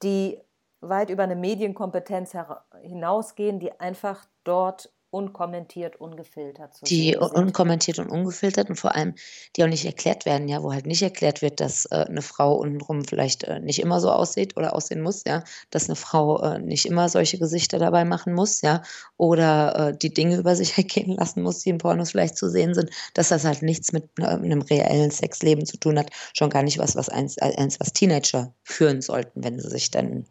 die 0.02 0.40
weit 0.80 1.10
über 1.10 1.24
eine 1.24 1.36
Medienkompetenz 1.36 2.34
hinausgehen, 2.82 3.58
die 3.58 3.78
einfach 3.80 4.24
dort 4.44 4.92
unkommentiert, 5.10 5.96
ungefiltert 5.96 6.74
zu 6.74 6.84
die 6.84 7.12
sehen 7.12 7.20
sind. 7.20 7.34
unkommentiert 7.34 7.98
und 7.98 8.08
ungefiltert 8.08 8.68
und 8.70 8.76
vor 8.76 8.94
allem, 8.94 9.14
die 9.56 9.64
auch 9.64 9.68
nicht 9.68 9.84
erklärt 9.84 10.24
werden, 10.24 10.48
ja, 10.48 10.62
wo 10.62 10.72
halt 10.72 10.86
nicht 10.86 11.02
erklärt 11.02 11.42
wird, 11.42 11.60
dass 11.60 11.86
äh, 11.86 12.06
eine 12.08 12.22
Frau 12.22 12.54
untenrum 12.54 13.04
vielleicht 13.04 13.44
äh, 13.44 13.60
nicht 13.60 13.80
immer 13.80 14.00
so 14.00 14.10
aussieht 14.10 14.56
oder 14.56 14.74
aussehen 14.74 15.00
muss, 15.02 15.24
ja, 15.26 15.42
dass 15.70 15.88
eine 15.88 15.96
Frau 15.96 16.40
äh, 16.42 16.58
nicht 16.60 16.86
immer 16.86 17.08
solche 17.08 17.38
Gesichter 17.38 17.78
dabei 17.78 18.04
machen 18.04 18.34
muss, 18.34 18.60
ja, 18.62 18.82
oder 19.16 19.88
äh, 19.88 19.98
die 19.98 20.14
Dinge 20.14 20.36
über 20.36 20.54
sich 20.54 20.78
ergehen 20.78 21.16
lassen 21.16 21.42
muss, 21.42 21.60
die 21.60 21.70
in 21.70 21.78
Pornos 21.78 22.12
vielleicht 22.12 22.36
zu 22.36 22.48
sehen 22.48 22.74
sind, 22.74 22.90
dass 23.14 23.28
das 23.28 23.44
halt 23.44 23.62
nichts 23.62 23.92
mit 23.92 24.08
äh, 24.18 24.24
einem 24.24 24.62
reellen 24.62 25.10
Sexleben 25.10 25.66
zu 25.66 25.76
tun 25.76 25.98
hat, 25.98 26.10
schon 26.34 26.50
gar 26.50 26.62
nicht 26.62 26.78
was, 26.78 26.94
was 26.94 27.08
eins, 27.08 27.36
eins 27.38 27.80
was 27.80 27.92
Teenager 27.92 28.54
führen 28.62 29.02
sollten, 29.02 29.42
wenn 29.42 29.58
sie 29.58 29.68
sich 29.68 29.90
dann 29.90 30.26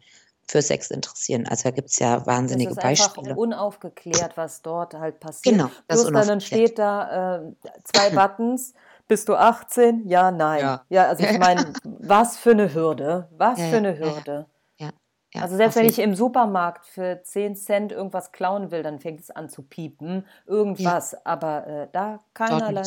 für 0.50 0.62
Sex 0.62 0.90
interessieren. 0.90 1.46
Also 1.46 1.64
da 1.64 1.70
gibt 1.70 1.90
es 1.90 1.98
ja 1.98 2.16
Das 2.16 2.26
wahnsinnige 2.26 2.70
ist 2.70 2.78
einfach 2.78 3.16
Beispiele. 3.16 3.34
unaufgeklärt, 3.36 4.36
was 4.36 4.62
dort 4.62 4.94
halt 4.94 5.20
passiert. 5.20 5.56
Genau, 5.56 5.70
das 5.88 6.00
ist 6.00 6.10
Plus 6.10 6.26
dann 6.26 6.40
steht 6.40 6.78
da 6.78 7.36
äh, 7.38 7.52
zwei 7.84 8.10
Buttons. 8.10 8.74
Bist 9.08 9.28
du 9.28 9.34
18? 9.34 10.06
Ja, 10.06 10.30
nein. 10.30 10.60
Ja. 10.60 10.84
Ja, 10.88 11.06
also 11.08 11.24
ich 11.24 11.36
meine, 11.38 11.74
was 11.84 12.36
für 12.36 12.50
eine 12.50 12.72
Hürde. 12.72 13.28
Was 13.36 13.58
Ja, 13.58 13.66
für 13.66 13.76
eine. 13.78 13.98
Hürde. 13.98 14.46
Ja, 14.78 14.90
ja, 15.34 15.42
Also 15.42 15.56
selbst 15.56 15.76
wenn 15.76 15.86
ich 15.86 15.98
im 15.98 16.14
Supermarkt 16.14 16.86
für 16.86 17.20
10 17.22 17.56
Cent 17.56 17.90
irgendwas 17.90 18.30
klauen 18.30 18.70
will, 18.70 18.82
dann 18.84 19.00
fängt 19.00 19.20
es 19.20 19.30
an 19.30 19.48
zu 19.48 19.62
piepen. 19.62 20.26
Irgendwas. 20.46 21.26
Aber 21.26 21.66
äh, 21.66 21.88
da 21.92 22.20
keinerlei, 22.34 22.82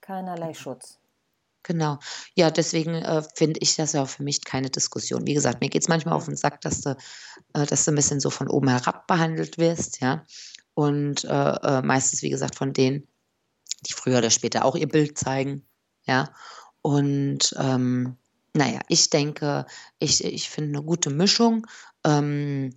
keinerlei 0.00 0.54
Schutz. 0.54 0.99
Genau. 1.62 1.98
Ja, 2.34 2.50
deswegen 2.50 2.94
äh, 2.94 3.22
finde 3.34 3.60
ich 3.60 3.76
das 3.76 3.92
ja 3.92 4.02
auch 4.02 4.08
für 4.08 4.22
mich 4.22 4.44
keine 4.44 4.70
Diskussion. 4.70 5.26
Wie 5.26 5.34
gesagt, 5.34 5.60
mir 5.60 5.68
geht 5.68 5.82
es 5.82 5.88
manchmal 5.88 6.14
auf 6.14 6.24
den 6.24 6.36
Sack, 6.36 6.60
dass 6.62 6.80
du, 6.80 6.96
äh, 7.54 7.66
dass 7.66 7.84
du 7.84 7.92
ein 7.92 7.96
bisschen 7.96 8.20
so 8.20 8.30
von 8.30 8.48
oben 8.48 8.68
herab 8.68 9.06
behandelt 9.06 9.58
wirst, 9.58 10.00
ja. 10.00 10.24
Und 10.74 11.24
äh, 11.24 11.28
äh, 11.28 11.82
meistens, 11.82 12.22
wie 12.22 12.30
gesagt, 12.30 12.54
von 12.56 12.72
denen, 12.72 13.06
die 13.86 13.92
früher 13.92 14.18
oder 14.18 14.30
später 14.30 14.64
auch 14.64 14.76
ihr 14.76 14.88
Bild 14.88 15.18
zeigen, 15.18 15.66
ja. 16.06 16.32
Und 16.82 17.54
ähm, 17.58 18.16
naja, 18.54 18.80
ich 18.88 19.10
denke, 19.10 19.66
ich, 19.98 20.24
ich 20.24 20.48
finde 20.48 20.78
eine 20.78 20.86
gute 20.86 21.10
Mischung. 21.10 21.66
Ähm, 22.04 22.74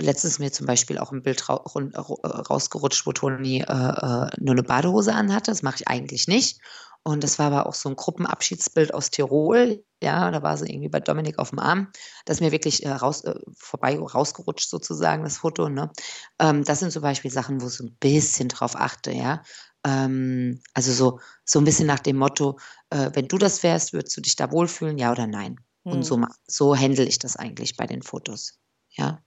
letztens 0.00 0.38
mir 0.38 0.50
zum 0.50 0.66
Beispiel 0.66 0.98
auch 0.98 1.12
ein 1.12 1.22
Bild 1.22 1.44
äh, 1.48 1.52
rausgerutscht, 1.52 3.06
wo 3.06 3.12
Toni 3.12 3.60
äh, 3.60 3.62
äh, 3.62 4.30
nur 4.38 4.54
eine 4.54 4.62
Badehose 4.62 5.14
anhatte. 5.14 5.50
Das 5.50 5.62
mache 5.62 5.76
ich 5.80 5.88
eigentlich 5.88 6.28
nicht. 6.28 6.60
Und 7.04 7.24
das 7.24 7.38
war 7.38 7.46
aber 7.46 7.66
auch 7.66 7.74
so 7.74 7.88
ein 7.88 7.96
Gruppenabschiedsbild 7.96 8.94
aus 8.94 9.10
Tirol. 9.10 9.84
Ja, 10.00 10.30
da 10.30 10.42
war 10.42 10.56
sie 10.56 10.70
irgendwie 10.70 10.88
bei 10.88 11.00
Dominik 11.00 11.38
auf 11.38 11.50
dem 11.50 11.58
Arm. 11.58 11.88
Das 12.24 12.36
ist 12.36 12.40
mir 12.40 12.52
wirklich 12.52 12.84
äh, 12.84 12.90
raus, 12.90 13.24
äh, 13.24 13.34
vorbei 13.56 13.98
rausgerutscht 13.98 14.68
sozusagen, 14.68 15.24
das 15.24 15.38
Foto. 15.38 15.68
Ne? 15.68 15.90
Ähm, 16.38 16.64
das 16.64 16.78
sind 16.78 16.92
zum 16.92 17.02
Beispiel 17.02 17.30
Sachen, 17.30 17.60
wo 17.60 17.66
ich 17.66 17.72
so 17.72 17.84
ein 17.84 17.96
bisschen 17.98 18.48
drauf 18.48 18.76
achte, 18.76 19.10
ja. 19.12 19.42
Ähm, 19.84 20.60
also 20.74 20.92
so, 20.92 21.18
so 21.44 21.58
ein 21.58 21.64
bisschen 21.64 21.88
nach 21.88 21.98
dem 21.98 22.18
Motto, 22.18 22.58
äh, 22.90 23.10
wenn 23.14 23.26
du 23.26 23.36
das 23.36 23.64
wärst, 23.64 23.92
würdest 23.92 24.16
du 24.16 24.20
dich 24.20 24.36
da 24.36 24.52
wohlfühlen, 24.52 24.96
ja 24.96 25.10
oder 25.10 25.26
nein? 25.26 25.58
Und 25.82 25.94
hm. 25.94 26.02
so, 26.04 26.24
so 26.46 26.76
handle 26.76 27.04
ich 27.04 27.18
das 27.18 27.36
eigentlich 27.36 27.76
bei 27.76 27.86
den 27.86 28.02
Fotos. 28.02 28.60
Ja. 28.90 29.20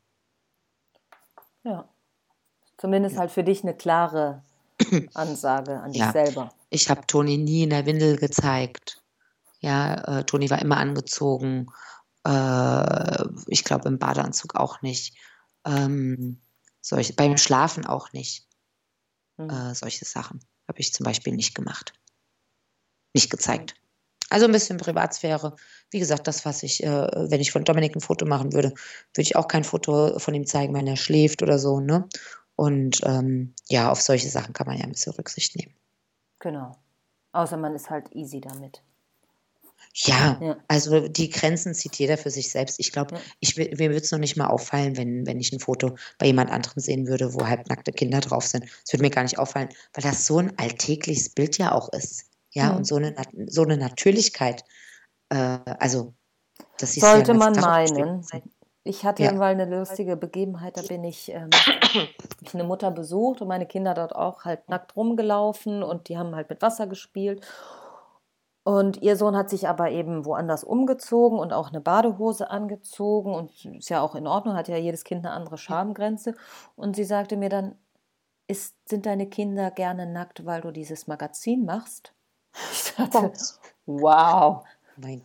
Ja. 1.64 1.90
Zumindest 2.78 3.18
halt 3.18 3.32
für 3.32 3.44
dich 3.44 3.64
eine 3.64 3.76
klare 3.76 4.44
Ansage 5.14 5.80
an 5.80 5.92
dich 5.92 6.02
ja. 6.02 6.12
selber. 6.12 6.54
Ich 6.70 6.90
habe 6.90 7.08
Toni 7.08 7.38
nie 7.38 7.64
in 7.64 7.70
der 7.70 7.86
Windel 7.86 8.18
gezeigt. 8.18 9.02
Ja, 9.60 10.20
äh, 10.20 10.24
Toni 10.26 10.50
war 10.50 10.62
immer 10.62 10.78
angezogen. 10.78 11.68
Äh, 12.26 13.26
ich 13.48 13.64
glaube 13.64 13.88
im 13.88 14.00
Badeanzug 14.00 14.56
auch 14.56 14.82
nicht. 14.82 15.16
Ähm, 15.66 16.42
solche, 16.82 17.14
beim 17.14 17.38
Schlafen 17.38 17.86
auch 17.86 18.12
nicht. 18.14 18.48
Mhm. 19.38 19.50
Äh, 19.50 19.76
solche 19.76 20.06
Sachen 20.06 20.40
habe 20.68 20.80
ich 20.80 20.94
zum 20.94 21.04
Beispiel 21.04 21.34
nicht 21.34 21.56
gemacht. 21.56 21.94
Nicht 23.14 23.30
gezeigt. 23.30 23.76
Also 24.30 24.46
ein 24.46 24.52
bisschen 24.52 24.78
Privatsphäre. 24.78 25.56
Wie 25.92 26.00
gesagt, 26.00 26.28
das, 26.28 26.46
was 26.46 26.64
ich, 26.64 26.84
äh, 26.84 27.08
wenn 27.30 27.42
ich 27.42 27.52
von 27.52 27.64
Dominik 27.64 27.96
ein 27.96 28.02
Foto 28.02 28.26
machen 28.26 28.54
würde, 28.54 28.70
würde 28.70 29.22
ich 29.22 29.36
auch 29.36 29.48
kein 29.48 29.64
Foto 29.64 30.20
von 30.20 30.34
ihm 30.34 30.46
zeigen, 30.46 30.74
wenn 30.74 30.88
er 30.88 30.98
schläft 30.98 31.44
oder 31.44 31.60
so. 31.60 31.80
Ne? 31.80 32.08
Und 32.56 33.02
ähm, 33.04 33.54
ja, 33.68 33.92
auf 33.92 34.02
solche 34.02 34.30
Sachen 34.30 34.54
kann 34.54 34.68
man 34.68 34.78
ja 34.78 34.86
ein 34.86 34.92
bisschen 34.92 35.14
Rücksicht 35.14 35.56
nehmen. 35.56 35.74
Genau. 36.40 36.78
Außer 37.34 37.58
man 37.58 37.76
ist 37.76 37.90
halt 37.90 38.14
easy 38.16 38.40
damit. 38.40 38.82
Ja, 39.94 40.38
ja, 40.42 40.58
also 40.68 41.08
die 41.08 41.30
Grenzen 41.30 41.74
zieht 41.74 41.96
jeder 41.96 42.18
für 42.18 42.30
sich 42.30 42.52
selbst. 42.52 42.80
Ich 42.80 42.92
glaube, 42.92 43.16
ja. 43.16 43.66
mir 43.78 43.90
würde 43.90 43.98
es 43.98 44.12
noch 44.12 44.20
nicht 44.20 44.36
mal 44.36 44.48
auffallen, 44.48 44.98
wenn, 44.98 45.26
wenn 45.26 45.40
ich 45.40 45.54
ein 45.54 45.60
Foto 45.60 45.96
bei 46.18 46.26
jemand 46.26 46.52
anderem 46.52 46.80
sehen 46.80 47.08
würde, 47.08 47.34
wo 47.34 47.48
halbnackte 47.48 47.94
Kinder 47.94 48.20
drauf 48.20 48.46
sind. 48.46 48.66
Es 48.86 48.92
würde 48.92 49.04
mir 49.04 49.10
gar 49.10 49.24
nicht 49.24 49.40
auffallen, 49.40 49.70
weil 49.94 50.04
das 50.04 50.26
so 50.26 50.40
ein 50.40 50.58
alltägliches 50.58 51.30
Bild 51.30 51.58
ja 51.58 51.72
auch 51.72 51.90
ist. 51.94 52.26
Ja, 52.52 52.72
mhm. 52.72 52.78
und 52.78 52.88
so 52.88 52.96
eine, 52.98 53.16
so 53.48 53.64
eine 53.64 53.78
Natürlichkeit. 53.78 54.66
Äh, 55.30 55.60
also, 55.80 56.14
das 56.78 56.98
ist 56.98 57.02
Sollte 57.02 57.32
ja 57.32 57.38
man 57.38 57.54
meinen. 57.54 58.26
Ich 58.88 59.04
hatte 59.04 59.24
ja. 59.24 59.34
mal 59.34 59.52
eine 59.52 59.66
lustige 59.66 60.16
Begebenheit, 60.16 60.78
da 60.78 60.84
bin 60.84 61.04
ich, 61.04 61.32
ähm, 61.34 61.50
ich 62.42 62.54
eine 62.54 62.64
Mutter 62.64 62.92
besucht 62.92 63.42
und 63.42 63.48
meine 63.48 63.66
Kinder 63.66 63.96
dort 63.96 64.16
auch 64.16 64.46
halt 64.46 64.70
nackt 64.70 64.96
rumgelaufen 64.96 65.82
und 65.82 66.08
die 66.08 66.20
haben 66.20 66.36
halt 66.36 66.52
mit 66.52 66.62
Wasser 66.62 66.86
gespielt. 66.86 67.44
Und 68.64 69.02
ihr 69.02 69.16
Sohn 69.16 69.36
hat 69.36 69.50
sich 69.50 69.68
aber 69.68 69.90
eben 69.90 70.24
woanders 70.24 70.64
umgezogen 70.64 71.40
und 71.40 71.52
auch 71.52 71.70
eine 71.70 71.82
Badehose 71.82 72.52
angezogen 72.52 73.34
und 73.34 73.66
ist 73.66 73.90
ja 73.90 74.02
auch 74.02 74.14
in 74.14 74.28
Ordnung, 74.28 74.56
hat 74.56 74.68
ja 74.68 74.78
jedes 74.78 75.04
Kind 75.04 75.26
eine 75.26 75.34
andere 75.34 75.58
Schamgrenze. 75.58 76.36
Und 76.76 76.96
sie 76.96 77.06
sagte 77.06 77.38
mir 77.38 77.50
dann, 77.50 77.76
ist, 78.48 78.76
sind 78.88 79.08
deine 79.08 79.28
Kinder 79.28 79.72
gerne 79.72 80.06
nackt, 80.06 80.46
weil 80.46 80.62
du 80.62 80.70
dieses 80.70 81.08
Magazin 81.08 81.66
machst? 81.66 82.14
Ich 82.72 82.96
dachte, 82.96 83.34
wow, 83.86 84.64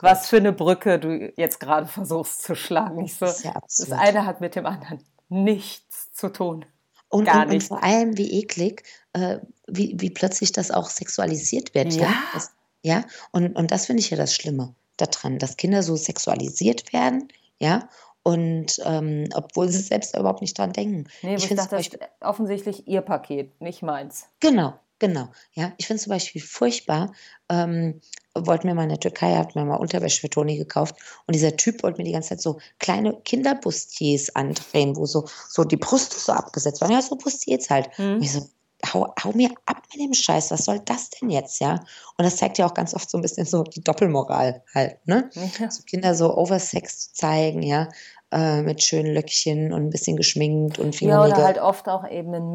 was 0.01 0.29
für 0.29 0.37
eine 0.37 0.53
Brücke 0.53 0.99
du 0.99 1.33
jetzt 1.37 1.61
gerade 1.61 1.87
versuchst 1.87 2.43
zu 2.43 2.55
schlagen. 2.55 3.05
Ich 3.05 3.17
so, 3.17 3.27
das, 3.27 3.43
ja 3.43 3.55
das 3.55 3.93
eine 3.93 4.27
hat 4.27 4.41
mit 4.41 4.57
dem 4.57 4.67
anderen 4.67 5.03
nichts 5.29 6.13
zu 6.13 6.29
tun. 6.29 6.65
Und, 7.09 7.25
Gar 7.25 7.47
und, 7.47 7.55
und 7.55 7.63
vor 7.63 7.83
allem, 7.83 8.17
wie 8.17 8.41
eklig, 8.41 8.85
äh, 9.13 9.39
wie, 9.67 9.97
wie 9.99 10.11
plötzlich 10.11 10.53
das 10.53 10.71
auch 10.71 10.89
sexualisiert 10.89 11.75
wird. 11.75 11.93
Ja. 11.95 12.03
ja? 12.03 12.15
Das, 12.33 12.53
ja, 12.83 13.05
und, 13.33 13.57
und 13.57 13.71
das 13.71 13.87
finde 13.87 14.01
ich 14.01 14.11
ja 14.11 14.17
das 14.17 14.35
Schlimme 14.35 14.75
daran, 14.97 15.39
dass 15.39 15.57
Kinder 15.57 15.83
so 15.83 15.97
sexualisiert 15.97 16.93
werden, 16.93 17.29
ja, 17.59 17.89
und 18.23 18.81
ähm, 18.85 19.29
obwohl 19.35 19.69
sie 19.69 19.81
selbst 19.81 20.17
überhaupt 20.17 20.43
nicht 20.43 20.59
dran 20.59 20.73
denken. 20.73 21.05
Nee, 21.23 21.37
ich, 21.37 21.51
ich 21.51 21.57
dachte, 21.57 21.77
das 21.77 21.89
ist 21.89 21.99
offensichtlich 22.21 22.87
ihr 22.87 23.01
Paket, 23.01 23.61
nicht 23.61 23.83
meins. 23.83 24.27
Genau, 24.41 24.75
genau. 24.99 25.29
Ja, 25.55 25.73
ich 25.79 25.87
finde 25.87 25.97
es 25.97 26.05
zum 26.05 26.11
Beispiel 26.11 26.43
furchtbar. 26.43 27.13
Ähm, 27.49 28.01
wollten 28.47 28.69
wir 28.69 28.75
mal 28.75 28.85
in 28.85 28.91
der 28.91 29.01
Türkei, 29.01 29.35
hat 29.37 29.55
mir 29.55 29.65
mal 29.65 29.77
Unterwäsche 29.77 30.21
für 30.21 30.31
Toni 30.31 30.57
gekauft 30.57 30.97
und 31.27 31.35
dieser 31.35 31.57
Typ 31.57 31.83
wollte 31.83 31.99
mir 31.99 32.05
die 32.05 32.13
ganze 32.13 32.31
Zeit 32.31 32.41
so 32.41 32.59
kleine 32.79 33.15
Kinderbustiers 33.25 34.35
andrehen, 34.37 34.97
wo 34.97 35.07
so, 35.07 35.27
so 35.49 35.65
die 35.65 35.77
Brüste 35.77 36.19
so 36.19 36.33
abgesetzt 36.33 36.81
waren. 36.81 36.93
Ja, 36.93 37.03
so 37.03 37.17
Bustiers 37.17 37.71
halt. 37.71 37.91
Mhm. 37.99 38.15
Und 38.15 38.23
ich 38.23 38.33
so, 38.33 38.49
hau, 38.93 39.13
hau 39.23 39.33
mir 39.33 39.51
ab 39.67 39.83
mit 39.93 40.03
dem 40.03 40.15
Scheiß, 40.15 40.51
was 40.51 40.65
soll 40.65 40.81
das 40.81 41.11
denn 41.11 41.31
jetzt, 41.31 41.61
ja? 41.61 41.75
Und 42.17 42.25
das 42.25 42.37
zeigt 42.37 42.59
ja 42.59 42.67
auch 42.67 42.75
ganz 42.75 42.95
oft 42.95 43.11
so 43.11 43.19
ein 43.19 43.23
bisschen 43.23 43.47
so 43.47 43.63
die 43.63 43.83
Doppelmoral 43.83 44.63
halt, 44.75 45.07
ne? 45.07 45.31
Ja. 45.59 45.71
So 45.71 45.83
Kinder 45.83 46.15
so 46.15 46.37
oversex 46.37 47.11
zu 47.11 47.15
zeigen, 47.15 47.63
ja, 47.63 47.89
äh, 48.33 48.63
mit 48.63 48.83
schönen 48.83 49.13
Löckchen 49.13 49.73
und 49.73 49.87
ein 49.87 49.91
bisschen 49.91 50.17
geschminkt 50.17 50.79
und 50.79 50.95
Fingernägel. 50.95 51.31
Ja, 51.31 51.37
oder 51.37 51.45
halt 51.45 51.59
oft 51.59 51.89
auch 51.89 52.09
eben 52.09 52.35
ein 52.35 52.51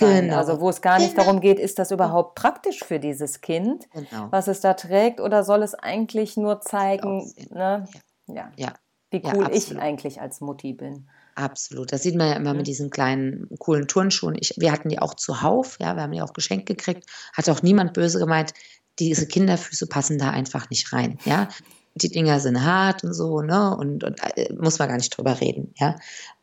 Mini-Mi. 0.00 0.20
Genau. 0.28 0.36
Also 0.36 0.60
wo 0.60 0.68
es 0.68 0.80
gar 0.80 0.98
nicht 0.98 1.14
genau. 1.14 1.24
darum 1.24 1.40
geht, 1.40 1.58
ist 1.58 1.78
das 1.78 1.90
überhaupt 1.90 2.34
praktisch 2.34 2.84
für 2.84 2.98
dieses 2.98 3.40
Kind, 3.40 3.88
genau. 3.92 4.28
was 4.30 4.48
es 4.48 4.60
da 4.60 4.74
trägt, 4.74 5.20
oder 5.20 5.44
soll 5.44 5.62
es 5.62 5.74
eigentlich 5.74 6.36
nur 6.36 6.60
zeigen, 6.60 7.32
ne? 7.50 7.88
ja. 8.26 8.50
Ja. 8.56 8.72
wie 9.10 9.22
cool 9.24 9.44
ja, 9.44 9.50
ich 9.52 9.76
eigentlich 9.78 10.20
als 10.20 10.40
Mutti 10.40 10.72
bin. 10.72 11.08
Absolut. 11.38 11.92
Das 11.92 12.02
sieht 12.02 12.16
man 12.16 12.28
ja 12.28 12.34
immer 12.34 12.52
mhm. 12.52 12.58
mit 12.58 12.66
diesen 12.66 12.90
kleinen, 12.90 13.48
coolen 13.58 13.86
Turnschuhen. 13.86 14.36
Ich, 14.40 14.54
wir 14.56 14.72
hatten 14.72 14.88
die 14.88 14.98
auch 14.98 15.14
zuhauf, 15.14 15.78
ja, 15.80 15.94
wir 15.94 16.02
haben 16.02 16.12
die 16.12 16.20
auch 16.20 16.32
geschenkt 16.32 16.66
gekriegt. 16.66 17.08
Hat 17.32 17.48
auch 17.48 17.62
niemand 17.62 17.92
böse 17.92 18.18
gemeint. 18.18 18.54
Diese 18.98 19.28
Kinderfüße 19.28 19.86
passen 19.86 20.18
da 20.18 20.30
einfach 20.30 20.68
nicht 20.70 20.92
rein, 20.92 21.18
ja. 21.24 21.48
Die 21.94 22.10
Dinger 22.10 22.38
sind 22.40 22.64
hart 22.64 23.02
und 23.02 23.12
so, 23.12 23.40
ne, 23.40 23.76
und, 23.76 24.04
und 24.04 24.20
äh, 24.36 24.52
muss 24.54 24.78
man 24.78 24.88
gar 24.88 24.96
nicht 24.96 25.16
drüber 25.16 25.40
reden, 25.40 25.72
ja. 25.76 25.96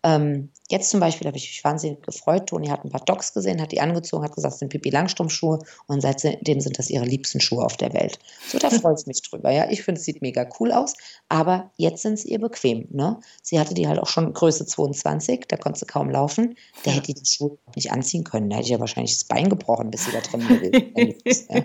Ähm, 0.05 0.49
jetzt 0.69 0.91
zum 0.91 0.99
Beispiel 0.99 1.25
habe 1.25 1.37
ich 1.37 1.47
mich 1.47 1.63
wahnsinnig 1.63 2.03
gefreut. 2.03 2.47
Toni 2.47 2.67
hat 2.67 2.85
ein 2.85 2.91
paar 2.91 3.03
Docs 3.03 3.33
gesehen, 3.33 3.59
hat 3.59 3.71
die 3.71 3.81
angezogen, 3.81 4.23
hat 4.23 4.35
gesagt, 4.35 4.53
das 4.53 4.59
sind 4.59 4.69
Pipi 4.69 4.91
Langstrumpfschuhe 4.91 5.59
und 5.87 6.01
seitdem 6.01 6.61
sind 6.61 6.77
das 6.77 6.91
ihre 6.91 7.05
liebsten 7.05 7.39
Schuhe 7.39 7.65
auf 7.65 7.75
der 7.75 7.91
Welt. 7.93 8.19
So, 8.47 8.59
da 8.59 8.69
freut 8.69 8.99
es 8.99 9.07
mich 9.07 9.23
drüber. 9.23 9.49
Ja, 9.49 9.67
ich 9.71 9.81
finde, 9.81 9.99
es 9.99 10.05
sieht 10.05 10.21
mega 10.21 10.47
cool 10.59 10.71
aus, 10.71 10.93
aber 11.27 11.71
jetzt 11.77 12.03
sind 12.03 12.19
sie 12.19 12.29
ihr 12.29 12.39
bequem. 12.39 12.87
Ne? 12.91 13.19
Sie 13.41 13.59
hatte 13.59 13.73
die 13.73 13.87
halt 13.87 13.99
auch 13.99 14.07
schon 14.07 14.31
Größe 14.31 14.67
22, 14.67 15.45
da 15.47 15.57
konnte 15.57 15.79
sie 15.79 15.87
kaum 15.87 16.11
laufen. 16.11 16.55
Da 16.83 16.91
hätte 16.91 17.07
die 17.07 17.15
die 17.15 17.25
Schuhe 17.25 17.57
nicht 17.75 17.91
anziehen 17.91 18.23
können. 18.23 18.51
Da 18.51 18.57
hätte 18.57 18.65
ich 18.65 18.71
ja 18.71 18.79
wahrscheinlich 18.79 19.13
das 19.13 19.23
Bein 19.23 19.49
gebrochen, 19.49 19.89
bis 19.89 20.05
sie 20.05 20.11
da 20.11 20.19
drin 20.21 20.47
gewesen 20.47 21.15
ist. 21.23 21.49
Ja. 21.49 21.63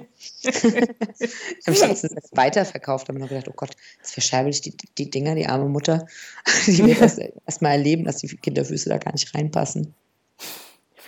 habe 1.66 1.76
ich 1.76 1.80
letztens 1.80 2.30
weiterverkauft, 2.32 3.08
habe 3.08 3.18
mir 3.18 3.24
noch 3.24 3.28
gedacht, 3.28 3.48
oh 3.48 3.54
Gott, 3.54 3.72
jetzt 3.98 4.12
verscherbel 4.12 4.50
ich 4.50 4.62
die, 4.62 4.74
die 4.96 5.10
Dinger, 5.10 5.34
die 5.34 5.46
arme 5.46 5.68
Mutter. 5.68 6.06
Die 6.66 6.84
wird 6.84 7.00
erst, 7.00 7.18
erst 7.18 7.62
mal 7.62 7.72
erleben, 7.72 8.04
dass 8.04 8.16
die 8.16 8.29
Kinderfüße 8.36 8.88
da 8.88 8.98
gar 8.98 9.12
nicht 9.12 9.34
reinpassen. 9.34 9.94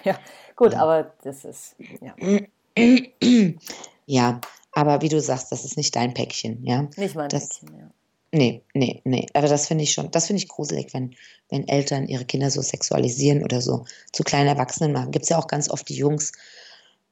Ja, 0.05 0.19
gut, 0.57 0.75
aber 0.75 1.13
das 1.23 1.45
ist, 1.45 1.77
ja. 2.01 2.17
Ja, 4.07 4.41
aber 4.73 5.01
wie 5.01 5.09
du 5.09 5.21
sagst, 5.21 5.53
das 5.53 5.65
ist 5.65 5.77
nicht 5.77 5.95
dein 5.95 6.13
Päckchen, 6.13 6.65
ja. 6.65 6.89
Nicht 6.97 7.15
mein 7.15 7.29
das, 7.29 7.61
Päckchen, 7.61 7.79
ja. 7.79 7.91
Nee, 8.35 8.63
nee, 8.73 9.03
nee. 9.05 9.27
Aber 9.35 9.47
das 9.47 9.69
finde 9.69 9.85
ich 9.85 9.93
schon, 9.93 10.11
das 10.11 10.27
finde 10.27 10.43
ich 10.43 10.49
gruselig, 10.49 10.95
wenn, 10.95 11.15
wenn 11.51 11.69
Eltern 11.69 12.09
ihre 12.09 12.25
Kinder 12.25 12.51
so 12.51 12.63
sexualisieren 12.63 13.45
oder 13.45 13.61
so 13.61 13.85
zu 14.13 14.23
kleinen 14.25 14.49
Erwachsenen 14.49 14.93
machen. 14.93 15.11
Gibt 15.11 15.25
es 15.25 15.29
ja 15.29 15.39
auch 15.39 15.47
ganz 15.47 15.69
oft 15.69 15.87
die 15.91 15.97
Jungs, 15.97 16.33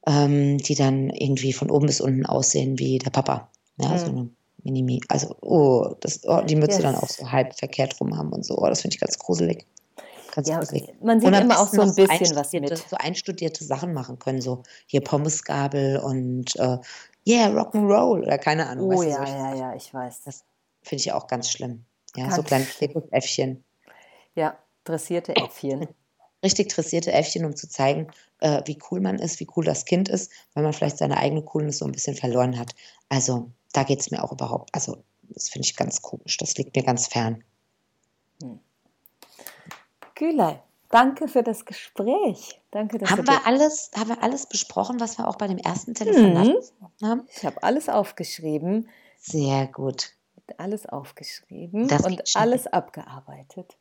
ähm, 0.06 0.56
die 0.56 0.74
dann 0.74 1.10
irgendwie 1.10 1.52
von 1.52 1.70
oben 1.70 1.86
bis 1.86 2.00
unten 2.00 2.24
aussehen 2.24 2.78
wie 2.78 2.98
der 2.98 3.10
Papa. 3.10 3.50
Ja, 3.76 3.90
mhm. 3.90 3.98
so 3.98 4.06
eine 4.06 4.30
Minimi. 4.64 5.02
Also, 5.08 5.36
oh, 5.42 5.94
das, 6.00 6.20
oh, 6.24 6.40
die 6.40 6.56
Mütze 6.56 6.76
yes. 6.76 6.82
dann 6.82 6.94
auch 6.94 7.08
so 7.08 7.30
halb 7.30 7.54
verkehrt 7.54 8.00
rum 8.00 8.16
haben 8.16 8.32
und 8.32 8.44
so. 8.44 8.56
Oh, 8.56 8.66
das 8.66 8.80
finde 8.80 8.94
ich 8.94 9.00
ganz 9.00 9.18
gruselig. 9.18 9.66
Ganz 10.32 10.48
ja, 10.48 10.58
gruselig. 10.58 10.92
Man 11.02 11.20
sieht 11.20 11.34
immer 11.34 11.58
auch 11.58 11.68
so 11.68 11.82
ein 11.82 11.94
bisschen 11.94 12.36
was 12.36 12.52
mit. 12.52 12.76
So 12.76 12.96
einstudierte 12.96 13.64
Sachen 13.64 13.92
machen 13.92 14.18
können, 14.18 14.40
so 14.40 14.62
hier 14.86 15.00
Pommesgabel 15.00 15.98
und 15.98 16.54
äh, 16.56 16.78
yeah, 17.26 17.48
Rock'n'Roll 17.48 18.22
oder 18.22 18.38
keine 18.38 18.68
Ahnung. 18.68 18.88
Oh 18.88 19.02
ja, 19.02 19.24
ja, 19.24 19.54
ja, 19.54 19.74
ich 19.74 19.92
weiß. 19.92 20.22
Das 20.24 20.44
finde 20.82 21.02
ich 21.02 21.12
auch 21.12 21.26
ganz 21.26 21.50
schlimm. 21.50 21.84
Ja, 22.16 22.24
ganz 22.24 22.36
so 22.36 22.42
kleine 22.42 22.66
Äffchen. 23.10 23.64
Ja, 24.34 24.58
dressierte 24.84 25.34
Äffchen. 25.36 25.88
Richtig 26.42 26.68
dressierte 26.68 27.12
Äffchen, 27.12 27.44
um 27.44 27.54
zu 27.54 27.68
zeigen, 27.68 28.08
äh, 28.38 28.62
wie 28.64 28.78
cool 28.90 29.00
man 29.00 29.18
ist, 29.18 29.40
wie 29.40 29.46
cool 29.56 29.64
das 29.64 29.84
Kind 29.84 30.08
ist, 30.08 30.32
weil 30.54 30.64
man 30.64 30.72
vielleicht 30.72 30.96
seine 30.96 31.18
eigene 31.18 31.42
Coolness 31.42 31.78
so 31.78 31.84
ein 31.84 31.92
bisschen 31.92 32.16
verloren 32.16 32.58
hat. 32.58 32.74
Also 33.10 33.50
da 33.72 33.82
geht 33.82 34.00
es 34.00 34.10
mir 34.10 34.24
auch 34.24 34.32
überhaupt, 34.32 34.70
also 34.74 35.04
das 35.28 35.50
finde 35.50 35.66
ich 35.66 35.76
ganz 35.76 36.00
komisch, 36.00 36.38
das 36.38 36.56
liegt 36.56 36.74
mir 36.74 36.82
ganz 36.82 37.08
fern. 37.08 37.44
Hm. 38.42 38.58
Gülay, 40.20 40.58
danke 40.90 41.28
für 41.28 41.42
das 41.42 41.64
Gespräch. 41.64 42.60
Danke, 42.70 42.98
dass 42.98 43.10
haben, 43.10 43.26
wir 43.26 43.46
alles, 43.46 43.90
haben 43.96 44.10
wir 44.10 44.22
alles 44.22 44.46
besprochen, 44.46 45.00
was 45.00 45.16
wir 45.16 45.26
auch 45.26 45.36
bei 45.36 45.48
dem 45.48 45.56
ersten 45.56 45.94
Telefonat 45.94 46.46
mhm. 46.46 47.06
haben? 47.06 47.26
Ich 47.34 47.46
habe 47.46 47.62
alles 47.62 47.88
aufgeschrieben. 47.88 48.90
Sehr 49.18 49.66
gut. 49.66 50.12
Alles 50.58 50.84
aufgeschrieben 50.84 51.88
das 51.88 52.04
und 52.04 52.22
alles 52.34 52.66
abgearbeitet. 52.66 53.78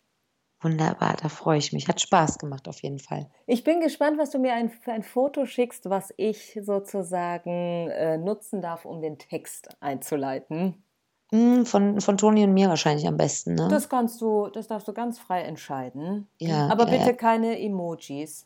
Wunderbar, 0.61 1.17
da 1.21 1.27
freue 1.27 1.57
ich 1.57 1.73
mich. 1.73 1.89
Hat 1.89 1.99
Spaß 1.99 2.37
gemacht 2.37 2.69
auf 2.69 2.81
jeden 2.83 2.99
Fall. 2.99 3.29
Ich 3.45 3.65
bin 3.65 3.81
gespannt, 3.81 4.17
was 4.17 4.29
du 4.29 4.39
mir 4.39 4.53
ein, 4.53 4.69
für 4.69 4.93
ein 4.93 5.03
Foto 5.03 5.45
schickst, 5.45 5.89
was 5.89 6.13
ich 6.15 6.57
sozusagen 6.61 7.89
äh, 7.89 8.17
nutzen 8.17 8.61
darf, 8.61 8.85
um 8.85 9.01
den 9.01 9.17
Text 9.17 9.69
einzuleiten. 9.81 10.83
Hm, 11.32 11.65
von, 11.65 12.01
von 12.01 12.17
Toni 12.17 12.43
und 12.43 12.53
mir 12.53 12.69
wahrscheinlich 12.69 13.07
am 13.07 13.17
besten, 13.17 13.53
ne? 13.53 13.67
Das 13.69 13.88
kannst 13.88 14.19
du, 14.19 14.47
das 14.47 14.67
darfst 14.67 14.88
du 14.88 14.93
ganz 14.93 15.19
frei 15.19 15.43
entscheiden. 15.43 16.27
Ja. 16.39 16.67
Aber 16.69 16.86
ja, 16.86 16.97
bitte 16.97 17.11
ja. 17.11 17.13
keine 17.13 17.59
Emojis. 17.59 18.45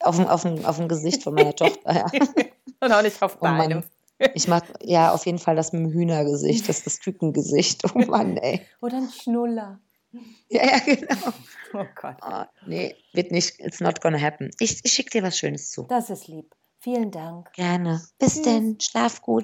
Auf 0.00 0.16
dem, 0.16 0.26
auf, 0.26 0.42
dem, 0.42 0.64
auf 0.66 0.76
dem 0.76 0.88
Gesicht 0.88 1.22
von 1.22 1.34
meiner 1.34 1.54
Tochter, 1.56 1.94
ja. 1.94 2.06
und 2.80 2.92
auch 2.92 3.02
nicht 3.02 3.22
auf 3.22 3.38
oh 3.40 3.44
deinem. 3.44 3.84
Ich 4.34 4.48
mache 4.48 4.66
ja 4.82 5.12
auf 5.12 5.26
jeden 5.26 5.38
Fall 5.38 5.56
das 5.56 5.72
mit 5.72 5.82
dem 5.82 5.92
Hühnergesicht, 5.92 6.68
das 6.68 6.78
ist 6.78 6.86
das 6.86 7.00
Kükengesicht. 7.00 7.82
Oh 7.94 7.98
Mann, 7.98 8.36
ey. 8.36 8.60
Oder 8.80 8.98
ein 8.98 9.08
Schnuller. 9.08 9.80
Ja, 10.48 10.64
ja, 10.64 10.78
genau. 10.78 11.32
Oh 11.72 11.86
Gott. 12.00 12.16
Oh, 12.22 12.44
nee, 12.66 12.94
wird 13.12 13.32
nicht, 13.32 13.58
it's 13.58 13.80
not 13.80 14.00
gonna 14.00 14.20
happen. 14.20 14.50
Ich, 14.60 14.84
ich 14.84 14.92
schicke 14.92 15.10
dir 15.10 15.22
was 15.22 15.36
Schönes 15.36 15.70
zu. 15.70 15.84
Das 15.88 16.10
ist 16.10 16.28
lieb. 16.28 16.54
Vielen 16.78 17.10
Dank. 17.10 17.50
Gerne. 17.54 18.02
Bis 18.18 18.34
Tschüss. 18.34 18.42
denn. 18.42 18.78
Schlaf 18.78 19.22
gut. 19.22 19.42